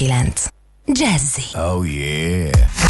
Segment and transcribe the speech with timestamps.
[0.00, 0.50] 90.9
[0.88, 1.52] Jazzy.
[1.54, 2.89] Oh yeah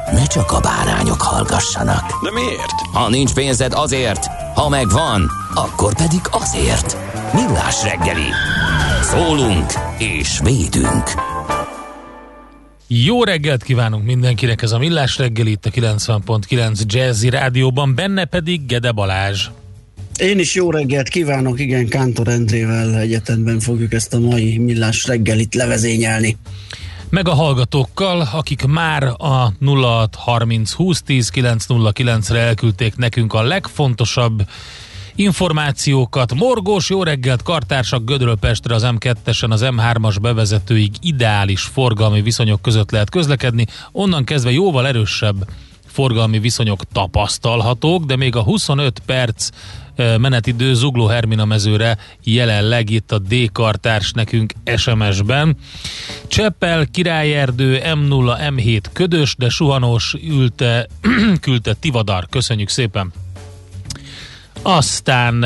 [0.11, 2.23] ne csak a bárányok hallgassanak.
[2.23, 2.79] De miért?
[2.93, 4.25] Ha nincs pénzed azért,
[4.55, 6.97] ha megvan, akkor pedig azért.
[7.33, 8.29] Millás reggeli.
[9.01, 11.03] Szólunk és védünk.
[12.87, 18.65] Jó reggelt kívánunk mindenkinek, ez a Millás reggel itt a 90.9 Jazzy Rádióban, benne pedig
[18.65, 19.47] Gede Balázs.
[20.19, 25.55] Én is jó reggelt kívánok, igen, Kántor Endrével egyetemben fogjuk ezt a mai millás reggelit
[25.55, 26.37] levezényelni.
[27.11, 34.47] Meg a hallgatókkal, akik már a 0630 2010 909-re elküldték nekünk a legfontosabb
[35.15, 36.33] információkat.
[36.33, 42.91] Morgós, jó reggelt, kartársak Gödről Pestre az M2-esen az M3-as bevezetőig ideális forgalmi viszonyok között
[42.91, 45.47] lehet közlekedni, onnan kezdve jóval erősebb
[45.85, 49.49] forgalmi viszonyok tapasztalhatók, de még a 25 perc
[50.17, 55.55] menetidő Zugló Hermina mezőre jelenleg itt a D-kartárs nekünk SMS-ben.
[56.27, 60.87] Cseppel, Királyerdő, M0, M7 ködös, de suhanós ülte,
[61.41, 62.27] küldte Tivadar.
[62.29, 63.11] Köszönjük szépen!
[64.61, 65.45] Aztán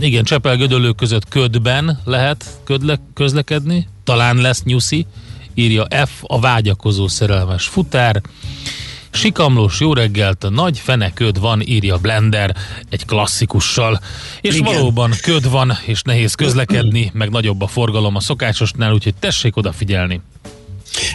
[0.00, 5.06] igen, Csepel Gödöllők között ködben lehet ködle, közlekedni, talán lesz nyuszi,
[5.54, 8.22] írja F, a vágyakozó szerelmes futár.
[9.12, 12.56] Sikamlós jó reggelt, nagy feneköd van, írja Blender
[12.90, 14.00] egy klasszikussal.
[14.40, 14.74] És Igen.
[14.74, 20.20] valóban köd van, és nehéz közlekedni, meg nagyobb a forgalom a szokásosnál, úgyhogy tessék odafigyelni.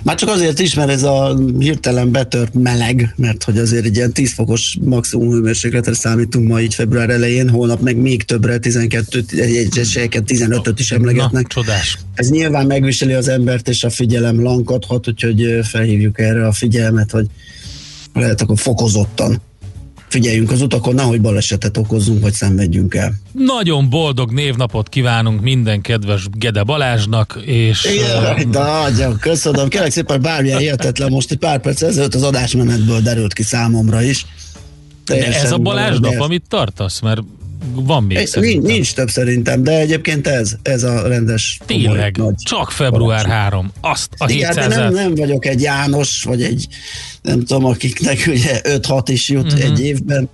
[0.04, 4.14] Már csak azért is, mert ez a hirtelen betört meleg, mert hogy azért egy ilyen
[4.14, 10.24] 10 fokos maximum hőmérsékletre számítunk ma így február elején, holnap meg még többre, 12, egyeseket
[10.28, 11.42] 15-öt is emlegetnek.
[11.42, 11.98] Na, csodás.
[12.14, 17.26] Ez nyilván megviseli az embert, és a figyelem lankadhat, úgyhogy felhívjuk erre a figyelmet, hogy
[18.20, 19.42] lehet akkor fokozottan
[20.08, 23.14] figyeljünk az utakon, nehogy balesetet okozzunk, vagy szenvedjünk el.
[23.32, 27.84] Nagyon boldog névnapot kívánunk minden kedves Gede Balázsnak, és...
[27.84, 29.68] Igen, de nagyon köszönöm.
[29.68, 34.26] Kérlek szépen bármilyen értetlen, most egy pár perc ezelőtt az adásmenetből derült ki számomra is.
[35.06, 37.00] De ez a Balázs nap, amit tartasz?
[37.00, 37.22] Mert
[37.74, 42.34] van még nincs, nincs, nincs több szerintem, de egyébként ez, ez a rendes Tényleg, komoly,
[42.44, 46.68] csak február 3, azt a Igen, 700 nem, nem vagyok egy János, vagy egy
[47.22, 49.64] nem tudom, akiknek ugye 5-6 is jut uh-huh.
[49.64, 50.30] egy évben.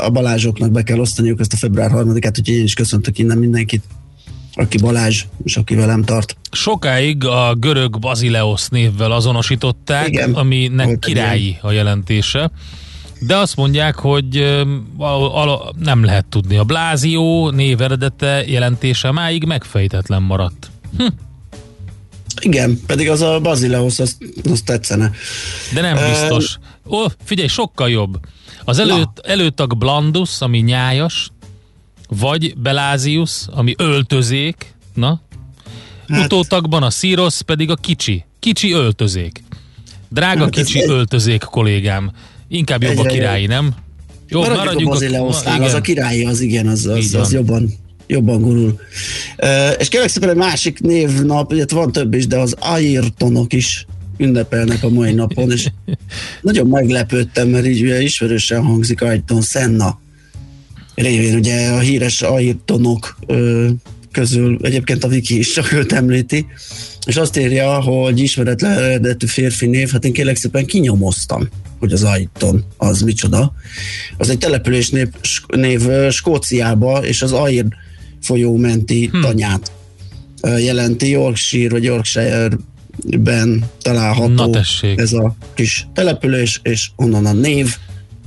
[0.00, 3.82] A Balázsoknak be kell osztaniuk ezt a február 3-át, úgyhogy én is köszöntök innen mindenkit
[4.56, 6.36] aki Balázs, és aki velem tart.
[6.50, 12.50] Sokáig a görög Bazileos névvel azonosították, Igen, aminek királyi a jelentése.
[13.26, 14.62] De azt mondják, hogy
[15.78, 16.56] nem lehet tudni.
[16.56, 20.70] A Blázió név eredete jelentése máig megfejtetlen maradt.
[20.96, 21.06] Hm.
[22.40, 24.16] Igen, pedig az a Bazileus, az,
[24.50, 25.10] az tetszene.
[25.72, 26.58] De nem biztos.
[26.86, 28.20] Ó, oh, figyelj, sokkal jobb.
[28.64, 31.30] Az előtt, előtag Blandus, ami nyájas,
[32.08, 35.20] vagy Belázius, ami öltözék, na.
[36.08, 36.24] Hát.
[36.24, 38.24] Utótagban a Szírosz pedig a kicsi.
[38.38, 39.44] Kicsi öltözék.
[40.08, 40.88] Drága hát kicsi egy...
[40.88, 42.10] öltözék, kollégám.
[42.48, 43.74] Inkább jobb Egyre a királyi, nem?
[44.28, 48.40] Jó, maradjunk, maradjunk a Bazileusnál, az a királyi, az igen, az, az, az jobban jobban
[48.40, 48.80] gurul.
[49.38, 49.48] Uh,
[49.78, 53.86] és kérlek szépen egy másik névnap, ugye van több is, de az Ayrtonok is
[54.18, 55.70] ünnepelnek a mai napon, és
[56.42, 60.00] nagyon meglepődtem, mert így ugye ismerősen hangzik Ayrton Senna.
[60.94, 63.68] Révén, ugye a híres Ayrtonok uh,
[64.10, 66.46] közül egyébként a Wiki is csak őt említi,
[67.06, 71.48] és azt írja, hogy ismeretlen eredetű férfi név, hát én kérlek szépen kinyomoztam,
[71.84, 73.52] hogy az Ayrton az micsoda.
[74.18, 75.08] Az egy település név,
[75.46, 77.74] név Skóciába, és az Ayrton
[78.24, 79.20] folyó menti hm.
[79.20, 79.72] tanyát
[80.42, 81.08] jelenti.
[81.08, 84.56] Yorkshire vagy Yorkshire-ben található
[84.96, 87.76] ez a kis település, és onnan a név,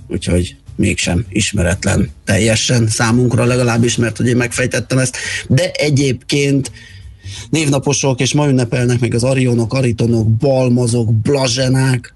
[0.08, 5.18] úgyhogy mégsem ismeretlen teljesen számunkra legalábbis, mert ugye megfejtettem ezt,
[5.48, 6.72] de egyébként
[7.50, 12.16] névnaposok, és ma ünnepelnek még az arionok, aritonok, balmazok, blazsenák,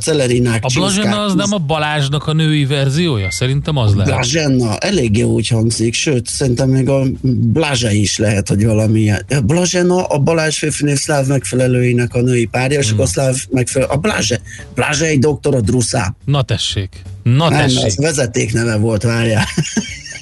[0.00, 3.30] celerinák, A Blazsenna az nem a Balázsnak a női verziója?
[3.30, 4.12] Szerintem az lehet.
[4.12, 9.12] Blazsenna, eléggé úgy hangzik, sőt, szerintem még a Blázsa is lehet, hogy valami.
[9.44, 13.00] Blazsenna a Balázs férfinév szláv megfelelőinek a női párja, és hmm.
[13.00, 13.90] a szláv megfelelő.
[13.92, 14.40] A Blázse,
[14.74, 16.14] Blázse egy doktor a Druszá.
[16.24, 17.02] Na tessék.
[17.22, 17.84] Na nem, tessék.
[17.84, 19.44] az vezeték neve volt, várjál.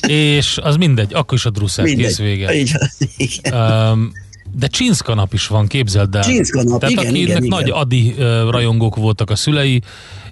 [0.06, 2.54] és az mindegy, akkor is a Druszát kész vége.
[3.16, 3.52] Igen.
[3.52, 4.12] Um,
[4.56, 6.22] de Csinszka nap is van, képzeld el.
[6.22, 7.78] Csinszka nap, Tehát igen, akinek igen, nagy igen.
[7.78, 9.82] adi uh, rajongók voltak a szülei,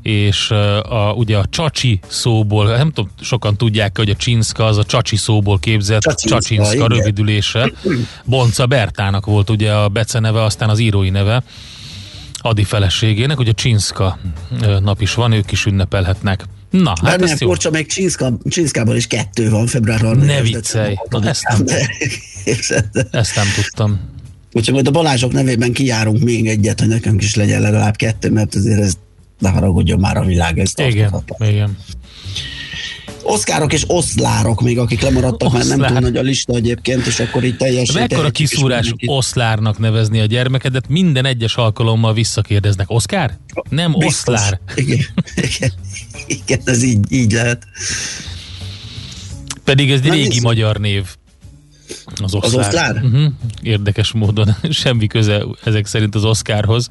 [0.03, 4.85] és a, ugye a csacsi szóból, nem tudom, sokan tudják, hogy a Csinszka az a
[4.85, 7.73] csacsi szóból képzett Csacsinszka, Csacsinszka rövidülése.
[8.25, 11.43] Bonca Bertának volt ugye a beceneve, aztán az írói neve.
[12.39, 14.19] Adi feleségének, ugye Csinszka
[14.81, 16.45] nap is van, ők is ünnepelhetnek.
[16.73, 20.95] Na, hát nem, Porcsa, még Csinszka, Csinszkában is kettő van február 3 Ne viccelj!
[21.09, 21.67] Na, ezt, nem,
[23.11, 24.01] ezt nem tudtam.
[24.53, 28.55] Úgyhogy majd a Balázsok nevében kijárunk még egyet, hogy nekünk is legyen legalább kettő, mert
[28.55, 28.95] azért ez
[29.39, 30.59] ne haragudjon már a világ.
[30.59, 31.77] Ez igen, igen.
[33.23, 35.67] Oszkárok és oszlárok még, akik lemaradtak, Oszlár.
[35.67, 38.01] mert nem túl nagy a lista egyébként, és akkor itt teljesen...
[38.01, 42.91] Mekkora kiszúrás oszlárnak nevezni a gyermekedet, minden egyes alkalommal visszakérdeznek.
[42.91, 43.39] Oszkár?
[43.69, 44.35] Nem Biztos.
[44.35, 44.61] oszlár.
[44.75, 45.73] Igen, igen,
[46.27, 47.67] igen ez így, így lehet.
[49.65, 50.43] Pedig ez egy régi nézzük.
[50.43, 51.07] magyar név.
[52.23, 52.43] Az oszlár.
[52.45, 52.95] Az oszlár?
[52.95, 53.33] Uh-huh.
[53.63, 56.89] Érdekes módon semmi köze ezek szerint az Oscarhoz.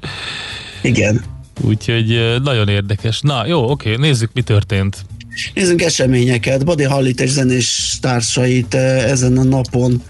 [0.82, 1.24] Igen.
[1.62, 3.20] Úgyhogy nagyon érdekes.
[3.22, 5.06] Na jó, oké, nézzük mi történt.
[5.54, 6.66] Nézzünk eseményeket.
[6.66, 10.04] Badi Hallit és zenés társait ezen a napon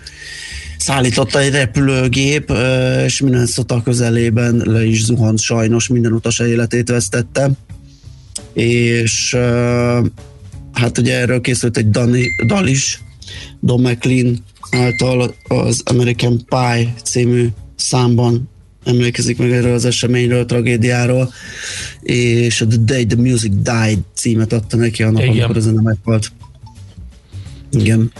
[0.77, 2.53] szállította egy repülőgép,
[3.05, 7.49] és minden szota közelében le is zuhant sajnos, minden utas életét vesztette.
[8.53, 9.37] És
[10.73, 13.01] hát ugye erről készült egy Dani, dal is,
[13.59, 18.49] Don McLean által az American Pie című számban
[18.83, 21.33] emlékezik meg erről az eseményről, a tragédiáról,
[22.01, 25.35] és a The Day the Music Died címet adta neki annak, Igen.
[25.35, 26.31] amikor a zene meghalt.
[27.71, 28.11] Igen.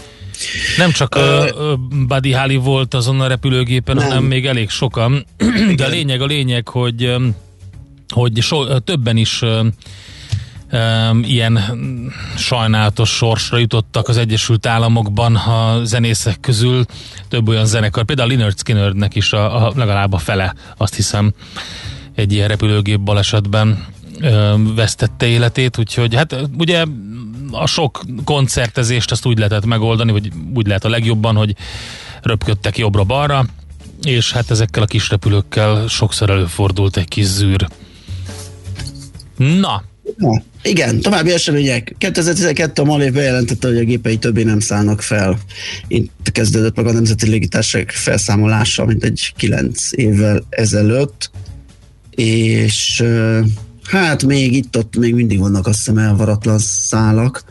[0.76, 4.08] Nem csak uh, Buddy Holly volt azon a repülőgépen, nem.
[4.08, 5.26] hanem még elég sokan.
[5.76, 7.14] De a lényeg a lényeg, hogy
[8.08, 9.42] hogy so, többen is
[11.22, 11.60] ilyen
[12.36, 16.84] sajnálatos sorsra jutottak az Egyesült Államokban a zenészek közül
[17.28, 21.32] több olyan zenekar, például Leonard Skinnernek is a, a, legalább a fele, azt hiszem,
[22.14, 23.86] egy ilyen repülőgép balesetben
[24.22, 26.84] um, vesztette életét, úgyhogy hát ugye
[27.50, 31.56] a sok koncertezést azt úgy lehetett megoldani, vagy úgy lehet a legjobban, hogy
[32.22, 33.46] röpködtek jobbra-balra,
[34.02, 37.68] és hát ezekkel a kis repülőkkel sokszor előfordult egy kis zűr.
[39.36, 39.82] Na,
[40.62, 41.94] igen, további események.
[41.98, 45.38] 2012 a Malév bejelentette, hogy a gépei többé nem szállnak fel.
[45.88, 51.30] Itt kezdődött meg a Nemzeti Légitársaság felszámolása, mint egy 9 évvel ezelőtt,
[52.10, 53.04] és
[53.82, 57.44] hát még itt-ott még mindig vannak azt hiszem elvaratlan szálak,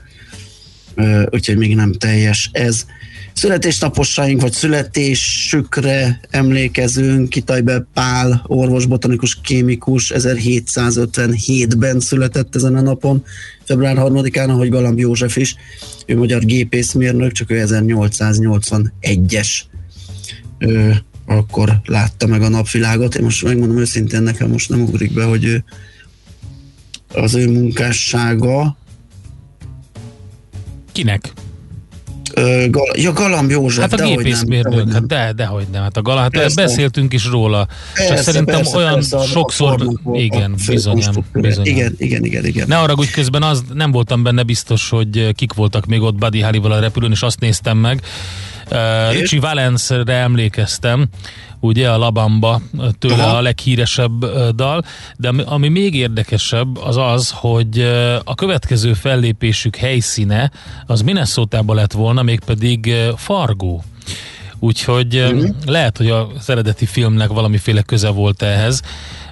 [1.30, 2.86] úgyhogy még nem teljes ez
[3.34, 7.30] születésnaposaink, vagy születésükre emlékezünk.
[7.30, 13.24] Kitajbe Pál, orvos, botanikus, kémikus 1757-ben született ezen a napon,
[13.64, 15.56] február 3-án, ahogy Galamb József is.
[16.06, 19.48] Ő magyar gépészmérnök, csak ő 1881-es
[20.62, 23.16] ő akkor látta meg a napvilágot.
[23.16, 25.64] Én most megmondom őszintén, nekem most nem ugrik be, hogy ő,
[27.14, 28.78] az ő munkássága.
[30.92, 31.34] Kinek?
[32.70, 35.82] Gal- ja, Galamb József, Hát a gépészmérnök, hát de, de hogy nem.
[35.82, 37.68] Hát a Galamb, hát beszéltünk is róla.
[37.94, 41.76] Persze, Csak szerintem persze, olyan persze, sokszor, igen, bizonyám, bizonyám.
[41.76, 42.68] Igen, igen, igen, igen.
[42.68, 46.42] Ne arra, hogy közben az nem voltam benne biztos, hogy kik voltak még ott Buddy
[46.42, 48.02] Holly-val a repülőn, és azt néztem meg.
[48.72, 51.08] Uh, Richie Valence-re emlékeztem,
[51.60, 52.62] ugye a Labamba
[53.00, 53.38] tőle Aha.
[53.38, 54.26] a leghíresebb
[54.56, 54.84] dal,
[55.18, 57.80] de ami, ami még érdekesebb az az, hogy
[58.24, 60.52] a következő fellépésük helyszíne
[60.86, 63.80] az minnesota lett volna, mégpedig Fargo.
[64.60, 65.50] Úgyhogy uh-huh.
[65.66, 68.82] lehet, hogy az eredeti filmnek valamiféle köze volt ehhez,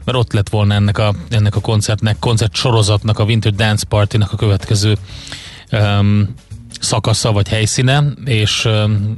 [0.04, 4.32] mert ott lett volna ennek a, ennek a koncertnek, koncert sorozatnak, a Winter Dance Party-nak
[4.32, 4.98] a következő
[5.72, 6.34] um,
[6.80, 8.66] szakasza vagy helyszíne, és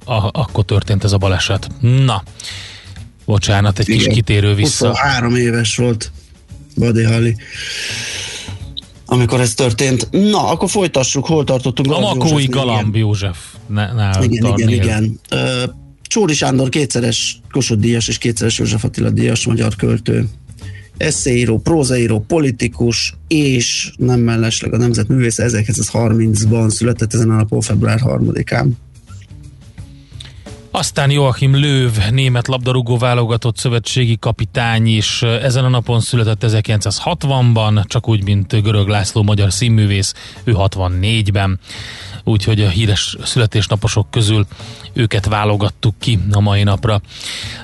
[0.06, 1.68] a, akkor történt ez a baleset.
[1.82, 2.24] Na,
[3.25, 4.03] Bocsánat, egy Igen.
[4.03, 4.88] kis kitérő vissza.
[4.88, 6.12] 23 éves volt
[6.75, 7.36] Buddy Holly
[9.12, 10.08] amikor ez történt.
[10.12, 11.91] Na, akkor folytassuk, hol tartottunk.
[11.91, 13.38] A Makói Galamb József.
[13.68, 15.20] Nál igen, igen, igen.
[16.01, 20.25] Csóri Sándor kétszeres Kossuth díjas és kétszeres József Attila díjas magyar költő.
[21.01, 28.67] Eszéíró, prózaíró, politikus, és nem mellesleg a nemzetművésze 1930-ban született ezen a napon február 3-án.
[30.74, 38.10] Aztán Joachim Löw, német labdarúgó válogatott szövetségi kapitány is ezen a napon született 1960-ban, csak
[38.10, 41.60] úgy, mint Görög László magyar színművész, ő 64-ben.
[42.24, 44.46] Úgyhogy a híres születésnaposok közül
[44.94, 47.01] őket válogattuk ki a mai napra.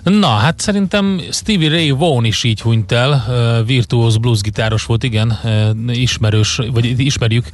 [0.03, 3.23] Na, hát szerintem Stevie Ray Vaughan is így hunyt el,
[3.65, 5.39] virtuóz bluesgitáros volt, igen,
[5.87, 7.49] ismerős, vagy ismerjük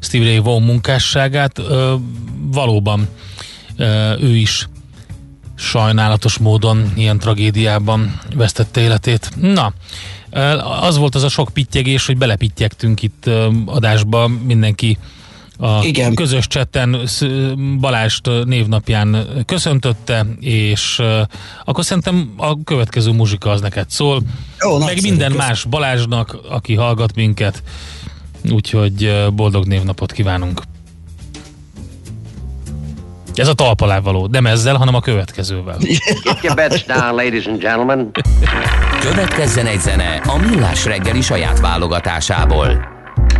[0.00, 1.62] Stevie Ray Vaughan munkásságát,
[2.50, 3.08] valóban
[4.20, 4.68] ő is
[5.54, 9.30] sajnálatos módon ilyen tragédiában vesztette életét.
[9.40, 9.72] Na,
[10.80, 13.30] az volt az a sok pittyegés, hogy belepittyegtünk itt
[13.64, 14.98] adásba mindenki
[15.58, 16.14] a Igen.
[16.14, 17.08] közös csetten
[17.80, 21.02] Balást névnapján köszöntötte, és
[21.64, 24.22] akkor szerintem a következő muzsika az neked szól.
[24.60, 25.46] Jó, meg minden köszön.
[25.46, 27.62] más Balázsnak, aki hallgat minket,
[28.50, 30.62] úgyhogy boldog névnapot kívánunk.
[33.34, 35.76] Ez a talpalá való, nem ezzel, hanem a következővel.
[36.24, 38.10] Get your bets down, ladies and gentlemen.
[39.00, 42.88] Következzen egy zene a Millás reggeli saját válogatásából,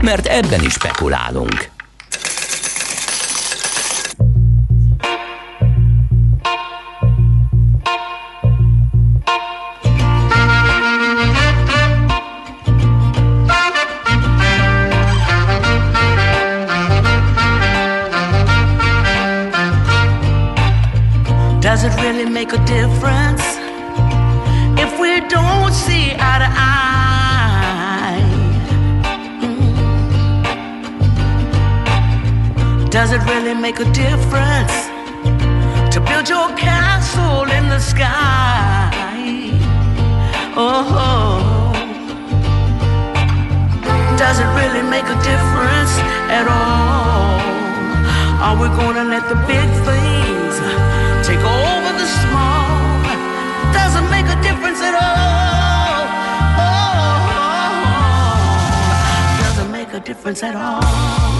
[0.01, 1.77] mert ebben is spekulálunk.
[22.38, 23.42] Make a difference
[24.85, 28.23] if we don't see eye to eye?
[29.42, 29.71] Mm.
[32.90, 34.75] Does it really make a difference
[35.92, 38.92] to build your castle in the sky?
[40.54, 41.73] Oh,
[44.16, 45.95] does it really make a difference
[46.38, 47.40] at all?
[48.45, 50.18] Are we gonna let the big things
[60.28, 61.38] difference at all.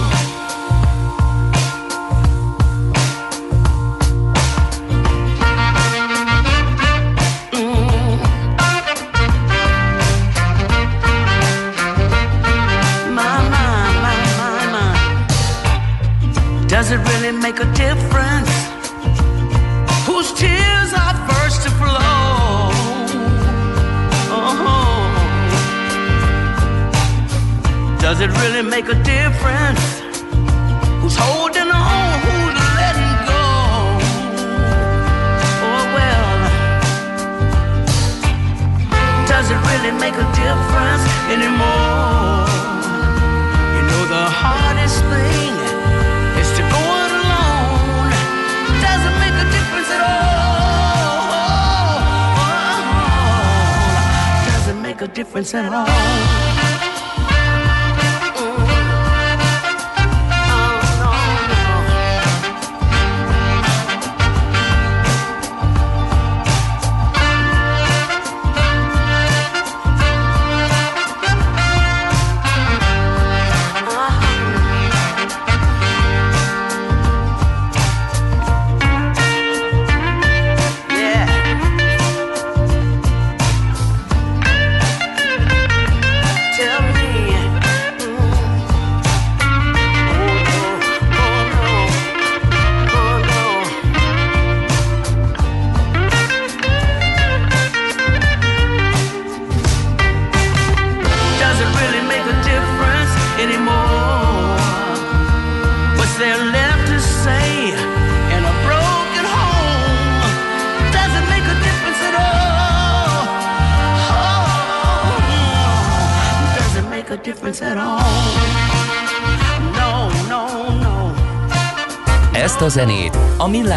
[55.53, 55.88] Make a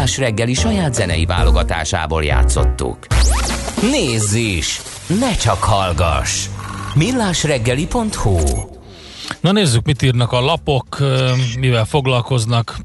[0.03, 2.97] Millás reggeli saját zenei válogatásából játszottuk.
[3.91, 4.81] Nézz is!
[5.19, 6.45] Ne csak hallgass!
[6.95, 8.37] millásreggeli.hu
[9.41, 10.97] Na nézzük, mit írnak a lapok,
[11.59, 12.77] mivel foglalkoznak.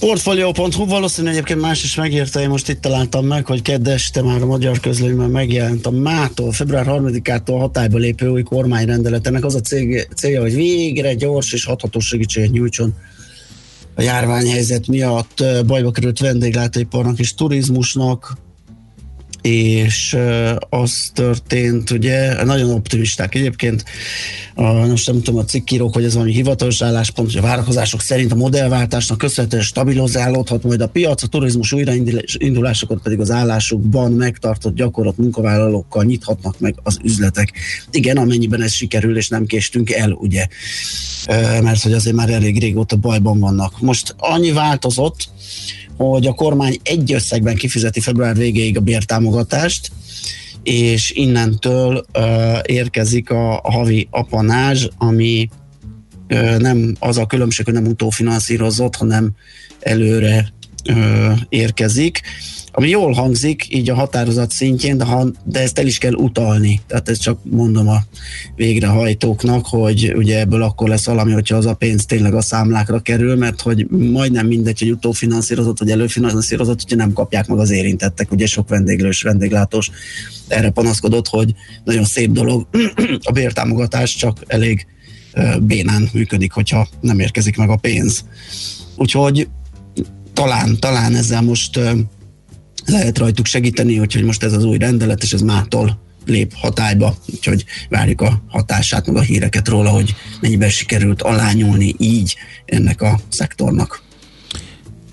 [0.00, 4.42] Portfolio.hu valószínűleg egyébként más is megírta, én most itt találtam meg, hogy kedd este már
[4.42, 9.26] a magyar közlőnyben megjelent a mától, február 3-ától hatályba lépő új kormányrendelet.
[9.26, 12.94] Ennek az a cég, célja, hogy végre gyors és hatható segítséget nyújtson
[13.96, 18.36] a járványhelyzet miatt bajba került vendéglátóiparnak és turizmusnak,
[19.46, 20.16] és
[20.68, 23.84] az történt, ugye, nagyon optimisták egyébként,
[24.54, 28.32] a, most nem tudom, a cikkírók, hogy ez valami hivatalos álláspont, hogy a várakozások szerint
[28.32, 35.16] a modellváltásnak köszönhetően stabilizálódhat majd a piac, a turizmus újraindulásokat pedig az állásukban megtartott gyakorlat
[35.16, 37.52] munkavállalókkal nyithatnak meg az üzletek.
[37.90, 40.46] Igen, amennyiben ez sikerül, és nem késtünk el, ugye,
[41.62, 43.80] mert hogy azért már elég régóta bajban vannak.
[43.80, 45.28] Most annyi változott,
[45.96, 49.90] hogy a kormány egy összegben kifizeti február végéig a bértámogatást,
[50.62, 55.48] és innentől uh, érkezik a, havi apanázs, ami
[56.28, 59.32] uh, nem az a különbség, hogy nem utófinanszírozott, hanem
[59.80, 60.52] előre
[60.88, 62.20] uh, érkezik
[62.78, 66.80] ami jól hangzik így a határozat szintjén, de, ha, de ezt el is kell utalni.
[66.86, 67.98] Tehát ezt csak mondom a
[68.56, 73.36] végrehajtóknak, hogy ugye ebből akkor lesz valami, hogyha az a pénz tényleg a számlákra kerül,
[73.36, 78.32] mert hogy majdnem mindegy, hogy utófinanszírozott vagy előfinanszírozott, hogyha nem kapják meg az érintettek.
[78.32, 79.90] Ugye sok vendéglős, vendéglátós
[80.48, 82.66] erre panaszkodott, hogy nagyon szép dolog
[83.28, 84.86] a bértámogatás, csak elég
[85.60, 88.24] bénán működik, hogyha nem érkezik meg a pénz.
[88.96, 89.48] Úgyhogy
[90.32, 91.80] talán, talán ezzel most
[92.86, 97.64] lehet rajtuk segíteni, úgyhogy most ez az új rendelet, és ez mától lép hatályba, úgyhogy
[97.88, 104.05] várjuk a hatását, meg a híreket róla, hogy mennyiben sikerült alányulni így ennek a szektornak.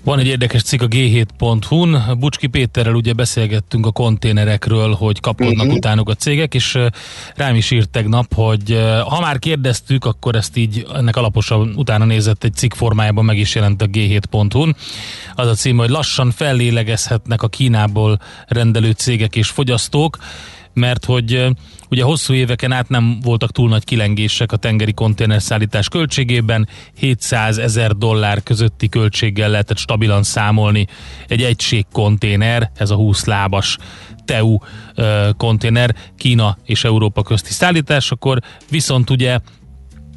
[0.04, 2.16] Van egy érdekes cikk a g7.hu-n.
[2.18, 5.74] Bucski Péterrel ugye beszélgettünk a konténerekről, hogy kapkodnak uh-huh.
[5.74, 6.78] utánuk a cégek, és
[7.34, 12.44] rám is írt tegnap, hogy ha már kérdeztük, akkor ezt így ennek alaposan utána nézett
[12.44, 14.76] egy cikk formájában meg is jelent a g7.hu-n.
[15.34, 20.18] Az a cím, hogy lassan fellélegezhetnek a Kínából rendelő cégek és fogyasztók
[20.74, 21.46] mert hogy
[21.94, 27.90] ugye hosszú éveken át nem voltak túl nagy kilengések a tengeri konténerszállítás költségében, 700 ezer
[27.92, 30.86] dollár közötti költséggel lehetett stabilan számolni
[31.28, 33.76] egy egység konténer, ez a 20 lábas
[34.24, 34.58] TEU
[35.36, 38.38] konténer Kína és Európa közti szállítás, akkor
[38.70, 39.38] viszont ugye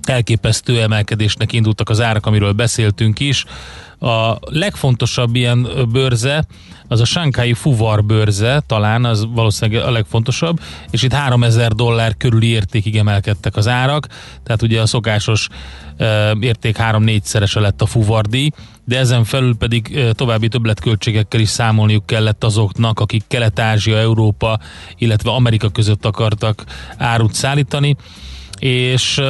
[0.03, 3.45] elképesztő emelkedésnek indultak az árak, amiről beszéltünk is.
[3.99, 6.45] A legfontosabb ilyen bőrze
[6.87, 12.47] az a Shanghai Fuvar bőrze, talán az valószínűleg a legfontosabb, és itt 3000 dollár körüli
[12.47, 14.07] értékig emelkedtek az árak,
[14.43, 15.47] tehát ugye a szokásos
[16.39, 18.51] érték 3-4 szerese lett a fuvardi,
[18.85, 24.59] de ezen felül pedig további többletköltségekkel is számolniuk kellett azoknak, akik Kelet-Ázsia, Európa,
[24.97, 26.63] illetve Amerika között akartak
[26.97, 27.95] árut szállítani,
[28.59, 29.21] és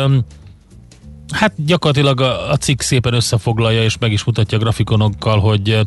[1.32, 5.80] Hát gyakorlatilag a, a cikk szépen összefoglalja és meg is mutatja grafikonokkal, hogy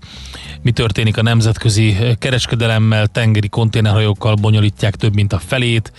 [0.62, 5.92] mi történik a nemzetközi kereskedelemmel, tengeri konténerhajókkal bonyolítják több mint a felét,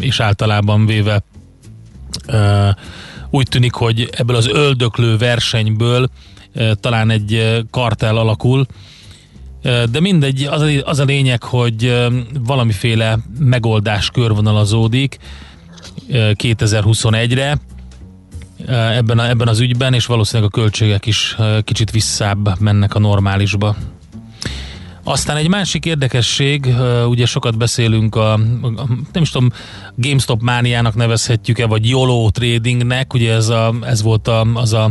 [0.00, 1.22] és általában véve
[3.30, 6.08] úgy tűnik, hogy ebből az öldöklő versenyből
[6.80, 8.66] talán egy kartel alakul,
[9.90, 12.06] de mindegy, az a, az a lényeg, hogy
[12.38, 15.18] valamiféle megoldás körvonalazódik
[16.10, 17.58] 2021-re,
[18.66, 23.76] ebben, a, ebben az ügyben, és valószínűleg a költségek is kicsit visszább mennek a normálisba.
[25.04, 26.74] Aztán egy másik érdekesség,
[27.08, 28.36] ugye sokat beszélünk a,
[29.12, 29.50] nem is tudom,
[29.94, 34.90] GameStop mániának nevezhetjük-e, vagy YOLO tradingnek, ugye ez, a, ez volt a, az, a,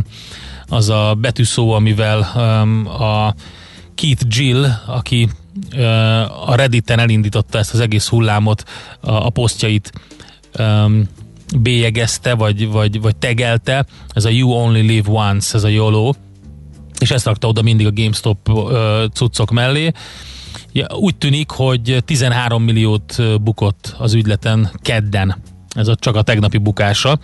[0.68, 2.18] az a betűszó, amivel
[2.98, 3.34] a
[3.94, 5.28] Keith Jill, aki
[6.46, 8.64] a Redditen elindította ezt az egész hullámot,
[9.00, 9.92] a, a posztjait
[11.56, 16.12] bélyegezte, vagy, vagy, vagy tegelte, ez a You Only Live Once, ez a YOLO,
[16.98, 18.72] és ezt rakta oda mindig a GameStop uh,
[19.12, 19.92] cuccok mellé.
[20.72, 25.42] Ja, úgy tűnik, hogy 13 milliót bukott az ügyleten kedden.
[25.68, 27.18] Ez a, csak a tegnapi bukása.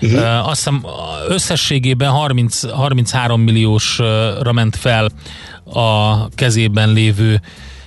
[0.00, 0.20] Uh-huh.
[0.20, 0.84] Uh, azt hiszem
[1.28, 5.10] összességében 30, 33 milliósra ment fel
[5.64, 7.40] a kezében lévő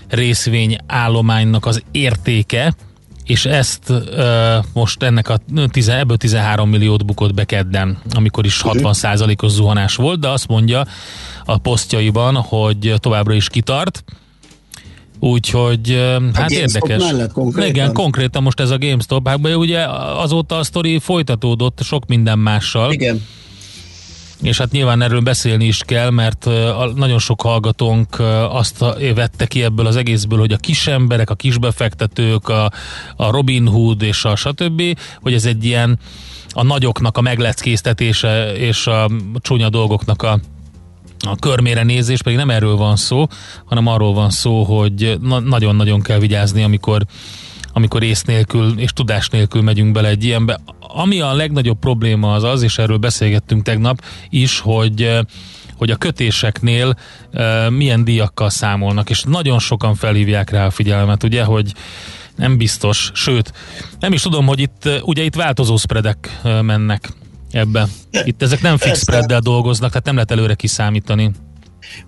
[0.10, 2.73] részvényállománynak az értéke,
[3.28, 4.00] és ezt uh,
[4.74, 5.40] most ennek a
[5.88, 10.86] ebből 13 milliót bukott be kedden, amikor is 60% os zuhanás volt, de azt mondja
[11.46, 14.04] a posztjaiban, hogy továbbra is kitart,
[15.20, 17.04] Úgyhogy hát érdekes.
[17.34, 17.70] konkrétan.
[17.70, 19.86] Igen, konkrétan most ez a GameStop, hát ugye
[20.18, 22.92] azóta a sztori folytatódott sok minden mással.
[22.92, 23.22] Igen
[24.41, 26.50] és hát nyilván erről beszélni is kell, mert
[26.95, 28.19] nagyon sok hallgatónk
[28.50, 32.71] azt vette ki ebből az egészből, hogy a kis emberek, a kisbefektetők, a,
[33.15, 34.82] a Robin Hood és a stb.,
[35.21, 36.00] hogy ez egy ilyen
[36.50, 39.10] a nagyoknak a megleckéztetése és a
[39.41, 40.39] csúnya dolgoknak a
[41.26, 43.28] a körmére nézés, pedig nem erről van szó,
[43.65, 47.06] hanem arról van szó, hogy na- nagyon-nagyon kell vigyázni, amikor
[47.78, 50.60] amikor ész nélkül és tudás nélkül megyünk bele egy ilyenbe.
[50.80, 55.20] Ami a legnagyobb probléma az az, és erről beszélgettünk tegnap is, hogy eh,
[55.76, 56.98] hogy a kötéseknél
[57.34, 61.74] uh, milyen díjakkal számolnak, és nagyon sokan felhívják rá a figyelmet, ugye, hogy
[62.36, 63.54] nem biztos, sőt,
[64.00, 67.10] nem is tudom, hogy itt, eh, ugye itt változó spreadek mennek
[67.52, 67.88] ebbe.
[68.24, 71.32] Itt ezek nem fix spreaddel dolgoznak, tehát nem lehet előre kiszámítani.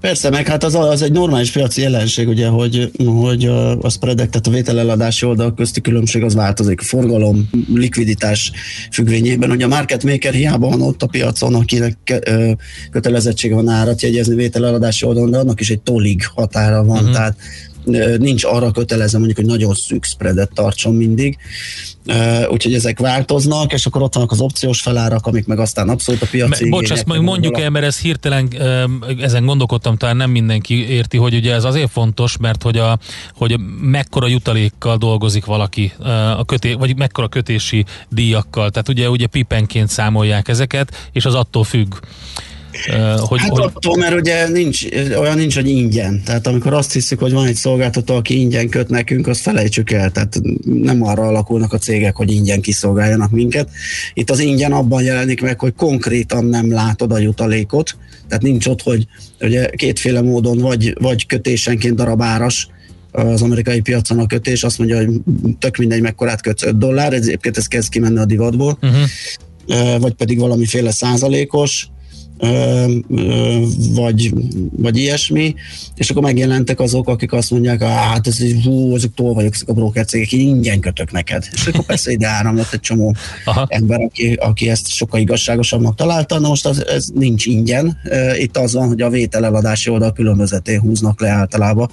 [0.02, 3.46] Persze, meg hát az, az egy normális piaci jelenség, ugye, hogy, hogy
[3.82, 6.82] a spreadek, tehát a vételeladási oldal közti különbség az változik.
[6.82, 8.52] Forgalom, likviditás
[8.92, 9.52] függvényében.
[9.52, 12.22] Ugye a market maker hiába van ott a piacon, akinek
[12.92, 16.98] kötelezettsége van árat jegyezni vételeladási oldalon, de annak is egy tolig határa van.
[16.98, 17.12] Uh-huh.
[17.12, 17.36] Tehát
[18.18, 21.38] nincs arra kötelezve mondjuk, hogy nagyon szűk spreadet tartson mindig,
[22.50, 26.28] úgyhogy ezek változnak, és akkor ott vannak az opciós felárak, amik meg aztán abszolút a
[26.32, 28.50] piaci Bocs, azt majd mondjuk el, mert ez hirtelen,
[29.20, 33.00] ezen gondolkodtam, talán nem mindenki érti, hogy ugye ez azért fontos, mert hogy, a,
[33.34, 35.94] hogy mekkora jutalékkal dolgozik valaki,
[36.38, 41.64] a köté, vagy mekkora kötési díjakkal, tehát ugye, ugye pipenként számolják ezeket, és az attól
[41.64, 41.94] függ
[43.18, 43.64] hogy, hát hogy...
[43.64, 44.86] attól, mert ugye nincs,
[45.18, 46.22] olyan nincs, hogy ingyen.
[46.26, 50.12] Tehát amikor azt hiszük, hogy van egy szolgáltató, aki ingyen köt nekünk, azt felejtsük el.
[50.12, 53.70] Tehát nem arra alakulnak a cégek, hogy ingyen kiszolgáljanak minket.
[54.14, 57.98] Itt az ingyen abban jelenik meg, hogy konkrétan nem látod a jutalékot.
[58.28, 59.08] Tehát nincs ott, hogy
[59.42, 62.68] ugye kétféle módon vagy, vagy kötésenként darabáras,
[63.12, 65.10] az amerikai piacon a kötés, azt mondja, hogy
[65.60, 70.00] tök mindegy, mekkorát kötsz 5 dollár, egyébként ez kezd kimenni a divatból, uh-huh.
[70.00, 71.88] vagy pedig valamiféle százalékos,
[73.94, 74.34] vagy,
[74.72, 75.56] vagy ilyesmi,
[75.96, 79.74] és akkor megjelentek azok, akik azt mondják, hát ez, hú, ezek túl vagyok, ezek a
[79.74, 81.48] broker cégek, ingyen kötök neked.
[81.54, 83.66] És akkor persze ide áramlott egy csomó Aha.
[83.70, 87.98] ember, aki, aki ezt sokkal igazságosabbnak találta, na most az, ez nincs ingyen.
[88.38, 91.90] Itt az van, hogy a vételeladási oldal különbözetén húznak le általában,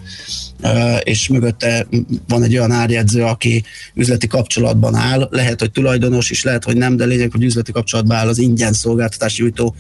[1.02, 1.86] és mögötte
[2.28, 3.62] van egy olyan árjegyző, aki
[3.94, 8.16] üzleti kapcsolatban áll, lehet, hogy tulajdonos is, lehet, hogy nem, de lényeg, hogy üzleti kapcsolatban
[8.16, 9.74] áll az ingyen szolgáltatási nyújtó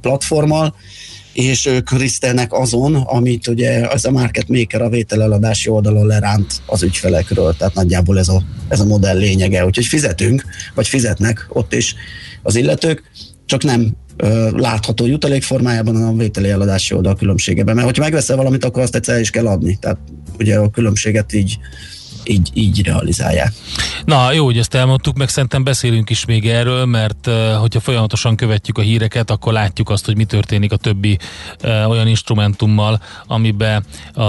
[0.00, 0.74] platformmal,
[1.32, 6.82] és ők risztelnek azon, amit ugye az a market maker a vételeladási oldalon leránt az
[6.82, 11.94] ügyfelekről, tehát nagyjából ez a, ez a modell lényege, úgyhogy fizetünk, vagy fizetnek ott is
[12.42, 13.02] az illetők,
[13.46, 13.96] csak nem
[14.50, 17.74] látható jutalék formájában a vételi eladási oldal különbségeben.
[17.74, 19.76] Mert hogyha megveszel valamit, akkor azt egyszer is kell adni.
[19.80, 19.98] Tehát
[20.38, 21.58] ugye a különbséget így
[22.28, 23.52] így, így realizálják.
[24.04, 28.78] Na jó, hogy ezt elmondtuk, meg szerintem beszélünk is még erről, mert hogyha folyamatosan követjük
[28.78, 31.18] a híreket, akkor látjuk azt, hogy mi történik a többi
[31.64, 34.22] olyan instrumentummal, amiben a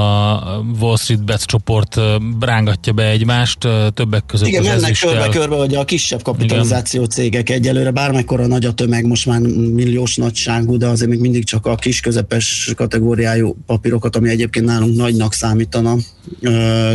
[0.80, 2.00] Wall Street Bets csoport
[2.38, 7.12] brángatja be egymást, többek között Igen, mennek körbe-körbe, hogy a kisebb kapitalizáció Igen.
[7.12, 9.40] cégek egyelőre, bármekkora nagy a tömeg, most már
[9.74, 14.96] milliós nagyságú, de azért még mindig csak a kis közepes kategóriájú papírokat, ami egyébként nálunk
[14.96, 15.96] nagynak számítana,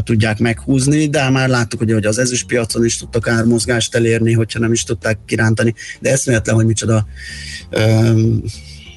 [0.04, 4.59] tudják meghúzni, de már láttuk, hogy, hogy az ezüst piacon is tudtak ármozgást elérni, hogyha
[4.59, 7.07] nem is tudták kirántani, de eszméletlen, hogy micsoda
[7.76, 8.42] um,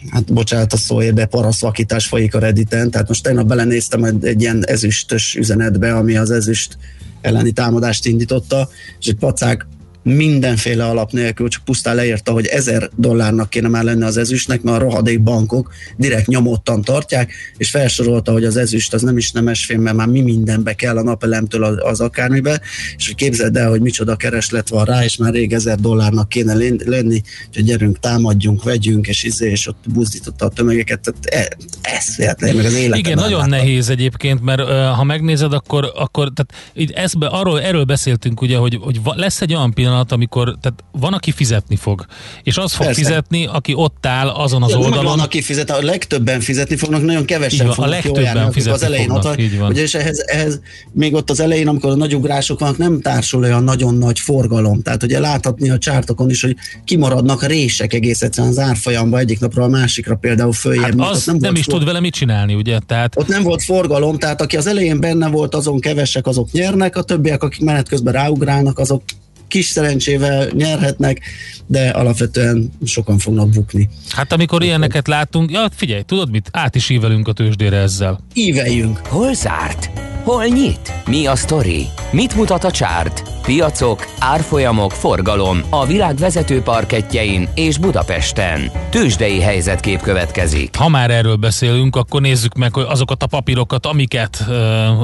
[0.10, 4.42] hát bocsánat a szóért, de paraszvakítás folyik a Redditen, tehát most tegnap belenéztem egy, egy
[4.42, 6.78] ilyen ezüstös üzenetbe, ami az ezüst
[7.22, 9.68] elleni támadást indította, és egy pacák
[10.08, 14.78] mindenféle alap nélkül, csak pusztán leírta, hogy ezer dollárnak kéne már lenne az ezüstnek, mert
[14.78, 19.82] a rohadék bankok direkt nyomottan tartják, és felsorolta, hogy az ezüst az nem is nemesfém,
[19.82, 22.62] mert már mi mindenbe kell a napelemtől az, akármibe,
[22.98, 26.54] és hogy képzeld el, hogy micsoda kereslet van rá, és már rég ezer dollárnak kéne
[26.86, 27.22] lenni,
[27.54, 32.56] hogy gyerünk, támadjunk, vegyünk, és izé, és ott buzdította a tömegeket, tehát e, ez véletlen,
[32.56, 32.98] meg az élet.
[32.98, 33.50] Igen, nagyon látta.
[33.50, 34.62] nehéz egyébként, mert
[34.96, 39.54] ha megnézed, akkor, akkor tehát így ezt, arról, erről beszéltünk ugye, hogy, hogy lesz egy
[39.54, 42.06] olyan pillanat, pillanat, amikor tehát van, aki fizetni fog,
[42.44, 43.02] és az fog Persze.
[43.02, 45.06] fizetni, aki ott áll azon az oldalon.
[45.06, 48.84] Van, aki fizet, a legtöbben fizetni fognak, nagyon kevesen van, fognak a legtöbben fizetni az
[48.84, 49.70] elején fognak, ott, így van.
[49.70, 50.60] Ugye, és ehhez, ehhez,
[50.92, 54.82] még ott az elején, amikor a nagy ugrások vannak, nem társul olyan nagyon nagy forgalom.
[54.82, 59.64] Tehát ugye láthatni a csártokon is, hogy kimaradnak rések egész egyszerűen az árfolyamba egyik napra
[59.64, 61.00] a másikra például följebb.
[61.00, 61.74] Hát az nem, nem is for...
[61.74, 62.80] tud vele mit csinálni, ugye?
[62.80, 63.18] Tehát...
[63.18, 67.02] Ott nem volt forgalom, tehát aki az elején benne volt, azon kevesek, azok nyernek, a
[67.02, 69.02] többiek, akik menet közben ráugrálnak, azok
[69.48, 71.22] kis szerencsével nyerhetnek,
[71.66, 73.90] de alapvetően sokan fognak bukni.
[74.10, 76.50] Hát amikor ilyeneket látunk, ja figyelj, tudod mit?
[76.52, 78.20] Át is ívelünk a tőzsdére ezzel.
[78.34, 78.98] Íveljünk.
[78.98, 79.90] Hol zárt?
[80.24, 80.94] Hol nyit?
[81.06, 81.86] Mi a sztori?
[82.12, 83.24] Mit mutat a csárt?
[83.42, 88.72] Piacok, árfolyamok, forgalom a világ vezető parketjein és Budapesten.
[88.90, 90.76] Tőzsdei helyzetkép következik.
[90.76, 94.36] Ha már erről beszélünk, akkor nézzük meg hogy azokat a papírokat, amiket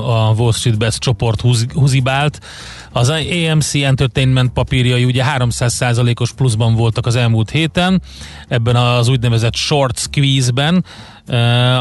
[0.05, 2.39] a Wall Street Best csoport húz, húzibált.
[2.93, 8.01] Az AMC Entertainment papírjai ugye 300%-os pluszban voltak az elmúlt héten,
[8.47, 10.85] ebben az úgynevezett short squeeze-ben,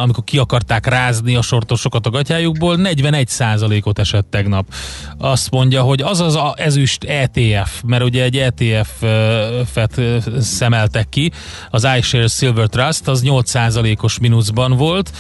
[0.03, 4.66] amikor ki akarták rázni a sortosokat a gatyájukból, 41%-ot esett tegnap.
[5.18, 10.01] Azt mondja, hogy az az a ezüst ETF, mert ugye egy ETF-et
[10.40, 11.33] szemeltek ki,
[11.70, 15.12] az iShares Silver Trust, az 8%-os mínuszban volt,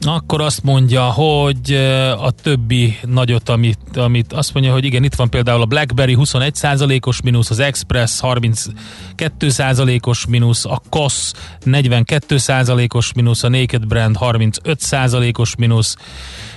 [0.00, 1.74] akkor azt mondja, hogy
[2.18, 7.22] a többi nagyot, amit, amit azt mondja, hogy igen, itt van például a BlackBerry 21%-os
[7.22, 11.30] mínusz, az Express 32%-os mínusz, a COS
[11.64, 15.96] 42%-os mínusz, a Naked Brand 35%-os mínusz,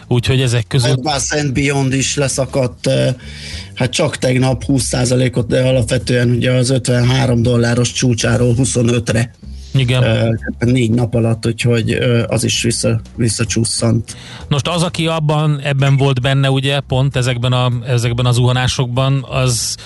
[0.07, 0.97] úgyhogy ezek között...
[0.97, 2.89] Advanced Beyond is leszakadt,
[3.73, 9.31] hát csak tegnap 20%-ot, de alapvetően ugye az 53 dolláros csúcsáról 25-re
[9.73, 10.39] igen.
[10.59, 11.91] négy nap alatt, úgyhogy
[12.27, 14.15] az is vissza, visszacsúszant.
[14.49, 19.77] Most az, aki abban ebben volt benne, ugye, pont ezekben, a, ezekben az zuhanásokban, az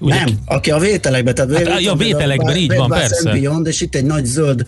[0.00, 0.14] Ugye?
[0.14, 3.30] Nem, aki a vételekben, tehát hát, vételekben, a vételekben, így van, persze.
[3.30, 4.66] Beyond, és itt egy nagy zöld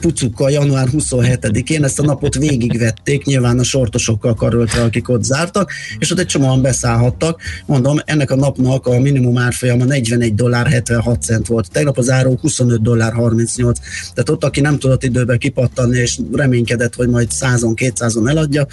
[0.00, 6.10] pucukkal január 27-én ezt a napot végigvették, nyilván a sortosokkal karöltve, akik ott zártak, és
[6.10, 7.40] ott egy csomóan beszállhattak.
[7.66, 11.70] Mondom, ennek a napnak a minimum árfolyama 41 dollár 76 cent volt.
[11.70, 13.78] Tegnap az áró 25 dollár 38.
[14.14, 18.66] Tehát ott, aki nem tudott időben kipattanni, és reménykedett, hogy majd 100-200-on eladja,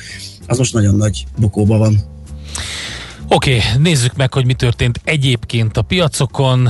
[0.47, 1.99] az most nagyon nagy bukóba van.
[3.31, 6.67] Oké, okay, nézzük meg, hogy mi történt egyébként a piacokon,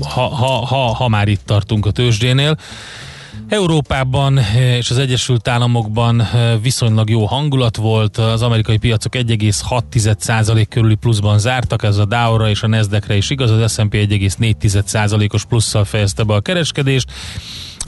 [0.00, 2.58] ha, ha, ha, ha már itt tartunk a tőzsdénél.
[3.48, 4.38] Európában
[4.78, 6.28] és az Egyesült Államokban
[6.62, 12.62] viszonylag jó hangulat volt, az amerikai piacok 1,6% körüli pluszban zártak, ez a Dow-ra és
[12.62, 17.12] a Nasdaq-re is igaz, az S&P 1,4%-os plusszal fejezte be a kereskedést,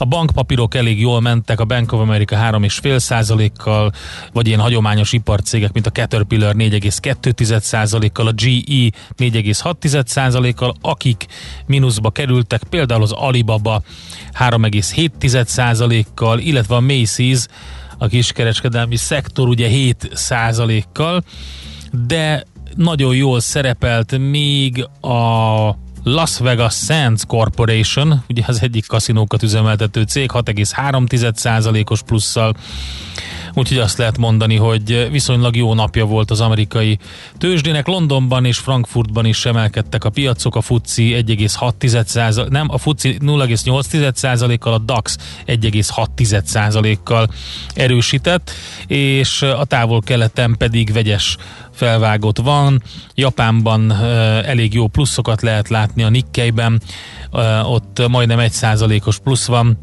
[0.01, 3.91] a bankpapírok elég jól mentek, a Bank of America 3,5 százalékkal,
[4.33, 11.25] vagy ilyen hagyományos iparcégek, mint a Caterpillar 4,2 százalékkal, a GE 4,6 százalékkal, akik
[11.65, 13.81] mínuszba kerültek, például az Alibaba
[14.39, 17.47] 3,7 százalékkal, illetve a Macy's,
[17.97, 21.23] a kiskereskedelmi szektor ugye 7 százalékkal,
[22.07, 30.01] de nagyon jól szerepelt még a Las Vegas Sands Corporation, ugye az egyik kaszinókat üzemeltető
[30.01, 32.53] cég 6,3%-os plusszal
[33.53, 36.97] úgyhogy azt lehet mondani, hogy viszonylag jó napja volt az amerikai
[37.37, 37.87] tőzsdének.
[37.87, 44.77] Londonban és Frankfurtban is emelkedtek a piacok, a FUCI 1,6 nem, a FUCI 0,8%-kal, a
[44.77, 47.27] DAX 1,6%-kal
[47.73, 48.51] erősített,
[48.87, 51.37] és a távol-keleten pedig vegyes
[51.73, 52.83] felvágott van.
[53.15, 53.91] Japánban
[54.45, 56.81] elég jó pluszokat lehet látni a Nikkeiben,
[57.63, 59.77] ott majdnem 1%-os plusz van,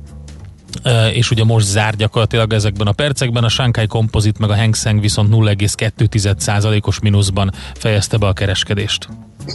[1.12, 5.00] és ugye most zár gyakorlatilag ezekben a percekben, a Shanghai Composite meg a Hang Seng
[5.00, 9.08] viszont 0,2%-os mínuszban fejezte be a kereskedést.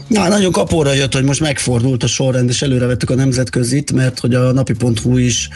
[0.08, 4.34] Na, nagyon kapóra jött, hogy most megfordult a sorrend, és előrevettük a nemzetközit, mert hogy
[4.34, 5.50] a napi.hu is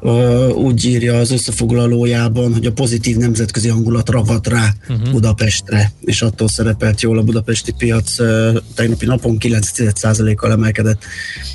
[0.00, 5.10] uh, úgy írja az összefoglalójában, hogy a pozitív nemzetközi hangulat ragadt rá uh-huh.
[5.10, 8.18] Budapestre, és attól szerepelt jól a budapesti piac.
[8.18, 11.02] Uh, tegnapi napon 9%-kal emelkedett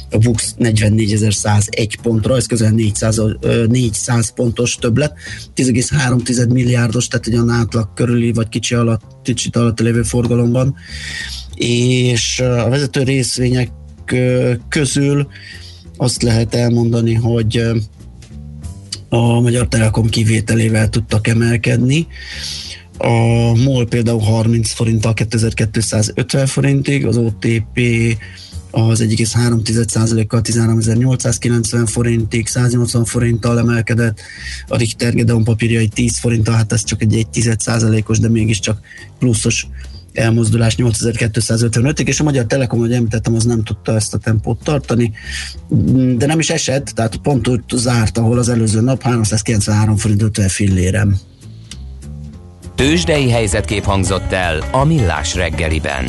[0.10, 5.14] a BUX 44.101 pontra, ez közel 400, uh, 400 pontos többlet,
[5.56, 10.76] 10,3 milliárdos, tehát egy átlag körüli, vagy kicsi alatt, kicsit alatt lévő forgalomban
[11.64, 13.72] és a vezető részvények
[14.70, 15.28] közül
[15.98, 17.64] azt lehet elmondani, hogy
[19.10, 22.08] a Magyar Telekom kivételével tudtak emelkedni.
[22.98, 23.12] A
[23.56, 27.80] MOL például 30 forinttal 2250 forintig, az OTP
[28.72, 34.20] az 1,3%-kal 13.890 forintig, 180 forinttal emelkedett,
[34.68, 38.80] a Richter Gedeon papírjai 10 forinttal, hát ez csak egy 1,1%-os, de mégiscsak
[39.20, 39.68] pluszos
[40.14, 45.12] elmozdulás 8255-ig, és a Magyar Telekom, ahogy említettem, az nem tudta ezt a tempót tartani,
[46.18, 50.48] de nem is esett, tehát pont úgy zárt, ahol az előző nap 393 forint 50
[50.48, 51.16] fillérem.
[52.76, 56.06] Tőzsdei helyzetkép hangzott el a Millás reggeliben.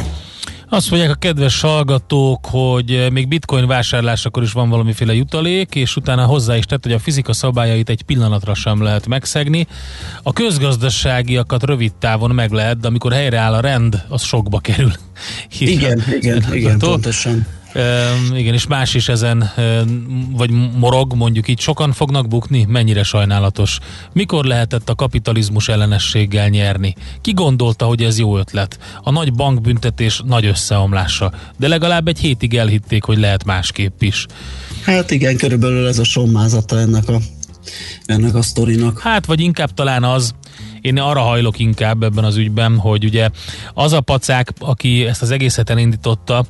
[0.72, 6.24] Azt mondják a kedves hallgatók, hogy még bitcoin vásárlásakor is van valamiféle jutalék, és utána
[6.24, 9.66] hozzá is tett, hogy a fizika szabályait egy pillanatra sem lehet megszegni.
[10.22, 14.92] A közgazdaságiakat rövid távon meg lehet, de amikor helyreáll a rend, az sokba kerül.
[15.58, 17.46] Igen, igen, igen, pontosan.
[17.74, 19.50] Uh, igen, és más is ezen,
[20.32, 22.64] vagy morog, mondjuk így sokan fognak bukni?
[22.68, 23.78] Mennyire sajnálatos.
[24.12, 26.94] Mikor lehetett a kapitalizmus ellenességgel nyerni?
[27.20, 28.78] Ki gondolta, hogy ez jó ötlet?
[29.02, 31.32] A nagy bankbüntetés nagy összeomlása.
[31.58, 34.26] De legalább egy hétig elhitték, hogy lehet másképp is.
[34.84, 37.18] Hát igen, körülbelül ez a sommázata ennek a,
[38.04, 39.00] ennek a sztorinak.
[39.00, 40.34] Hát, vagy inkább talán az,
[40.80, 43.28] én arra hajlok inkább ebben az ügyben, hogy ugye
[43.74, 46.44] az a pacák, aki ezt az egészet elindította,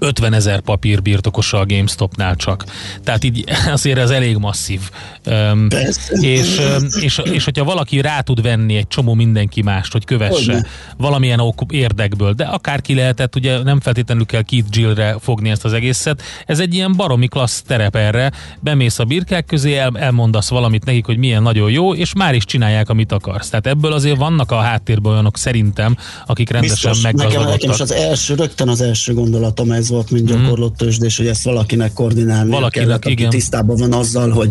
[0.00, 2.64] 50 ezer papír birtokosa a GameStopnál csak.
[3.04, 4.80] Tehát így azért ez elég masszív.
[5.26, 5.66] Um,
[6.10, 6.60] és,
[7.00, 10.66] és, és hogyha valaki rá tud venni egy csomó mindenki mást, hogy kövesse Hogyne.
[10.96, 15.72] valamilyen ok érdekből, de akárki lehetett, ugye nem feltétlenül kell Keith Jillre fogni ezt az
[15.72, 20.84] egészet, ez egy ilyen baromi klassz terep erre, bemész a birkák közé, el, elmondasz valamit
[20.84, 23.48] nekik, hogy milyen nagyon jó, és már is csinálják, amit akarsz.
[23.48, 25.96] Tehát ebből azért vannak a háttérben olyanok szerintem,
[26.26, 27.50] akik rendesen meggazdagodtak.
[27.50, 30.42] Nekem, nekem az első, rögtön az első gondolatom ez volt, mint mhm.
[30.42, 33.30] gyakorlott tőzsdés, hogy ezt valakinek koordinálni valakinek, kell, igen.
[33.30, 34.50] tisztában van azzal, hogy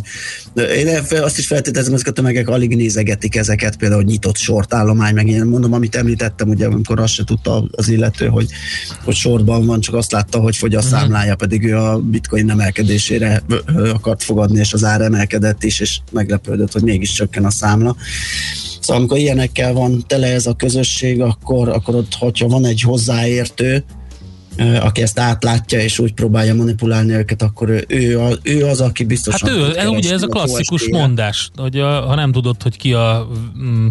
[0.55, 0.87] én
[1.21, 5.45] azt is feltételezem, hogy a tömegek alig nézegetik ezeket, például hogy nyitott sortállomány, meg én
[5.45, 8.49] mondom, amit említettem, ugye amikor azt se tudta az illető, hogy,
[9.03, 10.91] hogy sorban van, csak azt látta, hogy fogy a uh-huh.
[10.91, 13.43] számlája, pedig ő a bitcoin emelkedésére
[13.93, 17.95] akart fogadni, és az ár emelkedett is, és meglepődött, hogy mégis csökken a számla.
[18.79, 23.83] Szóval amikor ilyenekkel van tele ez a közösség, akkor, akkor ott, hogyha van egy hozzáértő,
[24.81, 29.03] aki ezt átlátja, és úgy próbálja manipulálni őket, akkor ő, ő, a, ő az, aki
[29.03, 29.49] biztosan...
[29.49, 33.27] Hát ő, ugye ez a klasszikus mondás, hogy a, ha nem tudod, hogy ki a
[33.59, 33.87] mm,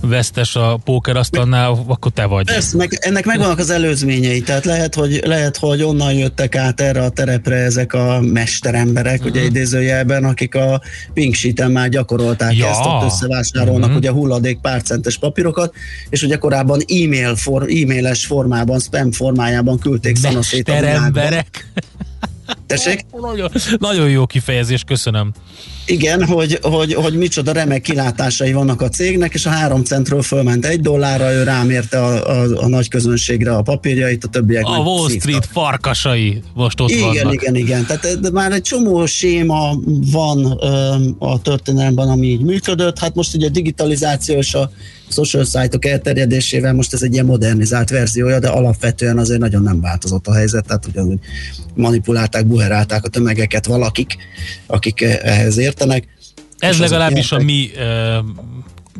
[0.00, 2.48] vesztes a pókerasztalnál, akkor te vagy.
[2.48, 7.02] Ez, meg, ennek megvannak az előzményei, tehát lehet hogy, lehet, hogy onnan jöttek át erre
[7.02, 9.30] a terepre ezek a mesteremberek, uh-huh.
[9.30, 9.48] ugye mhm.
[9.48, 10.80] idézőjelben, akik a
[11.14, 12.68] pink sheet már gyakorolták ja.
[12.68, 13.96] ezt, ott összevásárolnak uh-huh.
[13.96, 15.74] ugye hulladék párcentes papírokat,
[16.08, 21.66] és ugye korábban e-mail for, e-mailes formában, spam formájában küldték szanaszét a emberek.
[22.66, 23.04] Tessék?
[23.20, 25.32] Nagyon, nagyon jó kifejezés, köszönöm.
[25.86, 30.66] Igen, hogy, hogy, hogy micsoda remek kilátásai vannak a cégnek, és a három centről fölment
[30.66, 35.08] egy dollárra, ő rámérte a, a, a nagy közönségre a papírjait, a többiek A Wall
[35.08, 35.20] szívtak.
[35.20, 37.32] Street farkasai most ott igen, vannak.
[37.32, 37.86] Igen, igen.
[37.86, 39.78] Tehát de már egy csomó séma
[40.12, 42.98] van ö, a történelemben, ami így működött.
[42.98, 44.70] Hát most ugye a digitalizáció és a
[45.08, 50.26] social site-ok elterjedésével most ez egy ilyen modernizált verziója, de alapvetően azért nagyon nem változott
[50.26, 51.18] a helyzet, tehát ugyanúgy
[51.74, 54.16] manipulálták, buherálták a tömegeket valakik,
[54.66, 56.08] akik ehhez értenek.
[56.58, 58.24] Ez legalábbis a mi uh,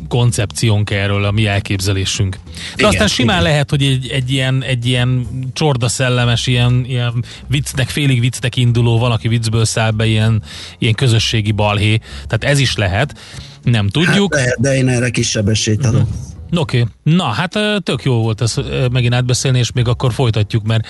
[0.08, 2.36] koncepciónk erről, a mi elképzelésünk.
[2.44, 3.50] De igen, aztán simán igen.
[3.50, 9.28] lehet, hogy egy, egy, ilyen, egy ilyen csordaszellemes, ilyen, ilyen viccnek, félig viccnek induló, valaki
[9.28, 10.42] viccből száll be ilyen,
[10.78, 11.98] ilyen közösségi balhé.
[12.26, 13.18] Tehát ez is lehet,
[13.62, 14.36] nem tudjuk.
[14.36, 16.02] Hát de, de én erre kisebb esélyt adok.
[16.02, 16.60] Uh-huh.
[16.60, 17.14] Oké, okay.
[17.14, 18.54] na hát tök jó volt ez
[18.92, 20.86] megint átbeszélni, és még akkor folytatjuk, mert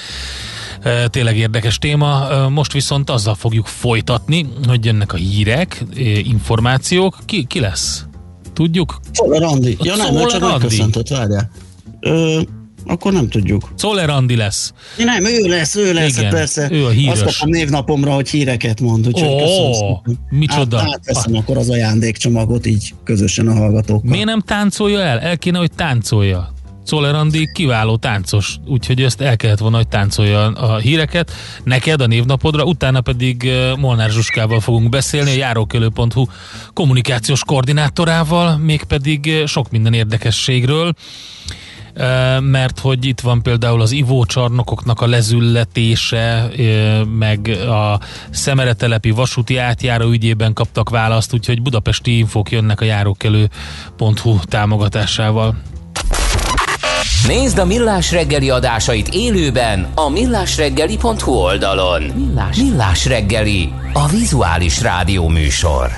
[1.07, 2.29] tényleg érdekes téma.
[2.49, 5.85] Most viszont azzal fogjuk folytatni, hogy jönnek a hírek,
[6.23, 7.19] információk.
[7.25, 8.05] Ki, ki lesz?
[8.53, 9.01] Tudjuk?
[9.13, 9.77] Czoller Andi.
[9.83, 11.51] Ja nem, csak megköszöntött, várjál.
[12.01, 12.41] Ö,
[12.87, 13.73] akkor nem tudjuk.
[13.77, 14.73] Czoller Andi lesz.
[14.97, 16.69] Nem, ő lesz, ő lesz, Igen, persze.
[16.71, 17.21] Ő a híres.
[17.21, 20.19] Azt kapom névnapomra, hogy híreket mond, úgyhogy oh, köszönöm.
[20.31, 20.79] Micsoda?
[20.79, 21.39] Hát, átveszem ah.
[21.39, 24.11] akkor az ajándékcsomagot így közösen a hallgatókkal.
[24.11, 25.21] Miért nem táncolja el?
[25.21, 26.55] El kéne, hogy táncolja.
[26.87, 31.33] Czoller kiváló táncos, úgyhogy ezt el kellett volna, hogy táncolja a híreket,
[31.65, 36.25] neked a névnapodra, utána pedig Molnár Zsuskával fogunk beszélni, a járókelő.hu
[36.73, 40.95] kommunikációs koordinátorával, mégpedig sok minden érdekességről
[42.41, 46.51] mert hogy itt van például az ivócsarnokoknak a lezülletése,
[47.19, 55.57] meg a szemeretelepi vasúti átjáró ügyében kaptak választ, úgyhogy budapesti infók jönnek a járókelő.hu támogatásával.
[57.25, 62.03] Nézd a Millás reggeli adásait élőben a millásreggeli.hu oldalon.
[62.03, 62.57] Millás.
[62.57, 65.91] Millás reggeli, a vizuális rádió műsor.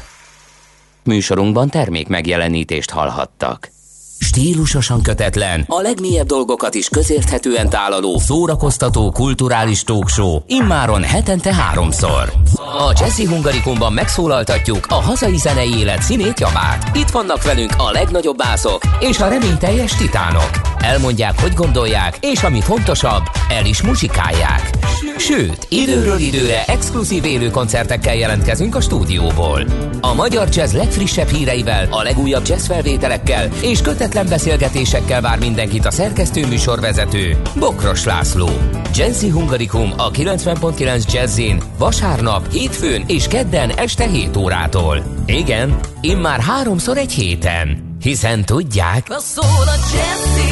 [1.05, 3.71] Műsorunkban termék megjelenítést hallhattak.
[4.19, 12.33] Stílusosan kötetlen, a legmélyebb dolgokat is közérthetően tálaló, szórakoztató, kulturális talkshow, immáron hetente háromszor.
[12.57, 16.97] A Jazzy Hungarikumban megszólaltatjuk a hazai zenei élet színét javát.
[16.97, 20.51] Itt vannak velünk a legnagyobb bászok és a reményteljes titánok.
[20.79, 24.78] Elmondják, hogy gondolják, és ami fontosabb, el is muzsikálják.
[25.19, 29.65] Sőt, időről időre exkluzív élő koncertekkel jelentkezünk a stúdióból.
[30.01, 35.91] A magyar jazz legfrissebb híreivel, a legújabb jazz felvételekkel és kötetlen beszélgetésekkel vár mindenkit a
[35.91, 38.49] szerkesztő műsorvezető Bokros László.
[38.95, 45.03] Jazzy Hungarikum a 90.9 Jazzin vasárnap, hétfőn és kedden este 7 órától.
[45.27, 47.97] Igen, immár háromszor egy héten.
[48.01, 49.07] Hiszen tudják...
[49.19, 50.49] Szól a Jazzy,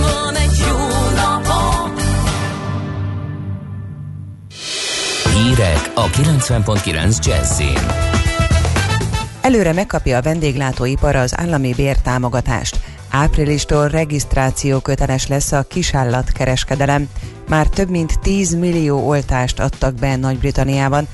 [0.00, 0.85] van egy jó
[5.98, 7.78] a 90.9 Jazzin.
[9.40, 12.80] Előre megkapja a vendéglátóipar az állami bértámogatást.
[13.10, 17.08] Áprilistól regisztráció köteles lesz a kisállatkereskedelem.
[17.48, 21.08] Már több mint 10 millió oltást adtak be Nagy-Britanniában.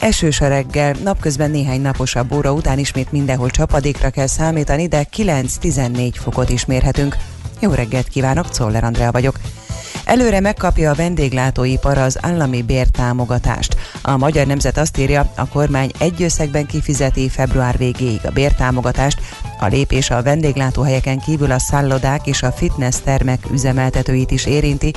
[0.00, 6.10] Esős a reggel, napközben néhány naposabb óra után ismét mindenhol csapadékra kell számítani, de 9-14
[6.14, 7.16] fokot is mérhetünk.
[7.60, 9.38] Jó reggelt kívánok, Czoller Andrea vagyok.
[10.08, 13.76] Előre megkapja a vendéglátóipar az állami bértámogatást.
[14.02, 19.20] A Magyar Nemzet azt írja, a kormány egy összegben kifizeti február végéig a bértámogatást,
[19.60, 24.92] a lépés a vendéglátóhelyeken kívül a szállodák és a fitness termek üzemeltetőit is érinti,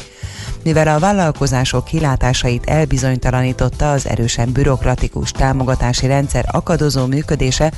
[0.64, 7.72] mivel a vállalkozások kilátásait elbizonytalanította az erősen bürokratikus támogatási rendszer akadozó működése,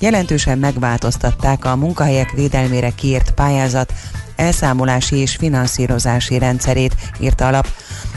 [0.00, 3.92] jelentősen megváltoztatták a munkahelyek védelmére kiírt pályázat
[4.38, 7.68] elszámolási és finanszírozási rendszerét, írta alap.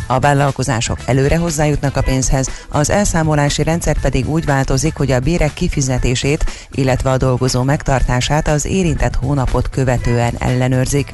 [0.08, 5.54] A vállalkozások előre hozzájutnak a pénzhez, az elszámolási rendszer pedig úgy változik, hogy a bérek
[5.54, 11.14] kifizetését, illetve a dolgozó megtartását az érintett hónapot követően ellenőrzik.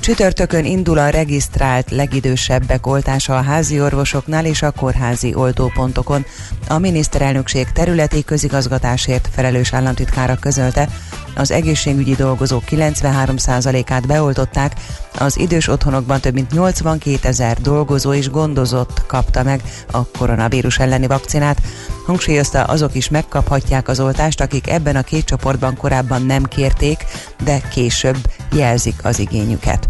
[0.00, 6.24] Csütörtökön indul a regisztrált legidősebbek oltása a házi orvosoknál és a kórházi oltópontokon.
[6.68, 10.88] A miniszterelnökség területi közigazgatásért felelős államtitkára közölte,
[11.36, 14.72] az egészségügyi dolgozók 93%-át beoltották,
[15.18, 21.06] az idős otthonokban több mint 82 ezer dolgozó és gondozott kapta meg a koronavírus elleni
[21.06, 21.62] vakcinát.
[22.06, 27.04] Hangsúlyozta, azok is megkaphatják az oltást, akik ebben a két csoportban korábban nem kérték,
[27.44, 28.18] de később
[28.52, 29.86] jelzik az igényüket.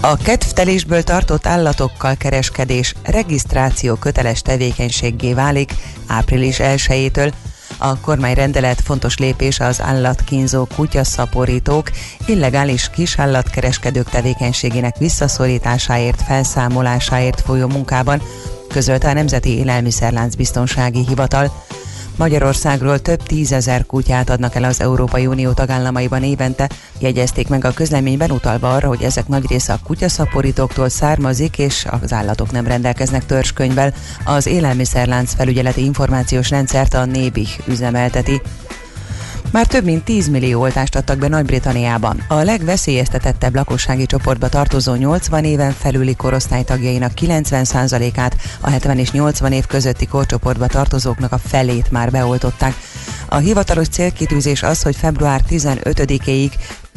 [0.00, 5.72] A kedvtelésből tartott állatokkal kereskedés regisztráció köteles tevékenységgé válik
[6.06, 7.32] április 1-től,
[7.78, 11.90] a kormányrendelet fontos lépés az állatkínzó kutyaszaporítók,
[12.26, 18.22] illegális kisállatkereskedők tevékenységének visszaszorításáért, felszámolásáért folyó munkában,
[18.68, 21.64] közölte a Nemzeti Élelmiszerlánc Biztonsági Hivatal.
[22.22, 28.30] Magyarországról több tízezer kutyát adnak el az Európai Unió tagállamaiban évente, jegyezték meg a közleményben
[28.30, 33.94] utalva arra, hogy ezek nagy része a kutyaszaporítóktól származik, és az állatok nem rendelkeznek törzskönyvvel.
[34.24, 38.40] Az élelmiszerlánc felügyeleti információs rendszert a NÉBIH üzemelteti.
[39.52, 42.24] Már több mint 10 millió oltást adtak be Nagy-Britanniában.
[42.28, 49.52] A legveszélyeztetettebb lakossági csoportba tartozó 80 éven felüli korosztály tagjainak 90%-át, a 70 és 80
[49.52, 52.74] év közötti korcsoportba tartozóknak a felét már beoltották.
[53.28, 56.50] A hivatalos célkitűzés az, hogy február 15-ig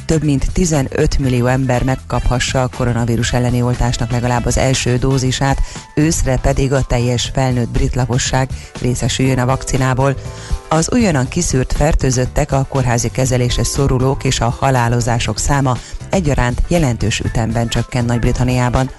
[0.06, 5.62] több mint 15 millió ember megkaphassa a koronavírus elleni oltásnak legalább az első dózisát,
[5.96, 8.50] őszre pedig a teljes felnőtt brit lakosság
[8.82, 10.16] részesüljön a vakcinából.
[10.70, 15.78] Az újonnan kiszűrt fertőzöttek, a kórházi kezelésre szorulók és a halálozások száma
[16.10, 18.90] egyaránt jelentős ütemben csökken Nagy-Britanniában.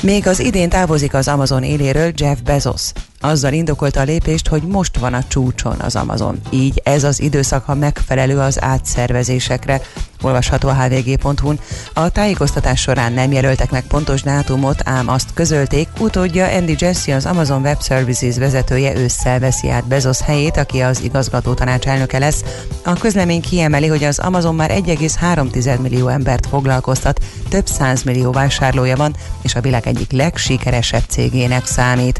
[0.00, 2.92] Még az idén távozik az Amazon éléről Jeff Bezos.
[3.20, 6.40] Azzal indokolta a lépést, hogy most van a csúcson az Amazon.
[6.50, 9.80] Így ez az időszak, ha megfelelő az átszervezésekre.
[10.22, 11.60] Olvasható a hvg.hu-n.
[11.92, 17.26] A tájékoztatás során nem jelöltek meg pontos dátumot, ám azt közölték, utódja Andy Jassy, az
[17.26, 22.44] Amazon Web Services vezetője ősszel veszi át Bezos helyét, aki az igazgató tanács elnöke lesz.
[22.84, 27.66] A közlemény kiemeli, hogy az Amazon már 1,3 millió embert foglalkoztat, több
[28.04, 32.18] millió vásárlója van, és a világ egyik legsikeresebb cégének számít.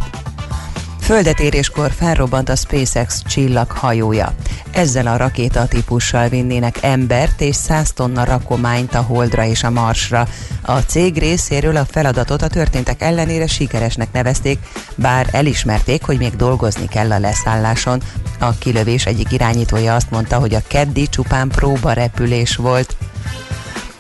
[1.07, 4.35] Földetéréskor felrobbant a SpaceX csillaghajója.
[4.71, 10.29] Ezzel a rakéta típussal vinnének embert és 100 tonna rakományt a Holdra és a Marsra.
[10.63, 14.59] A cég részéről a feladatot a történtek ellenére sikeresnek nevezték,
[14.95, 18.03] bár elismerték, hogy még dolgozni kell a leszálláson.
[18.39, 22.97] A kilövés egyik irányítója azt mondta, hogy a keddi csupán próba repülés volt.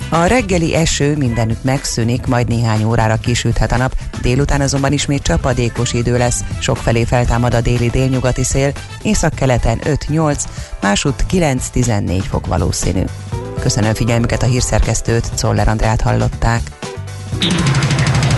[0.09, 5.93] A reggeli eső mindenütt megszűnik, majd néhány órára kisüthet a nap, délután azonban ismét csapadékos
[5.93, 10.43] idő lesz, sokfelé feltámad a déli délnyugati szél, északkeleten 5-8,
[10.81, 13.03] másút 9-14 fok valószínű.
[13.61, 16.61] Köszönöm figyelmüket a hírszerkesztőt, Czoller Andrát hallották.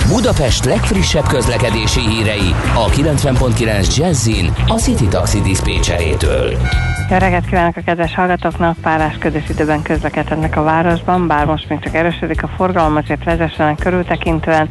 [0.09, 6.51] Budapest legfrissebb közlekedési hírei a 90.9 Jazzin a City Taxi Dispécsejétől.
[7.11, 8.77] Jó reggelt kívánok a kedves hallgatóknak!
[8.83, 13.79] Párás közös időben közlekednek a városban, bár most még csak erősödik a forgalom, azért vezessenek
[13.79, 14.69] körültekintően.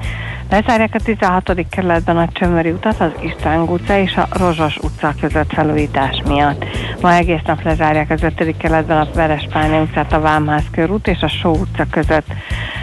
[0.50, 1.66] Lezárják a 16.
[1.70, 6.66] kerületben a Csömöri utat, az István utca és a Rozsos utca között felújítás miatt.
[7.02, 8.58] Ma egész nap lezárják az 5.
[8.58, 12.26] kerületben a Verespálni utcát, a Vámház körút és a Só utca között.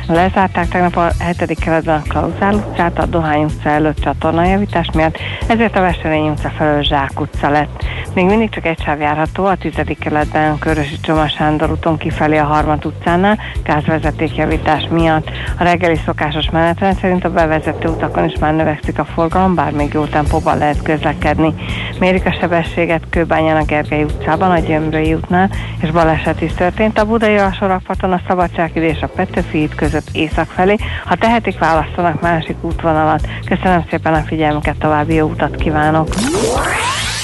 [0.07, 1.59] Lezárták tegnap a 7.
[1.59, 6.83] kerületben a Klauzál utcát, a Dohány utca előtt csatornajavítás miatt, ezért a Veselény utca felől
[6.83, 7.85] Zsák utca lett.
[8.15, 9.75] Még mindig csak egy sáv járható a 10.
[9.99, 15.31] kerületben Körösi Csoma Sándor úton kifelé a Harmat utcánál gázvezetékjavítás miatt.
[15.59, 19.93] A reggeli szokásos menetrend szerint a bevezető utakon is már növekszik a forgalom, bár még
[19.93, 21.55] jó tempóban lehet közlekedni.
[21.99, 25.51] Mérik a sebességet Kőbányán a Gergely utcában, a Gyömrői útnál,
[25.83, 30.77] és baleset is történt a Budai alsórakparton a Szabadságid és a Petőfi között észak felé.
[31.05, 33.29] Ha tehetik, választanak másik útvonalat.
[33.45, 36.09] Köszönöm szépen a figyelmüket, további jó utat kívánok!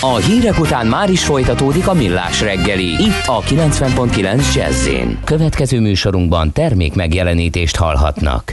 [0.00, 2.86] A hírek után már is folytatódik a millás reggeli.
[2.86, 4.88] Itt a 90.9 jazz
[5.24, 8.52] Következő műsorunkban termék megjelenítést hallhatnak.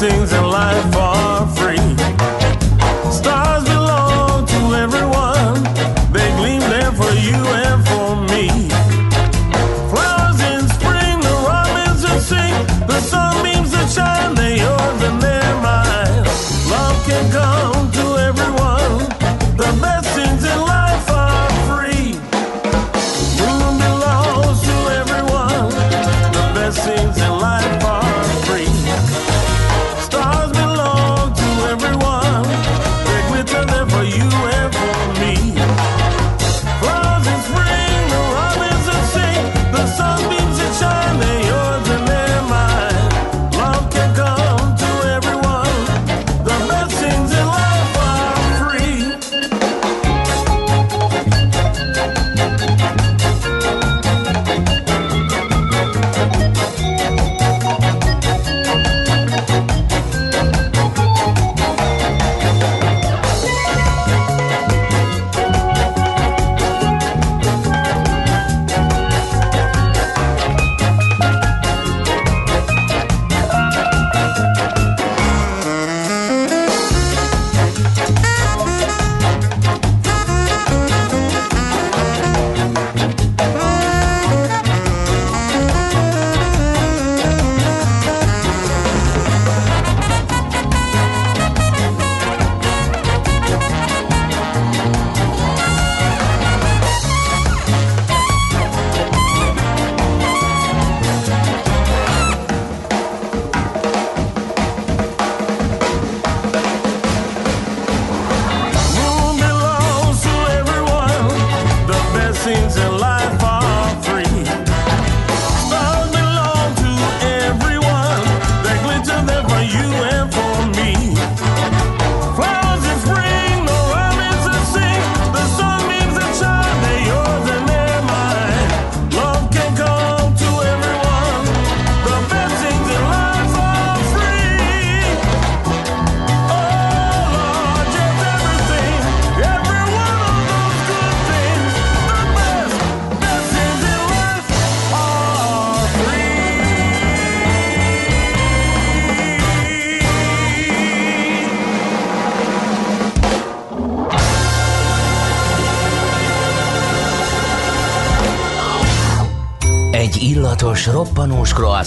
[0.00, 1.13] Things in life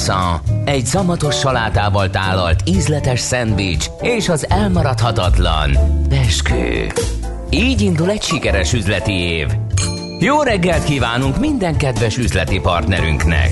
[0.07, 5.77] croissant, egy szamatos salátával tálalt ízletes szendvics és az elmaradhatatlan
[6.09, 6.87] beskő.
[7.49, 9.47] Így indul egy sikeres üzleti év.
[10.19, 13.51] Jó reggelt kívánunk minden kedves üzleti partnerünknek!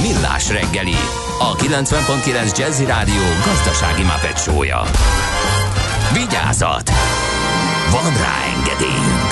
[0.00, 0.94] Millás reggeli,
[1.38, 4.82] a 90.9 Jazzy Rádió gazdasági mapetsója.
[6.12, 6.90] Vigyázat!
[7.90, 9.30] Van rá engedélyünk!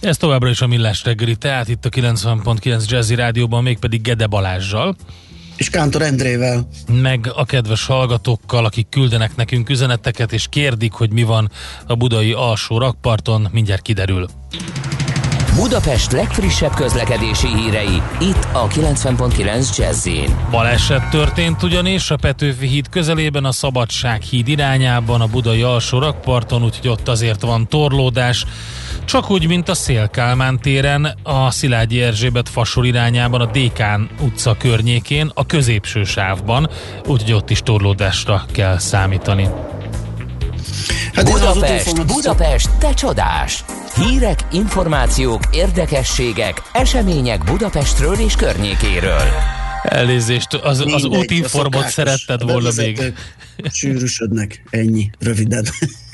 [0.00, 4.96] Ez továbbra is a Millás reggeli, tehát itt a 90.9 Jazzy Rádióban, mégpedig Gede Balázsjal.
[5.56, 6.68] És Kántor Endrével.
[6.92, 11.50] Meg a kedves hallgatókkal, akik küldenek nekünk üzeneteket, és kérdik, hogy mi van
[11.86, 14.28] a budai alsó rakparton, mindjárt kiderül.
[15.54, 20.08] Budapest legfrissebb közlekedési hírei, itt a 90.9 jazz
[20.50, 26.64] Baleset történt ugyanis a Petőfi híd közelében, a Szabadság híd irányában, a budai alsó rakparton,
[26.64, 28.44] úgyhogy ott azért van torlódás.
[29.04, 35.30] Csak úgy, mint a Szélkálmán téren, a Szilágyi Erzsébet fasor irányában, a Dékán utca környékén,
[35.34, 36.70] a középső sávban,
[37.06, 39.48] úgyhogy ott is torlódásra kell számítani.
[41.14, 43.64] Hát Budapest, Budapest, te csodás!
[44.02, 49.22] Hírek, információk, érdekességek, események Budapestről és környékéről.
[49.82, 53.12] Elnézést, az, az útinformot szeretted volna még.
[53.70, 55.64] Sűrűsödnek, ennyi, röviden.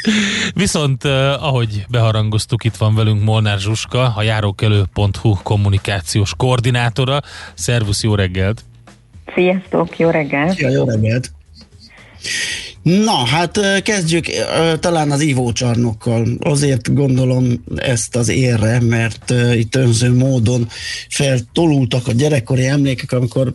[0.55, 1.05] Viszont,
[1.41, 7.21] ahogy beharangoztuk, itt van velünk Molnár Zsuska, a járókelő.hu kommunikációs koordinátora.
[7.55, 8.65] Szervusz, jó reggelt!
[9.35, 10.57] Sziasztok, jó reggelt!
[10.57, 11.31] Szia, jó reggelt!
[12.83, 14.27] Na, hát kezdjük
[14.81, 16.27] talán az ivócsarnokkal.
[16.39, 20.69] Azért gondolom ezt az érre, mert itt önző módon
[21.09, 23.53] feltolultak a gyerekkori emlékek, amikor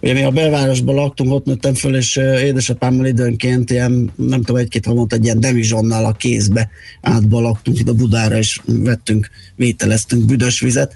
[0.00, 4.86] ugye mi a belvárosban laktunk, ott nőttem föl, és édesapámmal időnként ilyen, nem tudom, egy-két
[4.86, 6.70] havonta egy ilyen demizsonnal a kézbe
[7.00, 10.92] átba laktunk ide Budára, és vettünk, vételeztünk büdös vizet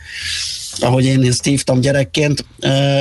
[0.83, 2.45] ahogy én ezt hívtam gyerekként,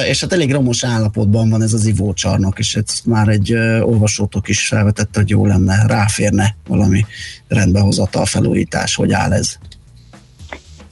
[0.09, 4.67] és hát elég romos állapotban van ez az ivócsarnok, és ezt már egy olvasótok is
[4.67, 7.05] felvetette, hogy jó lenne, ráférne valami
[7.47, 9.57] rendbehozatal felújítás, hogy áll ez.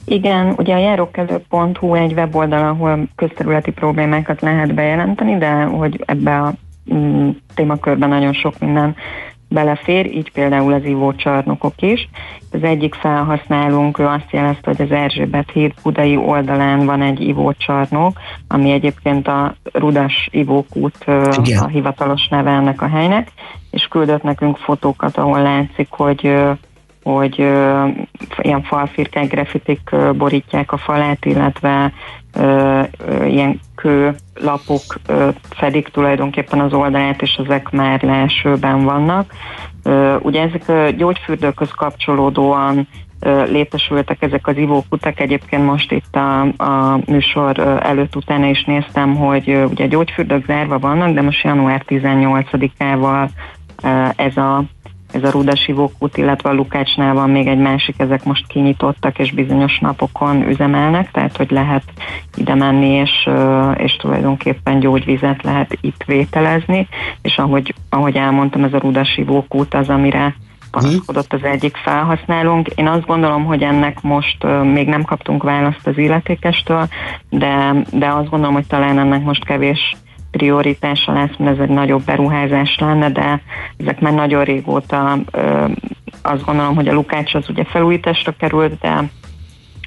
[0.04, 6.54] Igen, ugye a járókelő.hu egy weboldal, ahol közterületi problémákat lehet bejelenteni, de hogy ebbe a
[6.94, 8.94] mm, témakörben nagyon sok minden
[9.54, 12.08] belefér, így például az ivócsarnokok is.
[12.52, 18.20] Az egyik felhasználónk ő azt jelezte, hogy az Erzsébet híd budai oldalán van egy ivócsarnok,
[18.48, 21.04] ami egyébként a Rudas ivókút
[21.42, 21.62] Igen.
[21.62, 23.32] a hivatalos neve ennek a helynek,
[23.70, 26.34] és küldött nekünk fotókat, ahol látszik, hogy
[27.04, 27.88] hogy uh,
[28.42, 31.92] ilyen falfirkák, grafitik uh, borítják a falát, illetve
[32.36, 39.32] uh, uh, ilyen kőlapok uh, fedik tulajdonképpen az oldalát, és ezek már leesőben vannak.
[39.84, 42.88] Uh, ugye ezek a gyógyfürdőköz kapcsolódóan
[43.46, 45.20] létesültek ezek az ivókutak.
[45.20, 51.14] Egyébként most itt a, a műsor előtt utána is néztem, hogy ugye gyógyfürdők zárva vannak,
[51.14, 53.28] de most január 18-ával
[54.16, 54.64] ez a
[55.14, 59.32] ez a Rudasi Vókút, illetve a Lukácsnál van még egy másik, ezek most kinyitottak, és
[59.32, 61.82] bizonyos napokon üzemelnek, tehát hogy lehet
[62.36, 63.28] ide menni, és,
[63.76, 66.88] és tulajdonképpen gyógyvizet lehet itt vételezni,
[67.22, 70.34] és ahogy, ahogy elmondtam, ez a Rudasi Vókút az, amire
[70.70, 72.68] panaszkodott az egyik felhasználónk.
[72.68, 76.88] Én azt gondolom, hogy ennek most még nem kaptunk választ az illetékestől,
[77.30, 79.96] de, de azt gondolom, hogy talán ennek most kevés
[80.36, 83.42] prioritása lesz, mert ez egy nagyobb beruházás lenne, de
[83.76, 85.66] ezek már nagyon régóta ö,
[86.22, 89.10] azt gondolom, hogy a Lukács az ugye felújításra került, de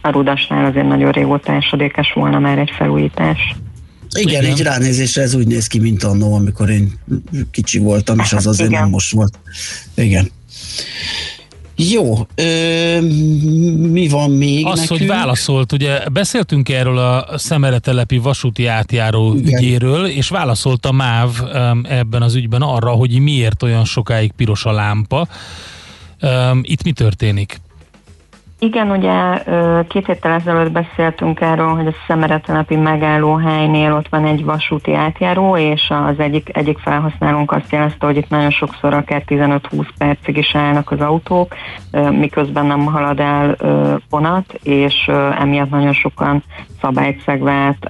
[0.01, 3.55] a Rudasnál azért nagyon régóta esedékes volna már egy felújítás.
[4.19, 4.51] Igen, Igen.
[4.51, 6.91] így ránézésre ez úgy néz ki, mint annó, amikor én
[7.51, 8.81] kicsi voltam, és az azért Igen.
[8.81, 9.39] nem most volt.
[9.95, 10.31] Igen.
[11.79, 13.01] Jó, ö,
[13.91, 14.99] mi van még Az, nekünk?
[14.99, 19.57] hogy válaszolt, ugye beszéltünk erről a szemeretelepi vasúti átjáró Igen.
[19.57, 21.29] ügyéről, és válaszolt a MÁV
[21.83, 25.27] ebben az ügyben arra, hogy miért olyan sokáig piros a lámpa.
[26.61, 27.59] Itt mi történik?
[28.59, 29.43] Igen, ugye
[29.87, 35.91] két héttel ezelőtt beszéltünk erről, hogy a szemeretelepi megállóhelynél ott van egy vasúti átjáró, és
[36.07, 40.91] az egyik, egyik felhasználónk azt jelezte, hogy itt nagyon sokszor akár 15-20 percig is állnak
[40.91, 41.55] az autók,
[42.11, 43.57] miközben nem halad el
[44.09, 46.43] vonat, és emiatt nagyon sokan
[46.81, 47.23] szabályt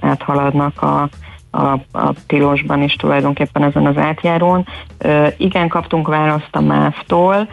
[0.00, 1.08] áthaladnak a,
[1.50, 4.66] a, a tilosban is tulajdonképpen ezen az átjárón.
[4.98, 7.48] Ö, igen, kaptunk választ a MÁV-tól,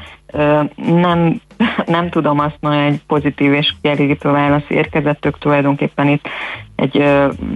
[0.75, 1.41] nem,
[1.85, 6.27] nem tudom azt mondani, egy pozitív és kielégítő válasz érkezett, ők tulajdonképpen itt
[6.75, 7.03] egy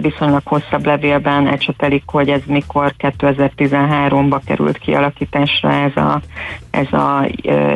[0.00, 6.20] viszonylag hosszabb levélben ecsetelik, hogy ez mikor 2013-ba került kialakításra ez a,
[6.70, 7.26] ez a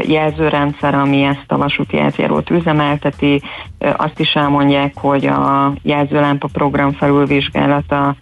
[0.06, 3.42] jelzőrendszer, ami ezt a vasúti átjárót üzemelteti.
[3.78, 8.16] Azt is elmondják, hogy a jelzőlámpa program felülvizsgálata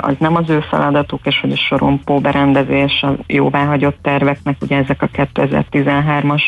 [0.00, 5.02] az nem az ő feladatuk, és hogy a sorompó berendezés a jóváhagyott terveknek, ugye ezek
[5.02, 6.42] a 2013-as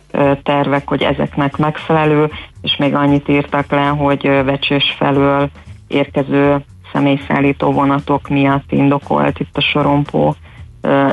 [0.43, 2.29] tervek, hogy ezeknek megfelelő,
[2.61, 5.49] és még annyit írtak le, hogy ö, vecsés felől
[5.87, 10.35] érkező személyszállító vonatok miatt indokolt itt a sorompó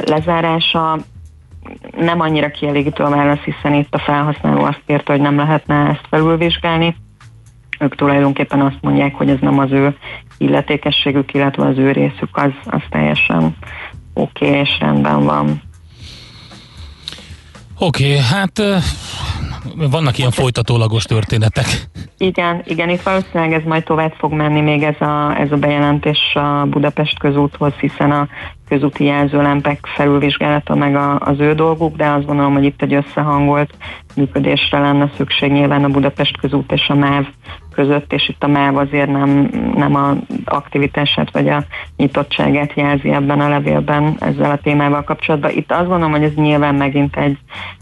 [0.04, 0.98] lezárása.
[1.96, 6.06] Nem annyira kielégítő a válasz, hiszen itt a felhasználó azt kérte, hogy nem lehetne ezt
[6.10, 6.96] felülvizsgálni.
[7.78, 9.96] Ők tulajdonképpen azt mondják, hogy ez nem az ő
[10.38, 13.56] illetékességük, illetve az ő részük az, az teljesen
[14.14, 15.60] oké okay, és rendben van.
[17.78, 18.62] Oké, okay, hát
[19.90, 21.66] vannak ilyen folytatólagos történetek.
[22.18, 26.34] Igen, igen, itt valószínűleg ez majd tovább fog menni még ez a, ez a bejelentés
[26.34, 28.28] a Budapest közúthoz, hiszen a
[28.68, 33.70] közúti jelzőlempek felülvizsgálata meg a, az ő dolguk, de azt gondolom, hogy itt egy összehangolt
[34.14, 37.26] működésre lenne szükség nyilván a Budapest közút és a MÁV
[37.78, 41.64] között, és itt a MÁV azért nem, nem a aktivitását vagy a
[41.96, 45.50] nyitottságát jelzi ebben a levélben ezzel a témával kapcsolatban.
[45.50, 47.38] Itt azt gondolom, hogy ez nyilván megint egy,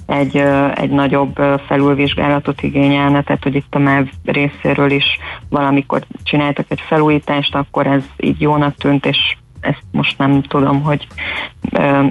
[0.06, 0.36] egy,
[0.74, 1.36] egy nagyobb
[1.66, 5.18] felülvizsgálatot igényelne, tehát hogy itt a MÁV részéről is
[5.48, 11.06] valamikor csináltak egy felújítást, akkor ez így jónak tűnt, és ezt most nem tudom, hogy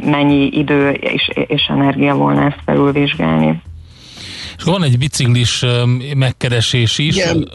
[0.06, 3.62] mennyi idő és, és energia volna ezt felülvizsgálni.
[4.58, 5.64] És van egy biciklis
[6.16, 7.16] megkeresés is.
[7.16, 7.50] Igen,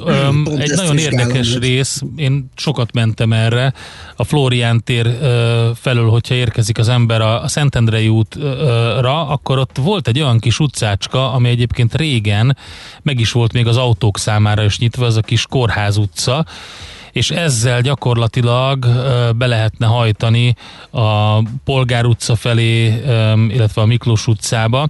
[0.44, 2.03] pont egy nagyon érdekes hogy- rész.
[2.16, 3.72] Én sokat mentem erre.
[4.16, 9.76] A Flórián tér ö, felől, hogyha érkezik az ember a, a Szentendrei útra, akkor ott
[9.76, 12.57] volt egy olyan kis utcácska, ami egyébként régen
[13.03, 16.46] meg is volt még az autók számára is nyitva, az a kis kórház utca,
[17.12, 18.86] és ezzel gyakorlatilag
[19.36, 20.54] be lehetne hajtani
[20.90, 22.86] a Polgár utca felé,
[23.48, 24.88] illetve a Miklós utcába.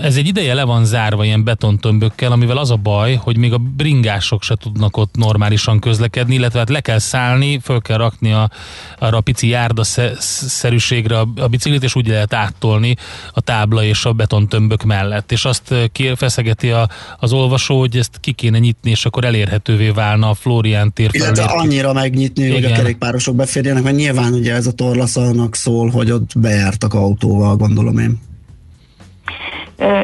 [0.00, 3.58] Ez egy ideje le van zárva ilyen betontömbökkel, amivel az a baj, hogy még a
[3.58, 8.50] bringások se tudnak ott normálisan közlekedni, illetve hát le kell szállni, föl kell rakni a,
[8.98, 12.96] arra a pici járdaszerűségre a, a biciklit, és úgy lehet áttolni
[13.32, 15.32] a tábla és a betontömbök mellett.
[15.32, 16.88] És azt kér, feszegeti a,
[17.18, 21.43] az olvasó, hogy ezt ki kéne nyitni, és akkor elérhetővé válna a Flórián tér felé.
[21.50, 22.74] Annyira megnyitni, hogy a Igen.
[22.74, 27.98] kerékpárosok beférjenek, mert nyilván ugye ez a torlasz annak szól, hogy ott bejártak autóval, gondolom
[27.98, 28.20] én.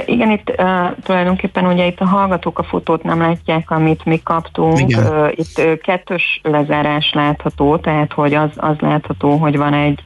[0.07, 4.89] Igen, itt uh, tulajdonképpen ugye itt a hallgatók a fotót nem látják, amit mi kaptunk.
[4.89, 10.03] Uh, itt uh, kettős lezárás látható, tehát hogy az, az látható, hogy van egy,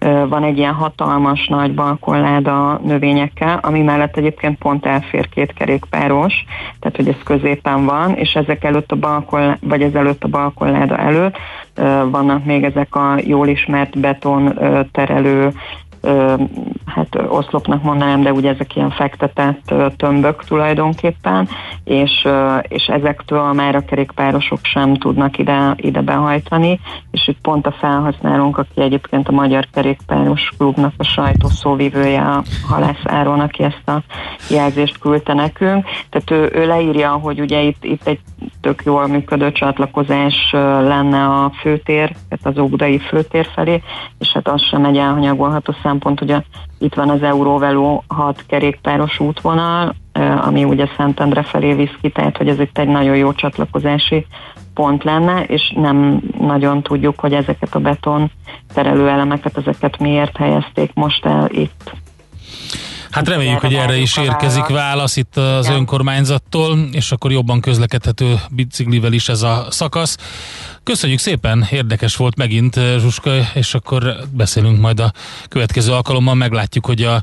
[0.00, 6.44] uh, van egy ilyen hatalmas nagy balkonláda növényekkel, ami mellett egyébként pont elfér két kerékpáros,
[6.80, 10.96] tehát hogy ez középen van, és ezek előtt a balkon, vagy ez előtt a balkonláda
[10.96, 11.36] előtt
[11.76, 15.52] uh, vannak még ezek a jól ismert beton uh, terelő
[16.86, 21.48] hát oszlopnak mondanám, de ugye ezek ilyen fektetett tömbök tulajdonképpen,
[21.84, 22.28] és,
[22.62, 26.80] és ezektől már a kerékpárosok sem tudnak ide, ide behajtani,
[27.10, 33.02] és itt pont a felhasználónk, aki egyébként a Magyar Kerékpáros Klubnak a sajtószóvivője, a Halász
[33.04, 34.02] Áron, aki ezt a
[34.50, 35.84] jelzést küldte nekünk.
[36.10, 38.20] Tehát ő, ő leírja, hogy ugye itt, itt egy
[38.60, 43.82] tök jól működő csatlakozás lenne a főtér, tehát az óbudai főtér felé,
[44.18, 46.44] és hát az sem egy elhanyagolható szempont, a,
[46.78, 49.94] itt van az Euróveló 6 kerékpáros útvonal,
[50.40, 54.26] ami ugye Szentendre felé visz ki, tehát hogy ez itt egy nagyon jó csatlakozási
[54.74, 58.30] pont lenne, és nem nagyon tudjuk, hogy ezeket a beton
[58.74, 61.92] terelőelemeket, ezeket miért helyezték most el itt.
[63.12, 65.76] Hát reméljük, hogy erre is érkezik válasz itt az Igen.
[65.76, 70.16] önkormányzattól, és akkor jobban közlekedhető biciklivel is ez a szakasz.
[70.82, 75.12] Köszönjük szépen, érdekes volt megint Zsuska, és akkor beszélünk majd a
[75.48, 77.22] következő alkalommal, meglátjuk, hogy a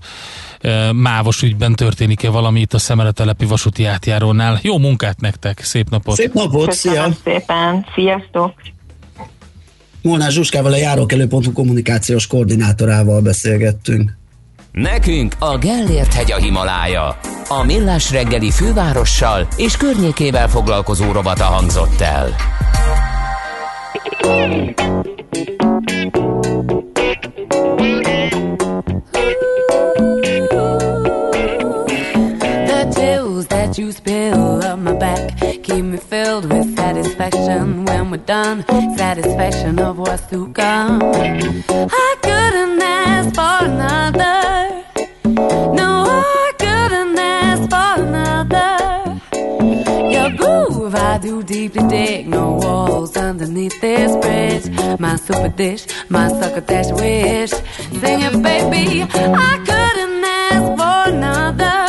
[0.61, 4.59] e, mávos ügyben történik-e valami itt a Szemeretelepi vasúti átjárónál.
[4.61, 6.15] Jó munkát nektek, szép napot!
[6.15, 6.91] Szép napot, szia!
[6.91, 8.53] Köszönöm szépen, sziasztok!
[10.01, 14.18] Molnár Zsuskával a járókelő.hu kommunikációs koordinátorával beszélgettünk.
[14.71, 17.17] Nekünk a Gellért hegy a Himalája.
[17.47, 22.35] A Millás reggeli fővárossal és környékével foglalkozó robata hangzott el.
[33.49, 38.65] That you spill up my back keep me filled with satisfaction when we're done.
[38.97, 41.01] Satisfaction of what's to come.
[41.03, 44.48] I couldn't ask for another.
[51.19, 52.27] Do deeply dig.
[52.27, 54.99] No walls underneath this bridge.
[54.99, 57.51] My super dish, my sucker dash wish.
[58.01, 59.03] Sing it, baby.
[59.03, 61.88] I couldn't ask for another.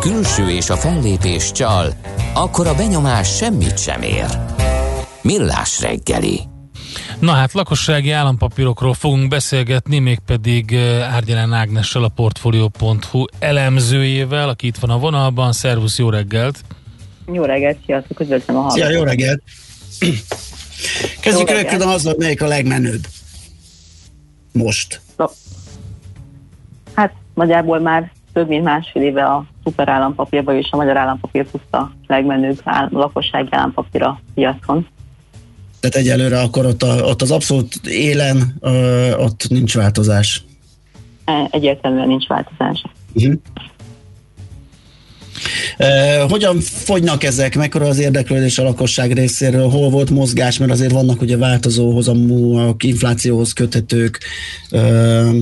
[0.00, 1.86] Külső és a fellépés csal,
[2.34, 4.26] akkor a benyomás semmit sem ér.
[5.22, 6.40] Millás reggeli.
[7.18, 14.76] Na hát, lakossági állampapírokról fogunk beszélgetni, mégpedig eh, Árgyalán Ágnessel, a Portfolio.hu elemzőjével, aki itt
[14.76, 15.52] van a vonalban.
[15.52, 16.60] Szervusz, jó reggelt!
[17.32, 18.92] Jó reggelt, sziasztok, üdvözlöm a Szia, hallgatókat.
[18.92, 19.42] jó reggelt!
[21.20, 23.06] Kezdjük rögtön azzal, melyik a legmenőbb.
[24.52, 25.00] Most.
[26.94, 31.92] Hát nagyjából már több mint másfél éve a szuper állampapír, vagyis a magyar állampapír puszta
[32.06, 34.86] legmenőbb áll, lakossági állampapír a piacon.
[35.80, 40.44] Tehát egyelőre akkor ott, a, ott az abszolút élen, ö, ott nincs változás.
[41.24, 42.82] E- Egyértelműen nincs változás.
[43.14, 43.34] Uh-huh.
[45.78, 47.56] Uh, hogyan fogynak ezek?
[47.56, 49.68] Mekkora az érdeklődés a lakosság részéről?
[49.68, 50.58] Hol volt mozgás?
[50.58, 54.20] Mert azért vannak ugye változó hozamúak, inflációhoz köthetők.
[54.70, 55.32] Uh,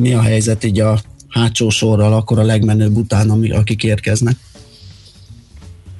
[0.00, 0.98] mi a helyzet így a
[1.34, 4.34] hátsó sorral, akkor a legmenőbb után, ami, akik érkeznek?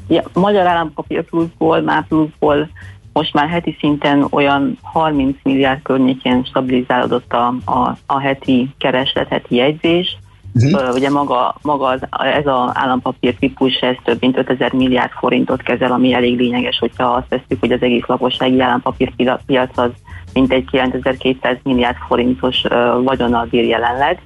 [0.08, 2.68] Ja, magyar állampapír pluszból, már pluszból
[3.14, 9.54] most már heti szinten olyan 30 milliárd környékén stabilizálódott a, a, a heti kereslet, heti
[9.54, 10.16] jegyzés.
[10.54, 10.94] Uh-huh.
[10.94, 15.92] Ugye maga, maga az, ez az állampapír típus, ez több mint 5000 milliárd forintot kezel,
[15.92, 19.12] ami elég lényeges, hogyha azt veszük, hogy az egész lakossági állampapír
[19.46, 19.90] piac az
[20.32, 24.22] mintegy 9200 milliárd forintos ö, vagyonnal bír jelenleg.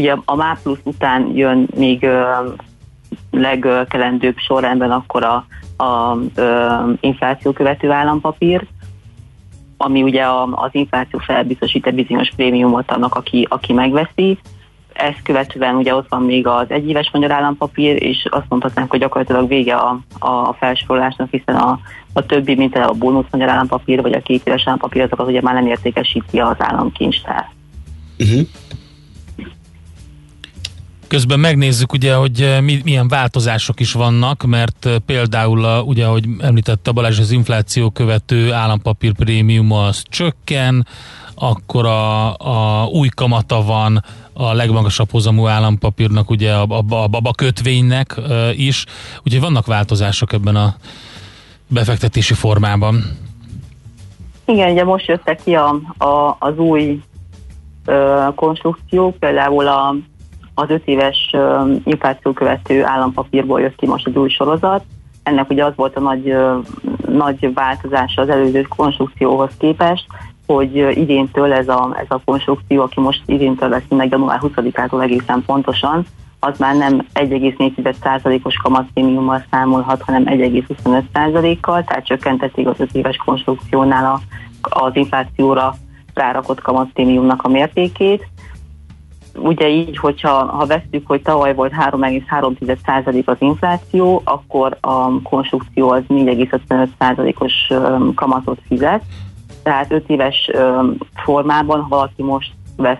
[0.00, 2.06] Ugye a MÁ plusz után jön még
[3.30, 5.46] legkelendőbb sorrendben akkor a,
[5.84, 6.68] a ö,
[7.00, 8.66] infláció követő állampapír,
[9.76, 14.38] ami ugye a, az infláció felbiztosít egy bizonyos prémiumot annak, aki, aki megveszi.
[14.92, 19.48] Ezt követően ugye ott van még az egyéves magyar állampapír, és azt mondhatnánk, hogy gyakorlatilag
[19.48, 21.78] vége a, a felsorolásnak, hiszen a,
[22.12, 25.54] a többi, mint a bónusz magyar állampapír, vagy a két éves állampapír, azokat ugye már
[25.54, 27.50] nem értékesíti az államkincstár.
[28.18, 28.46] Uh-huh.
[31.10, 36.06] Közben megnézzük ugye, hogy eh, mi, milyen változások is vannak, mert eh, például, a, ugye,
[36.06, 40.86] ahogy említette Balázs, az infláció követő állampapír prémium az csökken,
[41.34, 47.32] akkor a, a új kamata van a legmagasabb hozamú állampapírnak, ugye a, a, a baba
[47.32, 48.84] kötvénynek e, is,
[49.22, 50.74] úgyhogy vannak változások ebben a
[51.68, 53.02] befektetési formában.
[54.44, 57.00] Igen, ugye most jöttek ki a, a, az új
[57.84, 59.94] ö, konstrukciók, például a,
[60.60, 61.30] az öt éves
[61.84, 64.84] infláció követő állampapírból jött ki most egy új sorozat.
[65.22, 66.36] Ennek ugye az volt a nagy,
[67.08, 70.04] nagy változása az előző konstrukcióhoz képest,
[70.46, 75.42] hogy idéntől ez a, ez a konstrukció, aki most idéntől veszi meg január 20-ától egészen
[75.46, 76.06] pontosan,
[76.40, 84.20] az már nem 1,4%-os kamatprémiummal számolhat, hanem 1,25%-kal, tehát csökkentették az 5 éves konstrukciónál a,
[84.60, 85.74] az inflációra
[86.14, 88.26] rárakott kamatprémiumnak a mértékét.
[89.34, 96.02] Ugye így, hogyha ha vesztük, hogy tavaly volt 3,3% az infláció, akkor a konstrukció az
[96.08, 99.02] 4,55%-os öm, kamatot fizet,
[99.62, 100.50] Tehát 5 éves
[101.14, 102.98] formában, ha valaki most vesz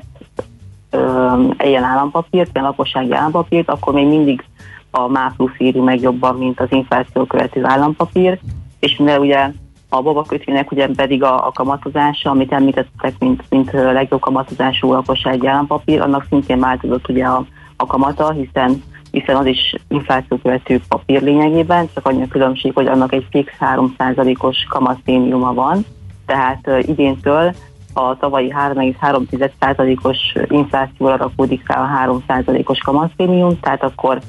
[1.59, 4.45] ilyen állampapírt, ilyen lakossági állampapírt, akkor még mindig
[4.91, 8.39] a MÁ plusz éri meg jobban, mint az infláció követő állampapír,
[8.78, 9.51] és mivel ugye
[9.93, 16.01] a babakötvénynek ugye pedig a, a kamatozása, amit említettek, mint, mint legjobb kamatozású lakossági állampapír,
[16.01, 17.45] annak szintén változott ugye a,
[17.76, 22.86] a kamata, hiszen hiszen az is infláció követő papír lényegében, csak annyi a különbség, hogy
[22.86, 25.84] annak egy fix 3%-os kamatprémiuma van,
[26.26, 27.55] tehát uh, idéntől
[27.93, 30.18] a tavalyi 3,3%-os
[30.49, 34.20] inflációra rakódik rá a 3%-os kamatprémium, tehát akkor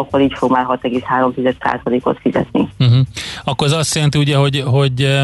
[0.00, 2.68] akkor így fog már 6,3%-ot fizetni.
[2.78, 2.98] Uh-huh.
[3.44, 5.18] Akkor ez azt jelenti ugye, hogy, hogy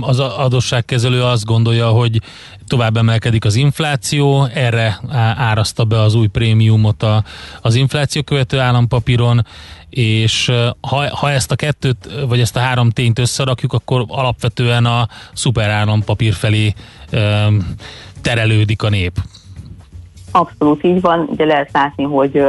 [0.00, 2.20] az adósságkezelő azt gondolja, hogy
[2.66, 5.00] tovább emelkedik az infláció, erre
[5.36, 7.24] áraszta be az új prémiumot a,
[7.60, 9.46] az infláció követő állampapíron,
[9.90, 15.08] és ha, ha ezt a kettőt, vagy ezt a három tényt összerakjuk, akkor alapvetően a
[15.32, 16.74] szuper állampapír felé
[17.12, 17.74] um,
[18.22, 19.12] terelődik a nép.
[20.30, 22.42] Abszolút így van, ugye lehet látni, hogy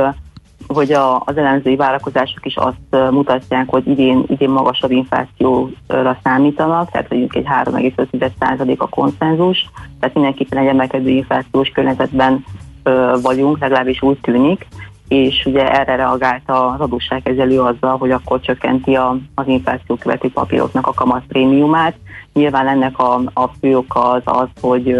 [0.67, 7.09] hogy a, az elemzői várakozások is azt mutatják, hogy idén, idén magasabb inflációra számítanak, tehát
[7.09, 12.45] mondjuk egy 3,5% a konszenzus, tehát mindenképpen egy emelkedő inflációs környezetben
[12.83, 14.67] ö, vagyunk, legalábbis úgy tűnik,
[15.07, 20.87] és ugye erre reagált az adósságkezelő azzal, hogy akkor csökkenti a, az infláció követő papíroknak
[20.87, 21.95] a kamatprémiumát.
[22.33, 24.97] Nyilván ennek a, a fő oka az az, hogy,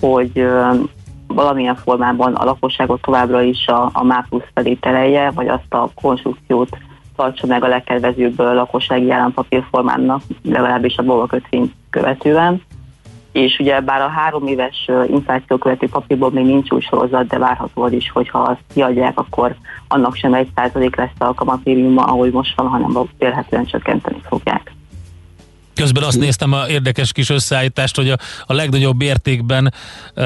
[0.00, 0.46] hogy
[1.28, 5.90] valamilyen formában a lakosságot továbbra is a, a MÁ plusz felé terelje, vagy azt a
[5.94, 6.78] konstrukciót
[7.16, 12.62] tartsa meg a legkedvezőbb lakossági állampapír formának, legalábbis a bolgakötvény követően.
[13.32, 17.82] És ugye bár a három éves infláció követő papírból még nincs új sorozat, de várható
[17.82, 19.54] az is, hogy ha azt kiadják, akkor
[19.88, 24.72] annak sem egy százalék lesz a kamatériuma, ahogy most van, hanem vélhetően csökkenteni fogják.
[25.78, 29.72] Közben azt néztem a érdekes kis összeállítást, hogy a, a legnagyobb értékben
[30.16, 30.24] uh,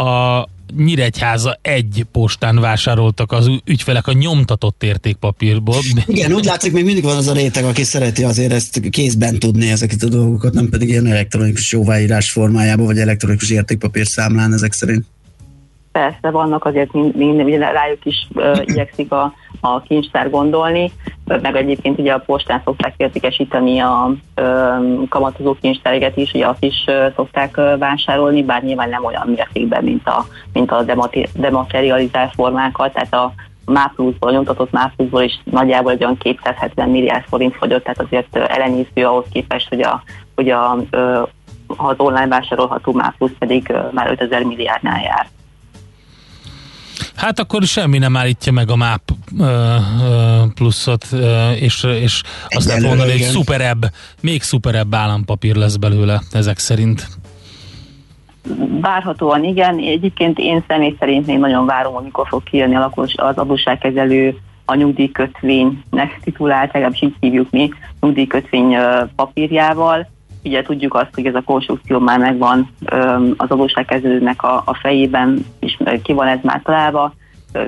[0.00, 5.76] a Nyíregyháza egy postán vásároltak az ügyfelek a nyomtatott értékpapírból.
[6.06, 9.70] Igen, úgy látszik, még mindig van az a réteg, aki szereti azért ezt kézben tudni
[9.70, 15.04] ezeket a dolgokat, nem pedig ilyen elektronikus jóváírás formájában, vagy elektronikus értékpapír számlán ezek szerint.
[15.92, 19.34] Persze, vannak azért minden, minden rájuk is uh, igyekszik a,
[19.74, 20.92] a kincstár gondolni,
[21.24, 24.12] meg egyébként ugye a postán szokták értékesíteni a
[25.08, 30.08] kamatozó kincstáreket is, ugye azt is uh, szokták vásárolni, bár nyilván nem olyan mértékben, mint
[30.08, 30.84] a, mint a
[31.34, 33.32] dematerializált formákat, tehát a
[33.66, 39.24] mápluszból, nyomtatott mápluszból is nagyjából egy olyan 270 milliárd forint fogyott, tehát azért elenyésző ahhoz
[39.32, 40.02] képest, hogy a,
[40.34, 40.76] hogy a
[41.76, 45.26] az online vásárolható máplusz pedig már 5000 milliárdnál jár.
[47.16, 49.02] Hát akkor semmi nem állítja meg a MAP
[50.54, 51.06] pluszot,
[51.60, 53.86] és, és azt lehet mondani, hogy szuperebb,
[54.20, 57.08] még szuperebb állampapír lesz belőle ezek szerint.
[58.80, 63.36] Várhatóan igen, egyébként én személy szerint még nagyon várom, amikor fog kijönni a lakos, az
[63.36, 68.76] adósságkezelő a nyugdíjkötvénynek titulált, legalábbis így hívjuk mi, nyugdíjkötvény
[69.16, 70.08] papírjával.
[70.46, 72.70] Ugye tudjuk azt, hogy ez a konstrukció már megvan
[73.36, 77.14] az adósságkezelőnek a, a fejében, és ki van ez már találva,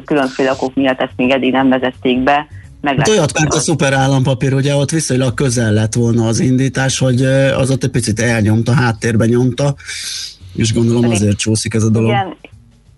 [0.05, 2.47] különféle okok miatt ezt még eddig nem vezették be.
[2.83, 7.23] Hát olyat, mint a szuper állampapír, ugye ott viszonylag közel lett volna az indítás, hogy
[7.57, 9.75] az ott egy picit elnyomta, háttérben nyomta,
[10.55, 12.09] és gondolom azért csúszik ez a dolog.
[12.09, 12.37] Igen,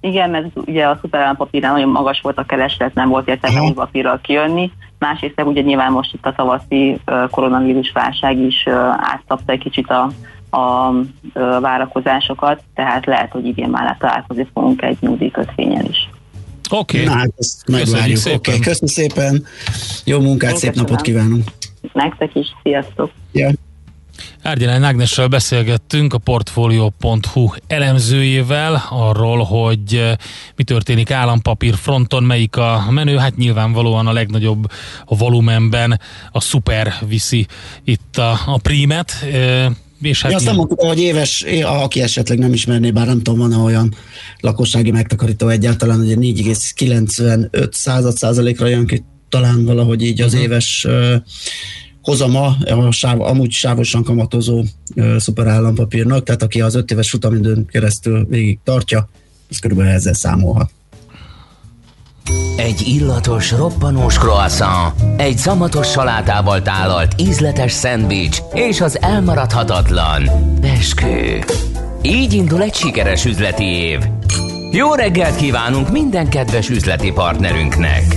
[0.00, 3.72] igen, mert ugye a szuper állampapírnál nagyon magas volt a kereslet, nem volt értelme új
[3.72, 4.70] papírral kijönni.
[5.01, 10.11] Másrészt ugye nyilván most itt a tavaszi koronavírus válság is átszapta egy kicsit a,
[10.57, 10.92] a
[11.61, 16.09] várakozásokat, tehát lehet, hogy idén már találkozni fogunk egy nyugdíjkötvényen is.
[16.70, 17.03] Oké.
[17.03, 17.14] Okay.
[17.14, 18.18] Na, hát ezt megvárjuk.
[18.24, 19.44] Oké, okay, köszönöm szépen.
[20.05, 21.44] Jó munkát, szép napot kívánunk.
[21.92, 23.11] Nektek is, sziasztok.
[23.32, 23.53] Yeah.
[24.43, 30.16] Árgyalány Ágnessel beszélgettünk a Portfolio.hu elemzőjével arról, hogy eh,
[30.57, 33.16] mi történik állampapír fronton, melyik a menő.
[33.16, 34.70] Hát nyilvánvalóan a legnagyobb
[35.05, 36.01] a volumenben
[36.32, 37.47] a szuper viszi
[37.84, 39.12] itt a, a prímet.
[39.32, 39.66] Eh,
[40.01, 43.38] és hát ja, azt nem mondtuk, hogy éves, aki esetleg nem ismerné, bár nem tudom,
[43.38, 43.95] van olyan
[44.41, 50.43] lakossági megtakarító egyáltalán, hogy 4,95 század százalékra jön ki talán valahogy így az uh-huh.
[50.43, 50.86] éves
[52.03, 54.62] hozama a sáv, amúgy sávosan kamatozó
[54.94, 59.09] uh, szuper állampapírnak, tehát aki az 5 éves futamidőn keresztül végig tartja,
[59.51, 60.70] az körülbelül ezzel számolhat.
[62.57, 70.22] Egy illatos, roppanós croissant, egy szamatos salátával tálalt ízletes szendvics és az elmaradhatatlan
[70.61, 71.44] beskő.
[72.03, 74.01] Így indul egy sikeres üzleti év.
[74.72, 78.16] Jó reggelt kívánunk minden kedves üzleti partnerünknek!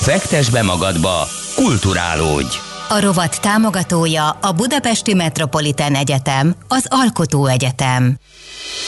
[0.00, 2.56] Fektes be magadba, kulturálódj!
[2.88, 8.16] A rovat támogatója a Budapesti Metropolitán Egyetem, az Alkotó Egyetem.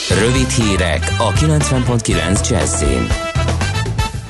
[0.09, 3.30] Rövid hírek a 90.9 Jazzin.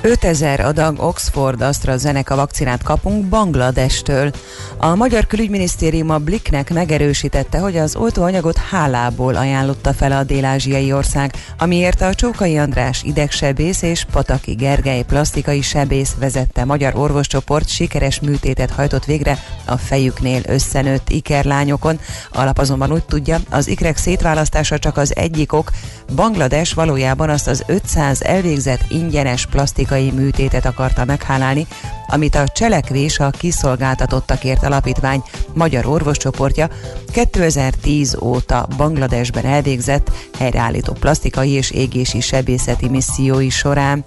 [0.04, 4.32] 5000 adag Oxford AstraZeneca vakcinát kapunk Bangladestől.
[4.78, 11.34] A Magyar Külügyminisztérium a Bliknek megerősítette, hogy az oltóanyagot hálából ajánlotta fel a dél-ázsiai ország,
[11.58, 18.72] amiért a Csókai András idegsebész és Pataki Gergely plastikai sebész vezette magyar orvoscsoport sikeres műtétet
[18.72, 22.00] hajtott végre a fejüknél összenőtt ikerlányokon.
[22.32, 25.72] Alap azonban úgy tudja, az ikrek szétválasztása csak az egyik ok,
[26.16, 31.68] Banglades valójában azt az 500 elvégzett ingyenes plastikai műtétet akarta meghálálni,
[32.08, 35.24] amit a Cselekvés a kiszolgáltatottakért alapítvány
[35.54, 36.70] magyar orvoscsoportja
[37.12, 44.06] 2010 óta Bangladesben elvégzett helyreállító plastikai és égési sebészeti missziói során.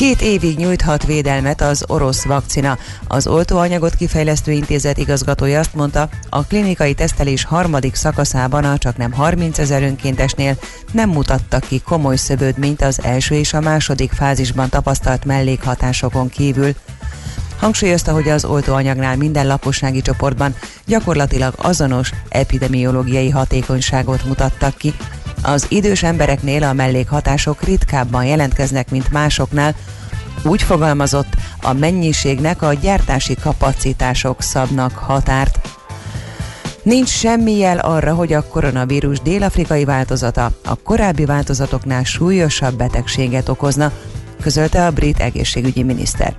[0.00, 2.78] Két évig nyújthat védelmet az orosz vakcina.
[3.08, 9.12] Az oltóanyagot kifejlesztő intézet igazgatója azt mondta, a klinikai tesztelés harmadik szakaszában a csak nem
[9.12, 10.56] 30 ezer önkéntesnél
[10.92, 16.74] nem mutattak ki komoly szövődményt az első és a második fázisban tapasztalt mellékhatásokon kívül.
[17.58, 20.54] Hangsúlyozta, hogy az oltóanyagnál minden lakossági csoportban
[20.86, 24.94] gyakorlatilag azonos epidemiológiai hatékonyságot mutattak ki,
[25.42, 29.74] az idős embereknél a mellékhatások ritkábban jelentkeznek, mint másoknál,
[30.44, 35.58] úgy fogalmazott, a mennyiségnek a gyártási kapacitások szabnak határt.
[36.82, 43.92] Nincs semmi jel arra, hogy a koronavírus dél-afrikai változata a korábbi változatoknál súlyosabb betegséget okozna,
[44.40, 46.34] közölte a brit egészségügyi miniszter.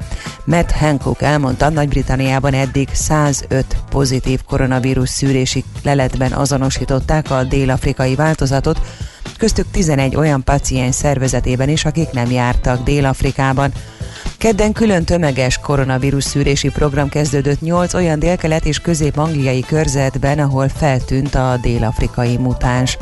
[0.46, 8.80] Matt Hancock elmondta, Nagy-Britanniában eddig 105 pozitív koronavírus szűrési leletben azonosították a dél-afrikai változatot,
[9.38, 13.72] köztük 11 olyan paciens szervezetében is, akik nem jártak Dél-Afrikában.
[14.38, 21.36] Kedden külön tömeges koronavírus szűrési program kezdődött 8 olyan délkelet és közép-angliai körzetben, ahol feltűnt
[21.36, 22.98] a dél-afrikai mutáns.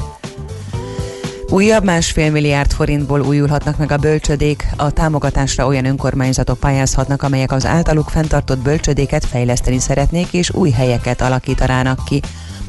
[1.52, 4.68] Újabb másfél milliárd forintból újulhatnak meg a bölcsödék.
[4.76, 11.22] A támogatásra olyan önkormányzatok pályázhatnak, amelyek az általuk fenntartott bölcsödéket fejleszteni szeretnék és új helyeket
[11.22, 12.22] alakítanának ki.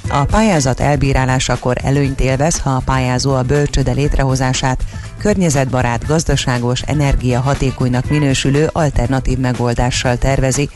[0.09, 4.85] A pályázat elbírálásakor előnyt élvez, ha a pályázó a bölcsöde létrehozását
[5.19, 10.69] környezetbarát, gazdaságos, energiahatékonynak minősülő alternatív megoldással tervezi.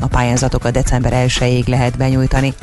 [0.00, 2.54] A pályázatokat december 1-ig lehet benyújtani.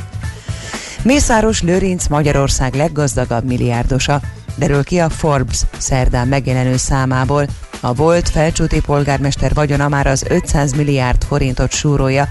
[1.03, 4.21] Mészáros Lőrinc Magyarország leggazdagabb milliárdosa
[4.59, 7.47] derül ki a Forbes szerdán megjelenő számából.
[7.79, 12.29] A volt felcsúti polgármester vagyona már az 500 milliárd forintot súrolja,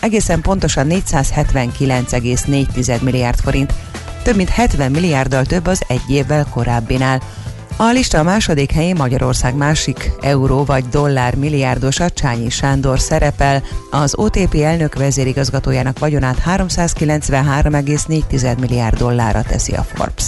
[0.00, 3.74] egészen pontosan 479,4 milliárd forint,
[4.22, 7.22] több mint 70 milliárddal több az egy évvel korábbinál.
[7.76, 14.14] A lista a második helyén Magyarország másik euró vagy dollár milliárdosa Csányi Sándor szerepel, az
[14.16, 20.24] OTP elnök vezérigazgatójának vagyonát 393,4 milliárd dollárra teszi a Forbes.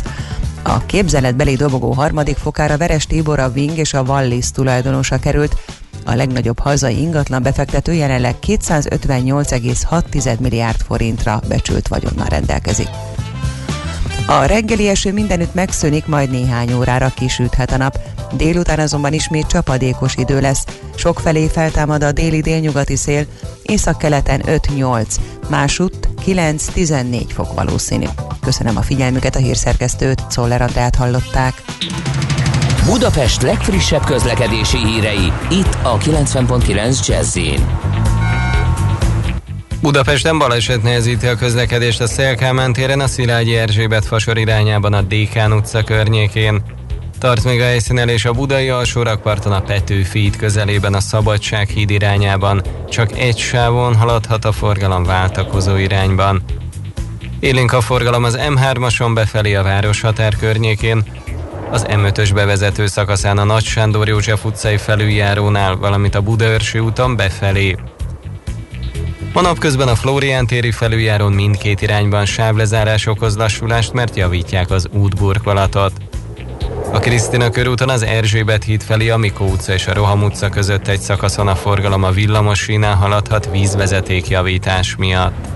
[0.62, 5.56] A képzeletbeli dobogó harmadik fokára Veres Tibor a Wing és a Wallis tulajdonosa került,
[6.04, 12.88] a legnagyobb hazai ingatlan befektető jelenleg 258,6 milliárd forintra becsült vagyonnal rendelkezik.
[14.26, 17.98] A reggeli eső mindenütt megszűnik, majd néhány órára kisüthet a nap.
[18.32, 20.64] Délután azonban ismét csapadékos idő lesz.
[20.96, 23.26] Sokfelé feltámad a déli-délnyugati szél,
[23.62, 25.06] északkeleten 5-8,
[25.48, 28.06] másút 9-14 fok valószínű.
[28.40, 31.62] Köszönöm a figyelmüket, a hírszerkesztőt, Czoller Andrát hallották.
[32.86, 37.38] Budapest legfrissebb közlekedési hírei, itt a 90.9 jazz
[39.82, 45.52] Budapesten baleset nehezíti a közlekedést a Szélkámán téren a Szilágyi Erzsébet fasor irányában a Dékán
[45.52, 46.62] utca környékén.
[47.18, 52.62] Tart még a helyszínen és a budai alsórakparton a Petőfi közelében a Szabadság híd irányában.
[52.88, 56.42] Csak egy sávon haladhat a forgalom váltakozó irányban.
[57.40, 61.04] Élénk a forgalom az M3-ason befelé a városhatár környékén,
[61.70, 67.76] az M5-ös bevezető szakaszán a Nagy Sándor József utcai felüljárónál, valamint a Budaörsi úton befelé.
[69.32, 75.92] Ma napközben a Flórián téri felüljárón mindkét irányban sávlezárás okoz lassulást, mert javítják az útburkolatot.
[76.92, 80.88] A Krisztina körúton az Erzsébet híd felé a Mikó utca és a Roham utca között
[80.88, 85.46] egy szakaszon a forgalom a villamos sínán haladhat vízvezetékjavítás miatt.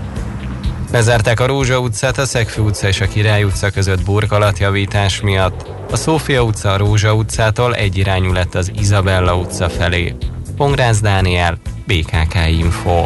[0.91, 5.65] Lezárták a Rózsa utcát, a Szegfű utca és a Király utca között burkolatjavítás miatt.
[5.91, 10.15] A Szófia utca a Rózsa utcától egyirányú lett az Izabella utca felé.
[10.55, 13.05] Pongrász Dániel, BKK Info.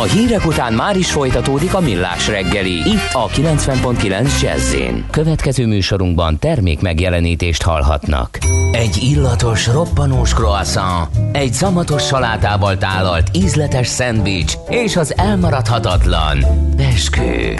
[0.00, 2.72] A hírek után már is folytatódik a millás reggeli.
[2.72, 4.74] Itt a 90.9 jazz
[5.10, 8.38] Következő műsorunkban termék megjelenítést hallhatnak.
[8.70, 16.44] Egy illatos, roppanós croissant, egy szamatos salátával tálalt ízletes szendvics és az elmaradhatatlan
[16.76, 17.58] beskő.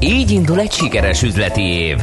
[0.00, 1.96] Így indul egy sikeres üzleti év.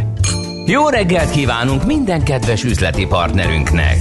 [0.65, 3.97] Jó reggelt kívánunk minden kedves üzleti partnerünknek!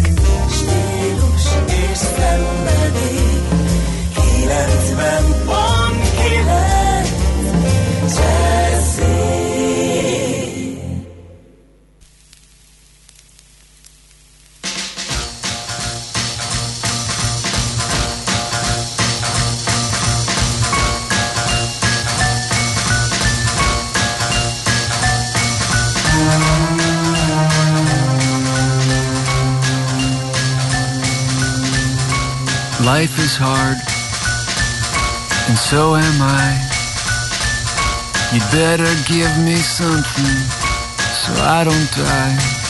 [32.84, 33.76] Life is hard,
[35.48, 36.56] and so am I.
[38.32, 40.36] You'd better give me something
[41.12, 42.69] so I don't die.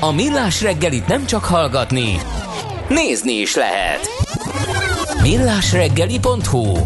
[0.00, 2.16] A Millás reggelit nem csak hallgatni,
[2.88, 4.08] nézni is lehet.
[5.22, 6.76] Millásreggeli.hu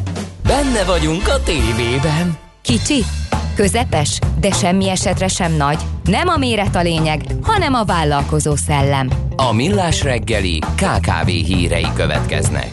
[0.43, 2.39] Benne vagyunk a tévében.
[2.63, 3.05] Kicsi,
[3.55, 5.79] közepes, de semmi esetre sem nagy.
[6.05, 9.11] Nem a méret a lényeg, hanem a vállalkozó szellem.
[9.37, 12.71] A Millás reggeli KKV hírei következnek.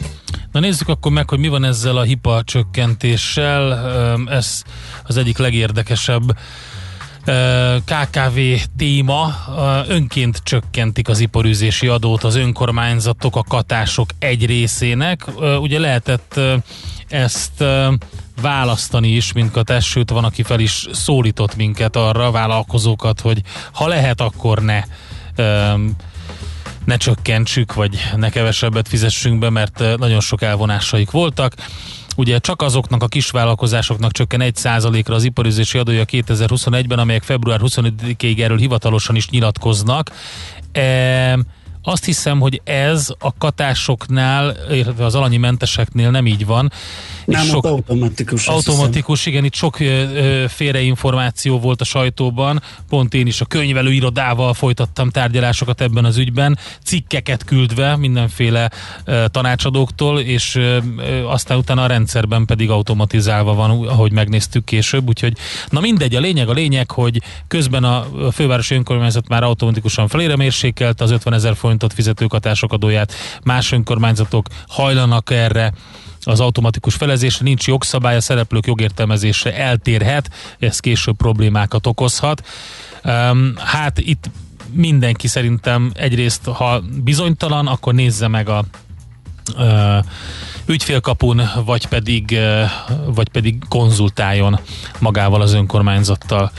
[0.51, 3.73] Na nézzük akkor meg, hogy mi van ezzel a hipa csökkentéssel.
[4.29, 4.61] Ez
[5.03, 6.37] az egyik legérdekesebb
[7.85, 8.39] KKV
[8.77, 9.33] téma,
[9.87, 15.27] önként csökkentik az iparűzési adót az önkormányzatok, a katások egy részének.
[15.59, 16.39] Ugye lehetett
[17.07, 17.63] ezt
[18.41, 23.41] választani is, mint katás, sőt van, aki fel is szólított minket arra, a vállalkozókat, hogy
[23.71, 24.83] ha lehet, akkor ne
[26.85, 31.55] ne csökkentsük, vagy ne kevesebbet fizessünk be, mert nagyon sok elvonásaik voltak.
[32.17, 38.57] Ugye csak azoknak a kisvállalkozásoknak csökken 1%-ra az iparüzési adója 2021-ben, amelyek február 25-ig erről
[38.57, 40.11] hivatalosan is nyilatkoznak.
[40.71, 41.37] E,
[41.83, 46.71] azt hiszem, hogy ez a katásoknál, illetve az alanyi menteseknél nem így van.
[47.25, 48.47] Nem, sok, automatikus.
[48.47, 49.77] Automatikus, igen, itt sok
[50.47, 52.61] félreinformáció volt a sajtóban.
[52.89, 58.71] Pont én is a könyvelő irodával folytattam tárgyalásokat ebben az ügyben, cikkeket küldve mindenféle
[59.25, 60.59] tanácsadóktól, és
[61.25, 65.07] aztán utána a rendszerben pedig automatizálva van, ahogy megnéztük később.
[65.07, 65.37] Úgyhogy,
[65.69, 71.01] na mindegy, a lényeg a lényeg, hogy közben a fővárosi önkormányzat már automatikusan felére mérsékelt
[71.01, 75.73] az 50 ezer forintot fizető katások adóját, más önkormányzatok hajlanak erre,
[76.23, 80.29] az automatikus felezésre, nincs jogszabály, a szereplők jogértelmezése eltérhet,
[80.59, 82.47] ez később problémákat okozhat.
[83.57, 84.29] Hát itt
[84.71, 88.65] mindenki szerintem egyrészt, ha bizonytalan, akkor nézze meg a
[90.65, 92.37] ügyfélkapun, vagy pedig,
[93.05, 94.59] vagy pedig konzultáljon
[94.99, 96.51] magával az önkormányzattal.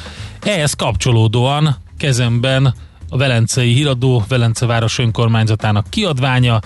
[0.42, 2.74] Ehhez kapcsolódóan kezemben
[3.12, 6.60] a Velencei Híradó, Velence város önkormányzatának kiadványa,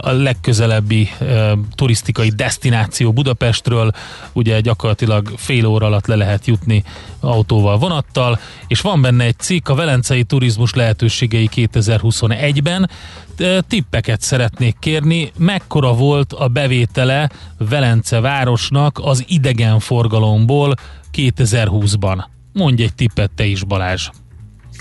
[0.00, 1.08] a legközelebbi
[1.74, 3.90] turisztikai destináció Budapestről,
[4.32, 6.84] ugye gyakorlatilag fél óra alatt le lehet jutni
[7.20, 12.90] autóval, vonattal, és van benne egy cikk, a Velencei turizmus lehetőségei 2021-ben,
[13.68, 20.74] tippeket szeretnék kérni, mekkora volt a bevétele Velence városnak az idegenforgalomból
[21.12, 22.24] 2020-ban?
[22.52, 24.08] Mondj egy tippet te is, Balázs.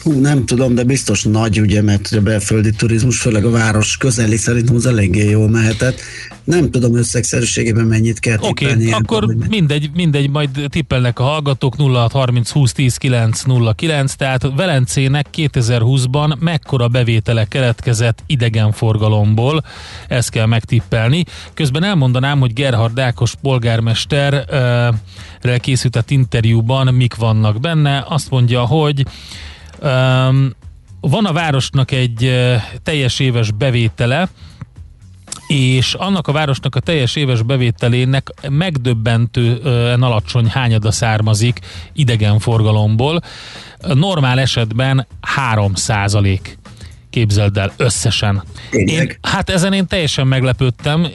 [0.01, 4.37] Hú, nem tudom, de biztos nagy, ugye, mert a belföldi turizmus, főleg a város közeli
[4.37, 5.99] szerintem az eléggé jól mehetett.
[6.43, 11.75] Nem tudom összegszerűségében mennyit kell Oké, okay, akkor hogy mindegy, mindegy, majd tippelnek a hallgatók
[11.75, 13.43] 0630 20 10 9
[13.75, 19.63] 09, tehát Velencének 2020-ban mekkora bevétele keletkezett idegenforgalomból,
[20.07, 21.23] ezt kell megtippelni.
[21.53, 24.45] Közben elmondanám, hogy Gerhard Ákos polgármester
[25.43, 28.05] uh, készített interjúban mik vannak benne.
[28.07, 29.05] Azt mondja, hogy
[29.83, 30.51] Um,
[31.01, 32.31] van a városnak egy
[32.83, 34.29] teljes éves bevétele,
[35.47, 41.59] és annak a városnak a teljes éves bevételének megdöbbentően alacsony hányada származik
[41.93, 43.21] idegenforgalomból.
[43.93, 46.57] Normál esetben 3 százalék
[47.13, 48.43] képzeld el, összesen.
[48.71, 51.07] Én, hát ezen én teljesen meglepődtem,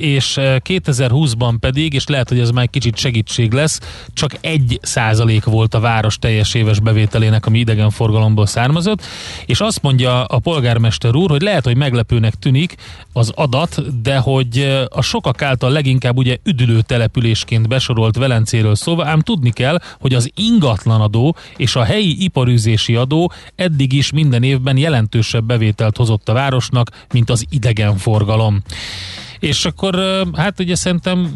[0.00, 3.80] és 2020-ban pedig, és lehet, hogy ez már egy kicsit segítség lesz,
[4.12, 9.02] csak egy százalék volt a város teljes éves bevételének, ami idegenforgalomból származott,
[9.46, 12.74] és azt mondja a polgármester úr, hogy lehet, hogy meglepőnek tűnik
[13.12, 19.20] az adat, de hogy a sokak által leginkább ugye üdülő településként besorolt Velencéről szóval, ám
[19.20, 25.39] tudni kell, hogy az ingatlanadó és a helyi iparűzési adó eddig is minden évben jelentősebb
[25.40, 28.62] kevesebb bevételt hozott a városnak, mint az idegenforgalom.
[29.38, 29.94] És akkor
[30.34, 31.30] hát ugye szerintem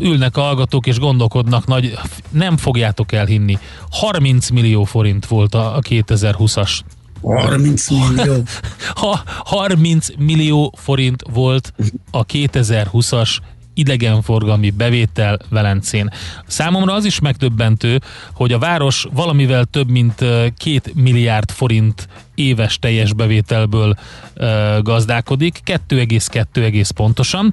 [0.00, 1.98] ülnek a hallgatók és gondolkodnak nagy,
[2.30, 3.58] nem fogjátok elhinni.
[3.90, 6.80] 30 millió forint volt a, a 2020-as
[7.22, 8.42] 30 millió.
[8.94, 11.72] Ha, 30 millió forint volt
[12.10, 13.38] a 2020-as
[13.76, 16.10] idegenforgalmi bevétel Velencén.
[16.46, 18.00] Számomra az is megdöbbentő,
[18.32, 20.24] hogy a város valamivel több mint
[20.56, 23.94] két milliárd forint éves teljes bevételből
[24.36, 27.52] uh, gazdálkodik, 2,2 egész pontosan,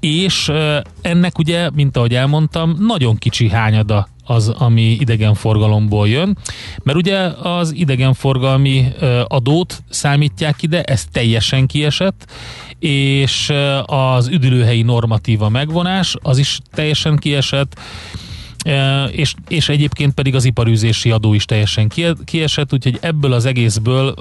[0.00, 0.50] és
[1.00, 6.38] ennek ugye, mint ahogy elmondtam, nagyon kicsi hányada az, ami idegenforgalomból jön,
[6.82, 8.88] mert ugye az idegenforgalmi
[9.24, 12.30] adót számítják ide, ez teljesen kiesett,
[12.78, 13.52] és
[13.84, 17.80] az üdülőhelyi normatíva megvonás, az is teljesen kiesett,
[19.10, 21.90] és, és egyébként pedig az iparűzési adó is teljesen
[22.24, 24.14] kiesett, úgyhogy ebből az egészből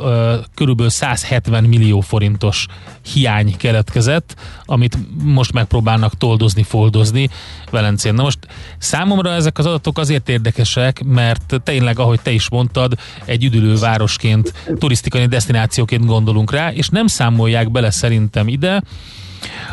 [0.56, 2.66] körülbelül 170 millió forintos
[3.14, 4.36] hiány keletkezett,
[4.66, 7.30] amit most megpróbálnak toldozni, foldozni
[7.72, 8.14] Velencén.
[8.14, 8.40] Na most
[8.78, 12.94] számomra ezek az adatok azért érdekesek, mert tényleg, ahogy te is mondtad,
[13.26, 18.82] egy üdülő városként, turisztikai destinációként gondolunk rá, és nem számolják bele szerintem ide,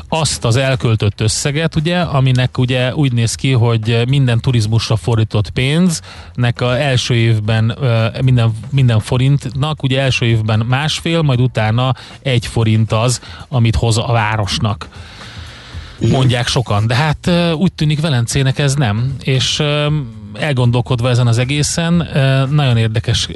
[0.08, 6.60] azt az elköltött összeget, ugye, aminek ugye úgy néz ki, hogy minden turizmusra fordított pénznek
[6.60, 7.78] a első évben
[8.22, 14.12] minden, minden forintnak, ugye első évben másfél, majd utána egy forint az, amit hoz a
[14.12, 14.88] városnak.
[16.10, 19.62] Mondják sokan, de hát úgy tűnik Velencének ez nem, és
[20.34, 22.08] elgondolkodva ezen az egészen,
[22.50, 23.28] nagyon érdekes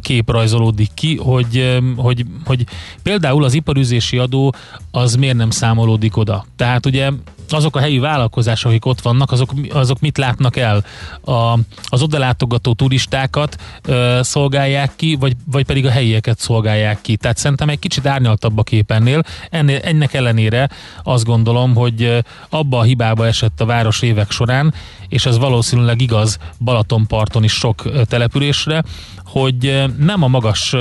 [0.00, 2.64] kép rajzolódik ki, hogy, hogy, hogy
[3.02, 4.54] például az iparüzési adó
[4.90, 6.44] az miért nem számolódik oda.
[6.56, 7.10] Tehát ugye
[7.48, 10.84] azok a helyi vállalkozások, akik ott vannak, azok, azok mit látnak el?
[11.24, 17.16] A, az odalátogató turistákat ö, szolgálják ki, vagy, vagy pedig a helyieket szolgálják ki.
[17.16, 19.22] Tehát szerintem egy kicsit árnyaltabb a kép ennél.
[19.50, 19.78] ennél.
[19.78, 20.70] Ennek ellenére
[21.02, 24.74] azt gondolom, hogy abba a hibába esett a város évek során,
[25.08, 28.82] és ez valószínűleg igaz Balatonparton is sok településre,
[29.24, 30.74] hogy nem a magas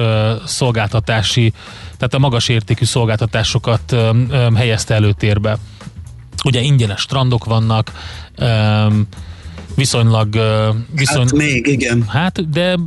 [0.46, 1.54] szolgáltatási,
[1.98, 3.96] tehát a magas értékű szolgáltatásokat
[4.56, 5.58] helyezte előtérbe.
[6.44, 7.92] Ugye ingyenes strandok vannak,
[9.76, 10.30] viszonylag...
[10.96, 12.08] Viszony, hát még, igen.
[12.08, 12.78] Hát, de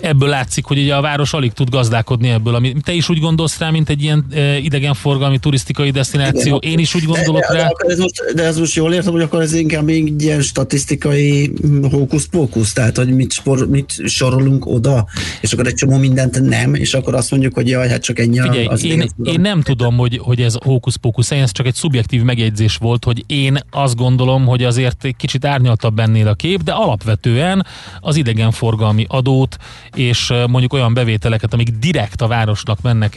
[0.00, 2.54] ebből látszik, hogy ugye a város alig tud gazdálkodni ebből.
[2.54, 6.56] Ami, te is úgy gondolsz rá, mint egy ilyen e, idegenforgalmi, turisztikai destináció.
[6.56, 6.72] Igen.
[6.72, 7.68] Én is úgy gondolok de, de, rá.
[7.86, 11.52] De, ez most, de ez most jól értem, hogy akkor ez inkább még ilyen statisztikai
[11.90, 15.06] hókusz-pókusz, tehát hogy mit, spor, mit sorolunk oda,
[15.40, 18.40] és akkor egy csomó mindent nem, és akkor azt mondjuk, hogy jaj, hát csak ennyi
[18.40, 22.76] Figyelj, az én, én nem tudom, hogy, hogy ez hókusz-pókusz, ez csak egy szubjektív megjegyzés
[22.76, 27.66] volt, hogy én azt gondolom, hogy azért egy kicsit árnyaltabb ennél a kép, de alapvetően
[28.00, 29.56] az idegenforgalmi adót
[29.96, 33.16] és mondjuk olyan bevételeket, amik direkt a városnak mennek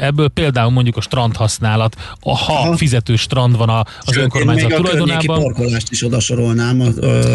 [0.00, 2.76] ebből, például mondjuk a strand használat, a ha Aha.
[2.76, 3.84] fizető strand van az
[4.14, 5.36] Sőt, önkormányzat tulajdonában.
[5.36, 6.76] Még a parkolást is oda sorolnám,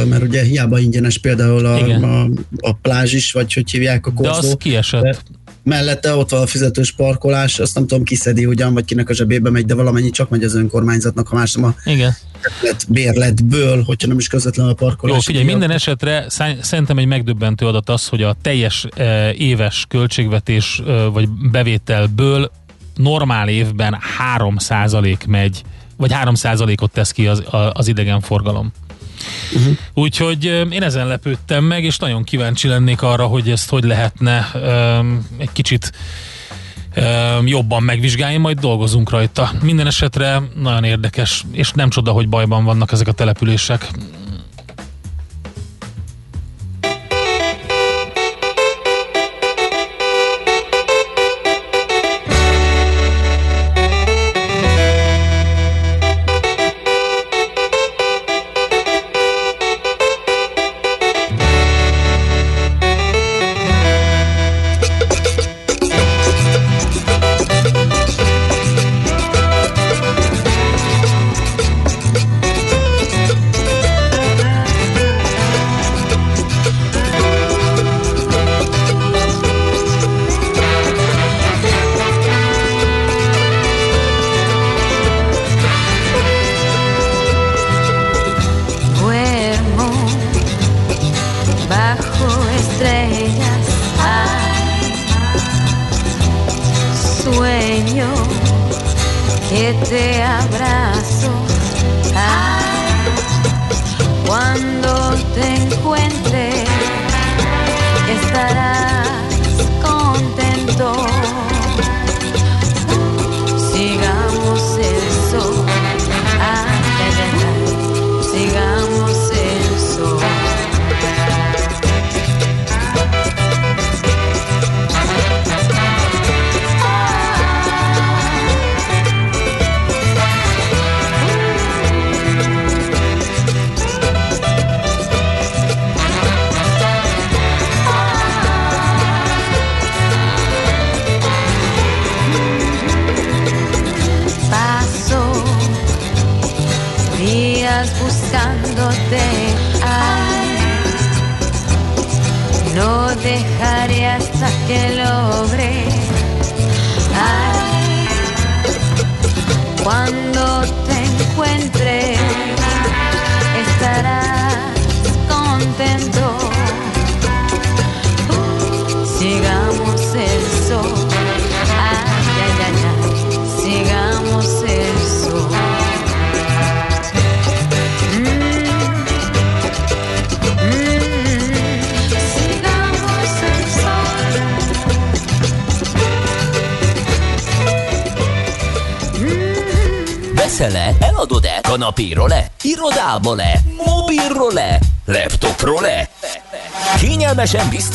[0.09, 4.31] mert ugye hiába ingyenes például a, a, a plázs is, vagy hogy hívják a korzó.
[4.31, 5.01] De az kiesett.
[5.01, 5.17] De
[5.65, 9.49] mellette ott van a fizetős parkolás, azt nem tudom kiszedi ugyan, vagy kinek a zsebébe
[9.49, 12.15] megy, de valamennyi csak megy az önkormányzatnak, ha más nem a Igen.
[12.87, 15.15] bérletből, hogyha nem is közvetlenül a parkolás.
[15.15, 16.25] Jó, figyelj, minden esetre
[16.61, 22.51] szerintem egy megdöbbentő adat az, hogy a teljes e, éves költségvetés e, vagy bevételből
[22.95, 23.97] normál évben
[24.37, 25.61] 3% megy,
[25.97, 27.43] vagy 3%-ot tesz ki az,
[27.73, 28.71] az idegenforgalom.
[29.55, 29.77] Uh-huh.
[29.93, 35.27] Úgyhogy én ezen lepődtem meg, és nagyon kíváncsi lennék arra, hogy ezt hogy lehetne um,
[35.37, 35.91] egy kicsit
[36.97, 39.51] um, jobban megvizsgálni, majd dolgozunk rajta.
[39.61, 43.87] Minden esetre nagyon érdekes, és nem csoda, hogy bajban vannak ezek a települések.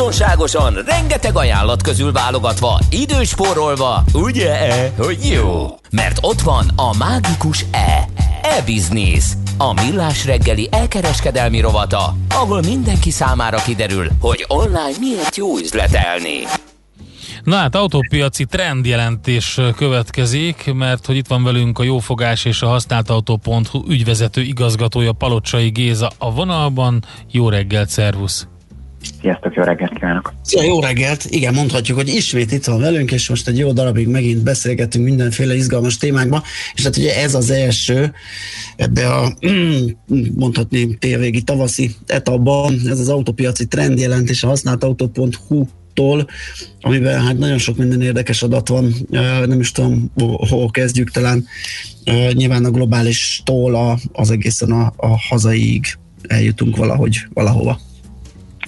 [0.01, 5.67] Biztonságosan, rengeteg ajánlat közül válogatva, időspórolva, ugye-e, hogy jó?
[5.91, 8.09] Mert ott van a mágikus E.
[8.43, 9.25] E-Business.
[9.59, 16.39] A millás reggeli elkereskedelmi rovata, ahol mindenki számára kiderül, hogy online miért jó üzletelni.
[17.45, 23.85] Na hát autópiaci trendjelentés következik, mert hogy itt van velünk a Jófogás és a használtautó.hu
[23.89, 27.05] ügyvezető igazgatója Palocsai Géza a vonalban.
[27.31, 28.47] Jó reggelt, szervusz!
[29.21, 30.35] Sziasztok, jó reggelt kívánok!
[30.43, 31.25] Szia, jó reggelt!
[31.29, 35.55] Igen, mondhatjuk, hogy ismét itt van velünk, és most egy jó darabig megint beszélgetünk mindenféle
[35.55, 36.43] izgalmas témákba,
[36.75, 38.13] és hát ugye ez az első
[38.77, 39.33] ebbe a
[40.35, 46.27] mondhatni térvégi tavaszi etapban, ez az autópiaci trendjelentés a használt autó.hu tól,
[46.81, 48.95] amiben hát nagyon sok minden érdekes adat van,
[49.47, 50.13] nem is tudom,
[50.49, 51.47] hol- kezdjük, talán
[52.33, 55.87] nyilván a globálistól a, az egészen a, a hazaiig
[56.29, 57.81] eljutunk valahogy valahova.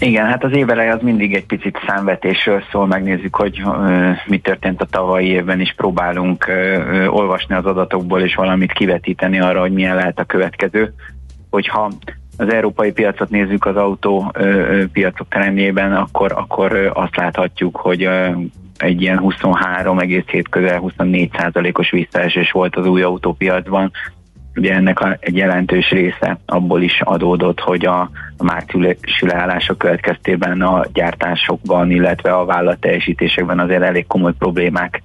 [0.03, 4.81] Igen, hát az éveleje az mindig egy picit számvetésről szól, megnézzük, hogy ö, mi történt
[4.83, 9.97] a tavalyi évben, és próbálunk ö, olvasni az adatokból, és valamit kivetíteni arra, hogy milyen
[9.97, 10.95] lehet a következő.
[11.51, 11.91] Hogyha
[12.37, 14.33] az európai piacot nézzük az autó
[14.93, 18.09] piacok trendjében, akkor, akkor azt láthatjuk, hogy
[18.77, 23.91] egy ilyen 23,7 közel 24 százalékos visszaesés volt az új autópiacban.
[24.57, 28.01] Ugye ennek a, egy jelentős része abból is adódott, hogy a,
[28.37, 35.03] a márciusi leállások következtében a gyártásokban, illetve a vállalat teljesítésekben azért elég komoly problémák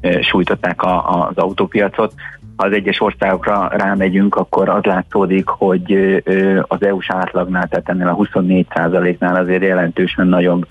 [0.00, 2.14] ö, sújtották a, az autópiacot.
[2.56, 6.22] Ha az egyes országokra rámegyünk, akkor az látszódik, hogy
[6.62, 10.66] az EU-s átlagnál, tehát ennél a 24%-nál azért jelentősen nagyobb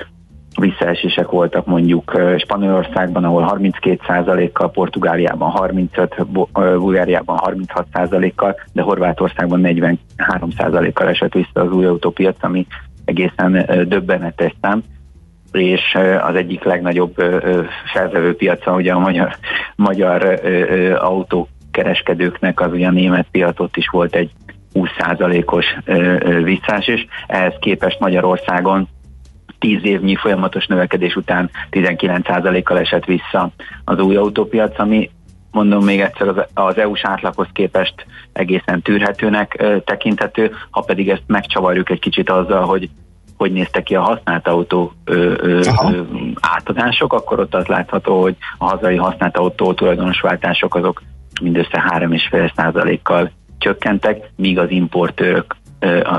[0.60, 11.61] visszaesések voltak mondjuk Spanyolországban, ahol 32%-kal, Portugáliában 35, Bulgáriában 36%-kal, de Horvátországban 43%-kal esett vissza
[11.61, 12.68] az új autópiac, ami
[13.06, 14.84] egészen döbbenetes szám.
[15.52, 17.14] És az egyik legnagyobb
[17.94, 19.36] felvevő piaca ugye a magyar,
[19.76, 20.40] magyar
[20.98, 24.32] autókereskedőknek az ugye a német piacot is volt egy
[24.73, 25.65] 20%-os
[26.44, 28.88] visszás, és ehhez képest Magyarországon
[29.65, 33.49] 10 évnyi folyamatos növekedés után 19%-kal esett vissza
[33.83, 35.09] az új autópiac, ami
[35.51, 41.23] mondom még egyszer az, az EU-s átlaghoz képest egészen tűrhetőnek ö, tekinthető, ha pedig ezt
[41.27, 42.89] megcsavarjuk egy kicsit azzal, hogy
[43.37, 45.59] hogy néztek ki a használt autó ö, ö,
[45.91, 46.01] ö,
[46.39, 51.01] átadások, akkor ott az látható, hogy a hazai használt autó tulajdonos váltások azok
[51.41, 55.55] mindössze 3,5%-kal csökkentek, míg az importőrök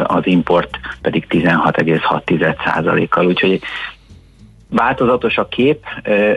[0.04, 0.70] az import
[1.00, 3.26] pedig 16,6%-kal.
[3.26, 3.60] Úgyhogy
[4.68, 5.84] változatos a kép.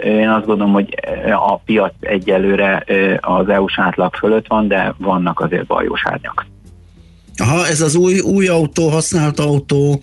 [0.04, 0.96] Én azt gondolom, hogy
[1.32, 2.84] a piac egyelőre
[3.20, 6.46] az EU-s átlag fölött van, de vannak azért bajós árnyak.
[7.42, 10.02] Aha, ez az új, új autó, használt autó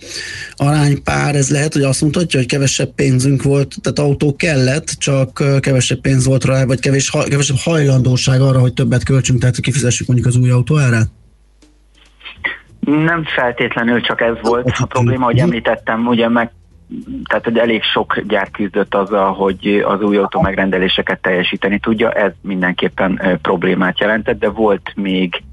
[0.55, 6.01] aránypár, ez lehet, hogy azt mutatja, hogy kevesebb pénzünk volt, tehát autó kellett, csak kevesebb
[6.01, 10.35] pénz volt rá, vagy kevés, kevesebb hajlandóság arra, hogy többet költsünk, tehát kifizessük mondjuk az
[10.35, 11.07] új autó árát?
[12.87, 16.51] Nem feltétlenül csak ez volt a probléma, hogy említettem, ugye meg
[17.25, 22.31] tehát hogy elég sok gyár küzdött azzal, hogy az új autó megrendeléseket teljesíteni tudja, ez
[22.41, 25.43] mindenképpen problémát jelentett, de volt még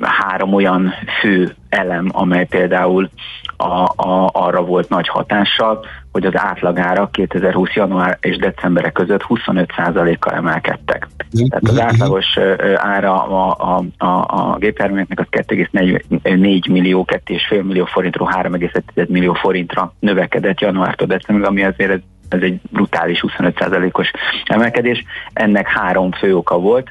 [0.00, 3.10] három olyan fő elem, amely például
[3.56, 7.74] a, a, arra volt nagy hatással, hogy az átlagára 2020.
[7.74, 11.08] január és december között 25%-kal emelkedtek.
[11.48, 12.38] Tehát az átlagos
[12.76, 19.94] ára a, a, a, a gépjárműveknek az 2,4 millió, 2,5 millió forintról 3,1 millió forintra
[19.98, 24.10] növekedett januártól decemberig, ami azért ez, ez egy brutális 25%-os
[24.44, 25.04] emelkedés.
[25.32, 26.90] Ennek három fő oka volt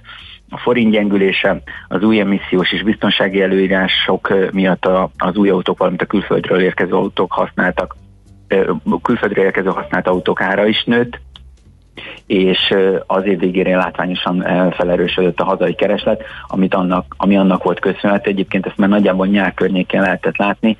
[0.50, 6.06] a forint gyengülése, az új emissziós és biztonsági előírások miatt az új autók, valamint a
[6.06, 7.96] külföldről érkező autók használtak,
[9.02, 11.20] külföldről érkező használt autók ára is nőtt,
[12.26, 12.74] és
[13.08, 18.30] az év végére látványosan felerősödött a hazai kereslet, amit annak, ami annak volt köszönhető.
[18.30, 20.78] Egyébként ezt már nagyjából nyár környékén lehetett látni,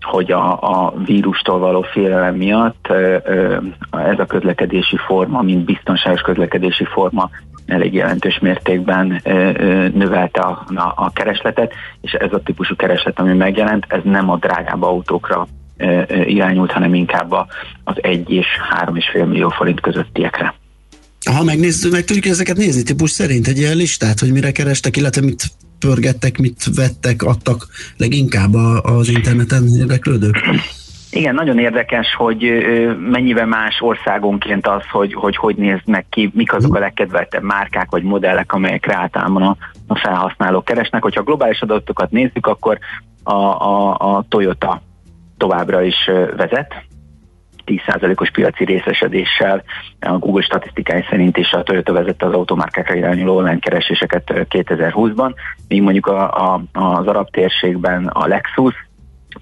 [0.00, 2.88] hogy a, a vírustól való félelem miatt
[3.90, 7.30] ez a közlekedési forma, mint biztonságos közlekedési forma
[7.66, 9.20] elég jelentős mértékben
[9.94, 14.82] növelte a, a keresletet, és ez a típusú kereslet, ami megjelent, ez nem a drágább
[14.82, 15.46] autókra
[16.26, 17.32] irányult, hanem inkább
[17.84, 18.46] az 1 és
[18.84, 20.54] 3,5 millió forint közöttiekre.
[21.32, 25.22] Ha megnézzük, meg tudjuk ezeket nézni típus szerint egy ilyen listát, hogy mire kerestek, illetve
[25.22, 25.42] mit
[25.78, 27.66] pörgettek, mit vettek, adtak
[27.96, 30.36] leginkább az interneten érdeklődők?
[31.10, 32.52] Igen, nagyon érdekes, hogy
[33.10, 38.02] mennyivel más országonként az, hogy, hogy hogy néznek ki, mik azok a legkedveltebb márkák vagy
[38.02, 41.02] modellek, amelyekre általában a, a felhasználók keresnek.
[41.02, 42.78] Hogyha globális adatokat nézzük, akkor
[43.22, 44.82] a, a, a Toyota
[45.36, 46.74] továbbra is vezet,
[47.66, 49.62] 10%-os piaci részesedéssel
[50.00, 55.34] a Google statisztikái szerint is a Toyota vezette az automárkákra irányuló online kereséseket 2020-ban,
[55.68, 58.74] míg mondjuk a, a, az arab térségben a Lexus,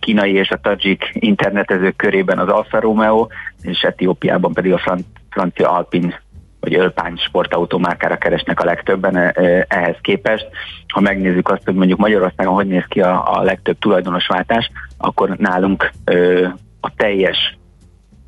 [0.01, 3.27] kínai és a tajik internetezők körében az Alfa Romeo,
[3.63, 6.15] és Etiópiában pedig a fran- francia Alpin
[6.65, 10.49] vagy Ölpány sportautomárkára keresnek a legtöbben e, e, ehhez képest.
[10.89, 15.91] Ha megnézzük azt, hogy mondjuk Magyarországon hogy néz ki a, a legtöbb tulajdonosváltás, akkor nálunk
[16.05, 16.47] ö,
[16.81, 17.57] a teljes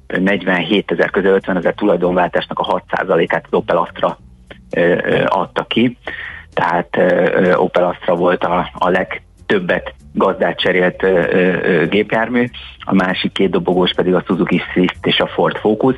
[0.07, 4.19] 47 ezer közel 50 ezer tulajdonváltásnak a 6%-át az Opel Astra
[5.27, 5.97] adta ki.
[6.53, 6.99] Tehát
[7.57, 12.49] Opel Astra volt a, a legtöbbet gazdát cserélt ö, ö, gépjármű,
[12.81, 15.97] a másik két dobogós pedig a Suzuki Swift és a Ford Focus,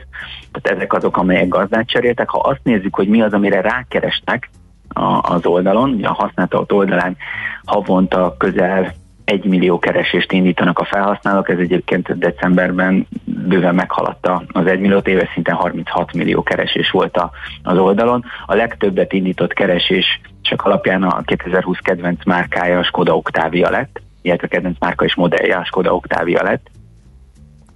[0.52, 2.28] tehát ezek azok, amelyek gazdát cseréltek.
[2.28, 4.50] Ha azt nézzük, hogy mi az, amire rákeresnek
[4.88, 7.16] a, az oldalon, a használt oldalán
[7.64, 8.94] havonta közel
[9.28, 15.30] egy millió keresést indítanak a felhasználók, ez egyébként decemberben bőven meghaladta az egy milliót, éves
[15.32, 17.30] szinten 36 millió keresés volt a,
[17.62, 18.24] az oldalon.
[18.46, 24.46] A legtöbbet indított keresés csak alapján a 2020 kedvenc márkája a Skoda Octavia lett, illetve
[24.46, 26.70] kedvenc márka és modellje a Skoda Octavia lett.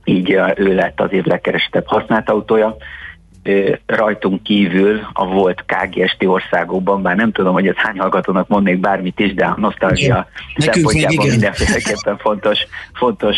[0.05, 2.77] Így ő lett az év legkeresettebb használt autója.
[3.87, 9.21] Rajtunk kívül a volt KGST országokban, bár nem tudom, hogy ez hány hallgatónak mondnék bármit
[9.21, 13.37] is, de a nosztalgia szempontjából mindenféleképpen fontos, fontos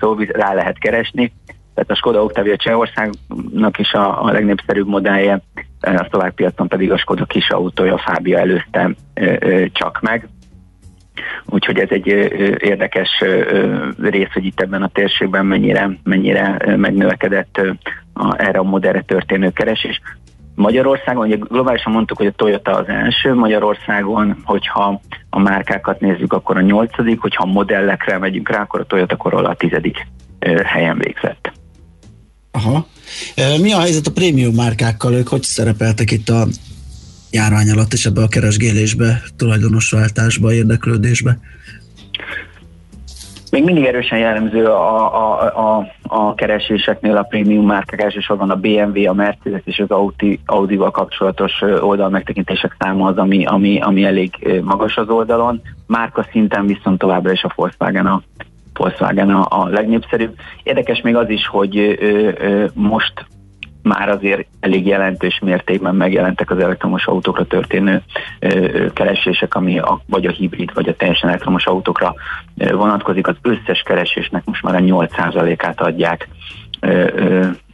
[0.00, 1.32] szó rá lehet keresni.
[1.74, 5.40] Tehát a Skoda Octavia Csehországnak is a, a legnépszerűbb modellje,
[5.80, 8.90] a szlovák piacon pedig a Skoda kis autója, Fábia előzte
[9.72, 10.28] csak meg.
[11.46, 12.06] Úgyhogy ez egy
[12.58, 13.24] érdekes
[14.00, 17.60] rész, hogy itt ebben a térségben mennyire, mennyire megnövekedett
[18.12, 20.00] a, erre a modellre történő keresés.
[20.54, 25.00] Magyarországon, ugye globálisan mondtuk, hogy a Toyota az első, Magyarországon, hogyha
[25.30, 29.48] a márkákat nézzük, akkor a nyolcadik, hogyha a modellekre megyünk rá, akkor a Toyota Corolla
[29.48, 30.06] a tizedik
[30.64, 31.52] helyen végzett.
[32.50, 32.86] Aha.
[33.60, 35.14] Mi a helyzet a prémium márkákkal?
[35.14, 36.46] Ők hogy szerepeltek itt a
[37.34, 41.38] járvány alatt és ebbe a keresgélésbe, tulajdonosváltásba, érdeklődésbe?
[43.50, 49.08] Még mindig erősen jellemző a, a, a, a kereséseknél a prémium márkák, elsősorban a BMW,
[49.08, 54.60] a Mercedes és az Audi, Audi-val kapcsolatos oldal megtekintések száma az, ami, ami, ami elég
[54.62, 55.62] magas az oldalon.
[55.86, 58.22] Márka szinten viszont továbbra is a Volkswagen a,
[58.74, 60.34] Volkswagen a, a legnépszerűbb.
[60.62, 63.12] Érdekes még az is, hogy ö, ö, most
[63.84, 68.02] már azért elég jelentős mértékben megjelentek az elektromos autókra történő
[68.92, 72.14] keresések, ami a, vagy a hibrid, vagy a teljesen elektromos autókra
[72.54, 73.26] vonatkozik.
[73.26, 76.28] Az összes keresésnek most már a 8%-át adják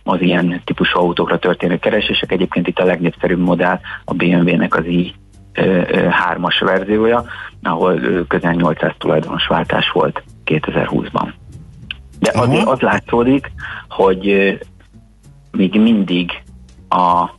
[0.04, 2.32] az ilyen típusú autókra történő keresések.
[2.32, 5.14] Egyébként itt a legnépszerűbb modell a BMW-nek az i
[5.54, 7.24] 3-as verziója,
[7.62, 11.28] ahol közel 800 tulajdonos váltás volt 2020-ban.
[12.18, 13.52] De azért az látszódik,
[13.88, 14.58] hogy
[15.60, 16.42] még mindig
[16.88, 17.30] a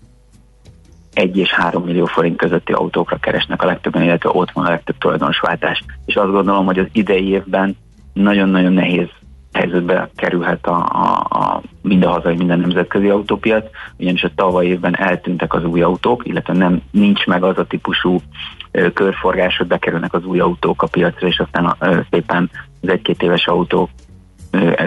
[1.13, 4.97] 1 és 3 millió forint közötti autókra keresnek a legtöbben, illetve ott van a legtöbb
[4.97, 5.83] tulajdonosváltás.
[6.05, 7.75] És azt gondolom, hogy az idei évben
[8.13, 9.07] nagyon-nagyon nehéz
[9.51, 13.65] helyzetbe kerülhet a, a, a mind a hazai, minden nemzetközi autópiac,
[13.97, 18.21] ugyanis a tavaly évben eltűntek az új autók, illetve nem nincs meg az a típusú
[18.71, 22.49] ö, körforgás, hogy bekerülnek az új autók a piacra, és aztán ö, szépen
[22.81, 23.89] az egy-két éves autók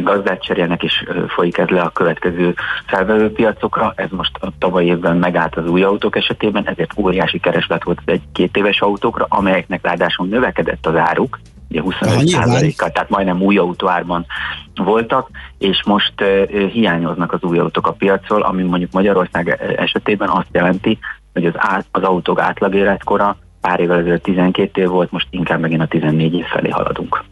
[0.03, 2.55] gazdát cserélnek, és folyik ez le a következő
[2.87, 3.93] felvevő piacokra.
[3.97, 8.13] Ez most a tavaly évben megállt az új autók esetében, ezért óriási kereslet volt az
[8.13, 11.39] egy-két éves autókra, amelyeknek ráadásul növekedett az áruk,
[11.71, 14.27] ugye 25%-kal, tehát majdnem új autóárban
[14.75, 20.49] voltak, és most uh, hiányoznak az új autók a piacról, ami mondjuk Magyarország esetében azt
[20.53, 20.99] jelenti,
[21.33, 25.61] hogy az, át, az autók átlag életkora pár évvel ezelőtt 12 év volt, most inkább
[25.61, 27.25] megint a 14 év felé haladunk.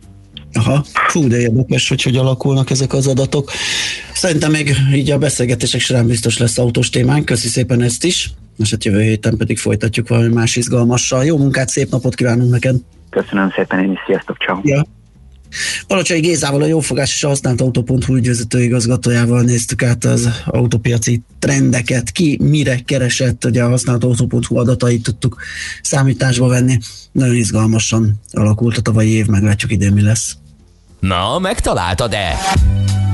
[0.53, 3.51] Aha, fú, de érdekes, hogy hogy alakulnak ezek az adatok.
[4.15, 7.25] Szerintem még így a beszélgetések során biztos lesz autós témánk.
[7.25, 8.31] Köszi szépen ezt is.
[8.57, 11.25] Most hát jövő héten pedig folytatjuk valami más izgalmassal.
[11.25, 12.77] Jó munkát, szép napot kívánunk neked!
[13.11, 14.61] Köszönöm szépen, én is sziasztok, ciao.
[14.63, 14.87] Ja.
[15.87, 22.11] Palocsai Gézával, a Jófogás és a Használt Autó.hu ügyvezető igazgatójával néztük át az autópiaci trendeket,
[22.11, 25.37] ki mire keresett, ugye a Használt Autó.hu adatait tudtuk
[25.83, 26.79] számításba venni.
[27.13, 30.37] Nagyon izgalmasan alakult a tavalyi év, meglátjuk idén mi lesz.
[31.03, 32.39] Na, megtaláltad-e?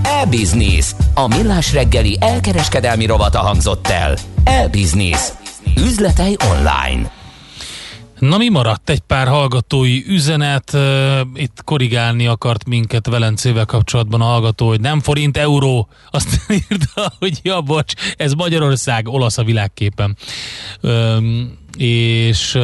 [0.03, 0.95] E-Business.
[1.15, 4.17] A millás reggeli elkereskedelmi rovata hangzott el.
[4.45, 5.29] E-Business.
[5.77, 7.11] Üzletei online.
[8.19, 8.91] Na mi maradt?
[8.91, 10.77] Egy pár hallgatói üzenet,
[11.35, 15.89] itt korrigálni akart minket Velencével kapcsolatban a hallgató, hogy nem forint, euró.
[16.11, 16.41] Azt
[16.71, 20.17] írta, hogy ja, bocs, ez Magyarország, olasz a világképen.
[21.77, 22.59] És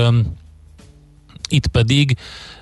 [1.49, 2.17] itt pedig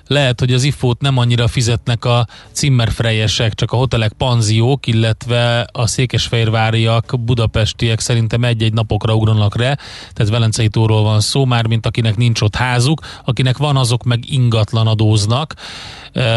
[0.07, 5.87] lehet, hogy az ifót nem annyira fizetnek a cimmerfrejesek, csak a hotelek, panziók, illetve a
[5.87, 9.77] székesfehérváriak, budapestiek szerintem egy-egy napokra ugranak re,
[10.13, 14.31] tehát Velencei tóról van szó, már mint akinek nincs ott házuk, akinek van, azok meg
[14.31, 15.53] ingatlan adóznak.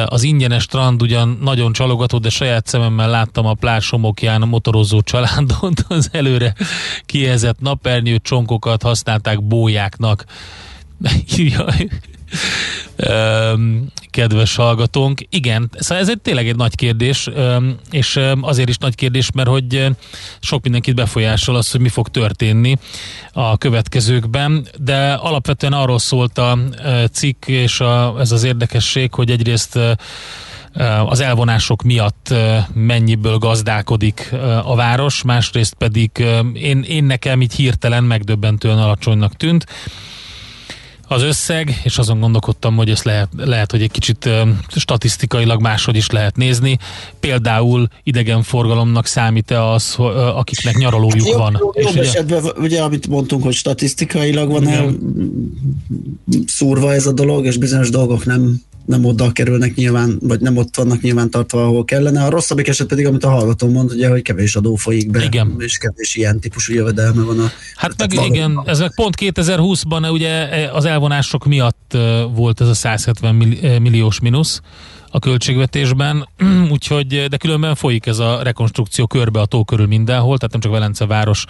[0.07, 5.85] Az ingyenes strand ugyan nagyon csalogató, de saját szememmel láttam a plásomokján a motorozó családot,
[5.89, 6.55] az előre
[7.07, 10.25] kiezett napernyő csonkokat használták bójáknak.
[14.11, 15.21] kedves hallgatónk.
[15.31, 17.31] Igen, szóval ez egy tényleg egy nagy kérdés,
[17.91, 19.87] és azért is nagy kérdés, mert hogy
[20.41, 22.79] sok mindenkit befolyásol az, hogy mi fog történni
[23.33, 26.59] a következőkben, de alapvetően arról szólt a
[27.13, 29.79] cikk, és a, ez az érdekesség, hogy egyrészt
[31.07, 32.35] az elvonások miatt
[32.75, 34.35] mennyiből gazdálkodik
[34.65, 36.11] a város, másrészt pedig
[36.55, 39.67] én, én nekem így hirtelen megdöbbentően alacsonynak tűnt
[41.09, 44.31] az összeg, és azon gondolkodtam, hogy ezt lehet, lehet hogy egy kicsit
[44.77, 46.79] statisztikailag máshogy is lehet nézni.
[47.21, 49.95] Például idegenforgalomnak számít-e az,
[50.35, 51.57] akiknek nyaralójuk jó, van?
[51.61, 54.97] Jó, és jobb ugye, esetben, ugye, amit mondtunk, hogy statisztikailag van el
[56.47, 60.77] szúrva ez a dolog, és bizonyos dolgok nem nem oda kerülnek nyilván, vagy nem ott
[60.77, 62.25] vannak nyilván tartva, ahol kellene.
[62.25, 65.55] A rosszabbik eset pedig, amit a hallgató mond, ugye, hogy kevés adó folyik be, igen.
[65.59, 67.41] és kevés ilyen típusú jövedelme van.
[67.41, 68.35] A, hát meg valami.
[68.35, 71.97] igen, ez meg pont 2020-ban ugye az elvonások miatt
[72.35, 73.35] volt ez a 170
[73.81, 74.61] milliós mínusz,
[75.17, 76.29] a költségvetésben,
[76.75, 80.73] úgyhogy, de különben folyik ez a rekonstrukció körbe a tó körül mindenhol, tehát nem csak
[80.73, 81.45] Velence város,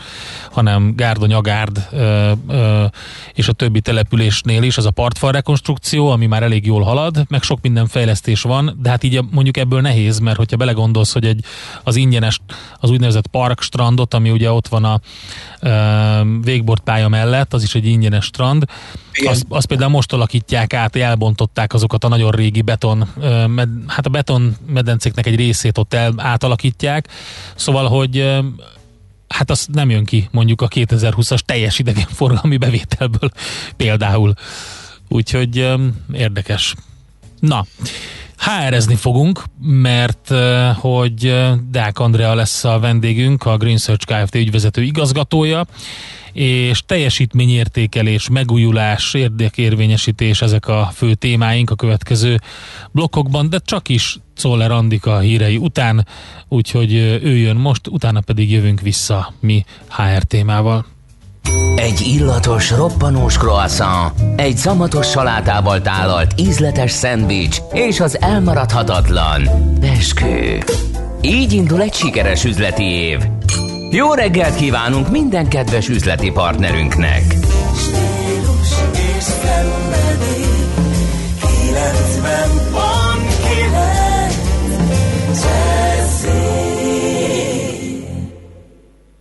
[0.51, 2.85] hanem Gárda, Nyagárd ö, ö,
[3.33, 7.43] és a többi településnél is, az a partfal rekonstrukció, ami már elég jól halad, meg
[7.43, 11.45] sok minden fejlesztés van, de hát így mondjuk ebből nehéz, mert hogyha belegondolsz, hogy egy,
[11.83, 12.41] az ingyenes,
[12.81, 15.01] az úgynevezett parkstrandot, ami ugye ott van a
[16.43, 18.65] végbortpálya mellett, az is egy ingyenes strand,
[19.27, 23.09] azt, azt például most alakítják át, elbontották azokat a nagyon régi beton,
[23.47, 27.09] med, hát a beton medencéknek egy részét ott el, átalakítják,
[27.55, 28.37] szóval, hogy
[29.29, 33.31] hát az nem jön ki mondjuk a 2020-as teljes idegenforgalmi bevételből
[33.77, 34.35] például.
[35.09, 35.69] Úgyhogy
[36.13, 36.75] érdekes.
[37.41, 37.67] Na,
[38.39, 40.33] HR-ezni fogunk, mert
[40.75, 41.35] hogy
[41.71, 44.35] Deák Andrea lesz a vendégünk, a Green Search Kft.
[44.35, 45.67] ügyvezető igazgatója,
[46.33, 52.41] és teljesítményértékelés, megújulás, érdekérvényesítés, ezek a fő témáink a következő
[52.93, 56.07] blokkokban, de csak is Czoller Andika hírei után,
[56.49, 60.96] úgyhogy ő jön most, utána pedig jövünk vissza mi HR témával.
[61.77, 69.49] Egy illatos, roppanós croissant, egy szamatos salátával tálalt ízletes szendvics és az elmaradhatatlan
[69.81, 70.63] beskő.
[71.21, 73.19] Így indul egy sikeres üzleti év.
[73.91, 77.23] Jó reggelt kívánunk minden kedves üzleti partnerünknek!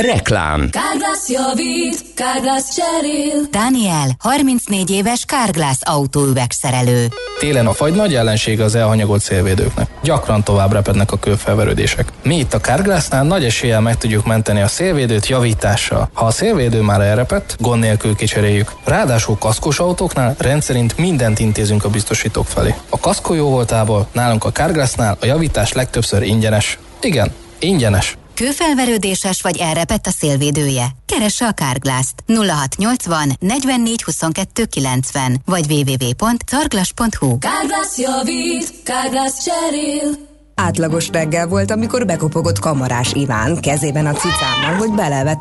[0.00, 3.46] Reklám Kárglász javít, Kárglász cserél.
[3.50, 7.08] Daniel, 34 éves Kárglász autóüvegszerelő.
[7.38, 9.90] Télen a fagy nagy ellensége az elhanyagolt szélvédőknek.
[10.02, 12.08] Gyakran tovább repednek a kőfelverődések.
[12.22, 16.10] Mi itt a Kárglásznál nagy eséllyel meg tudjuk menteni a szélvédőt javítással.
[16.12, 18.72] Ha a szélvédő már elrepett, gond nélkül kicseréljük.
[18.84, 22.74] Ráadásul kaszkos autóknál rendszerint mindent intézünk a biztosítók felé.
[22.88, 26.78] A kaszkó jó voltából nálunk a Kárglásznál a javítás legtöbbször ingyenes.
[27.00, 28.18] Igen, ingyenes.
[28.40, 30.86] Kőfelverődéses vagy elrepett a szélvédője?
[31.06, 40.28] Keresse a Kárglászt 0680 44 22 90 vagy www.carglass.hu Kárglász javít, Kárglász cserél.
[40.54, 45.38] Átlagos reggel volt, amikor bekopogott kamarás Iván kezében a cicámmal, hogy belevett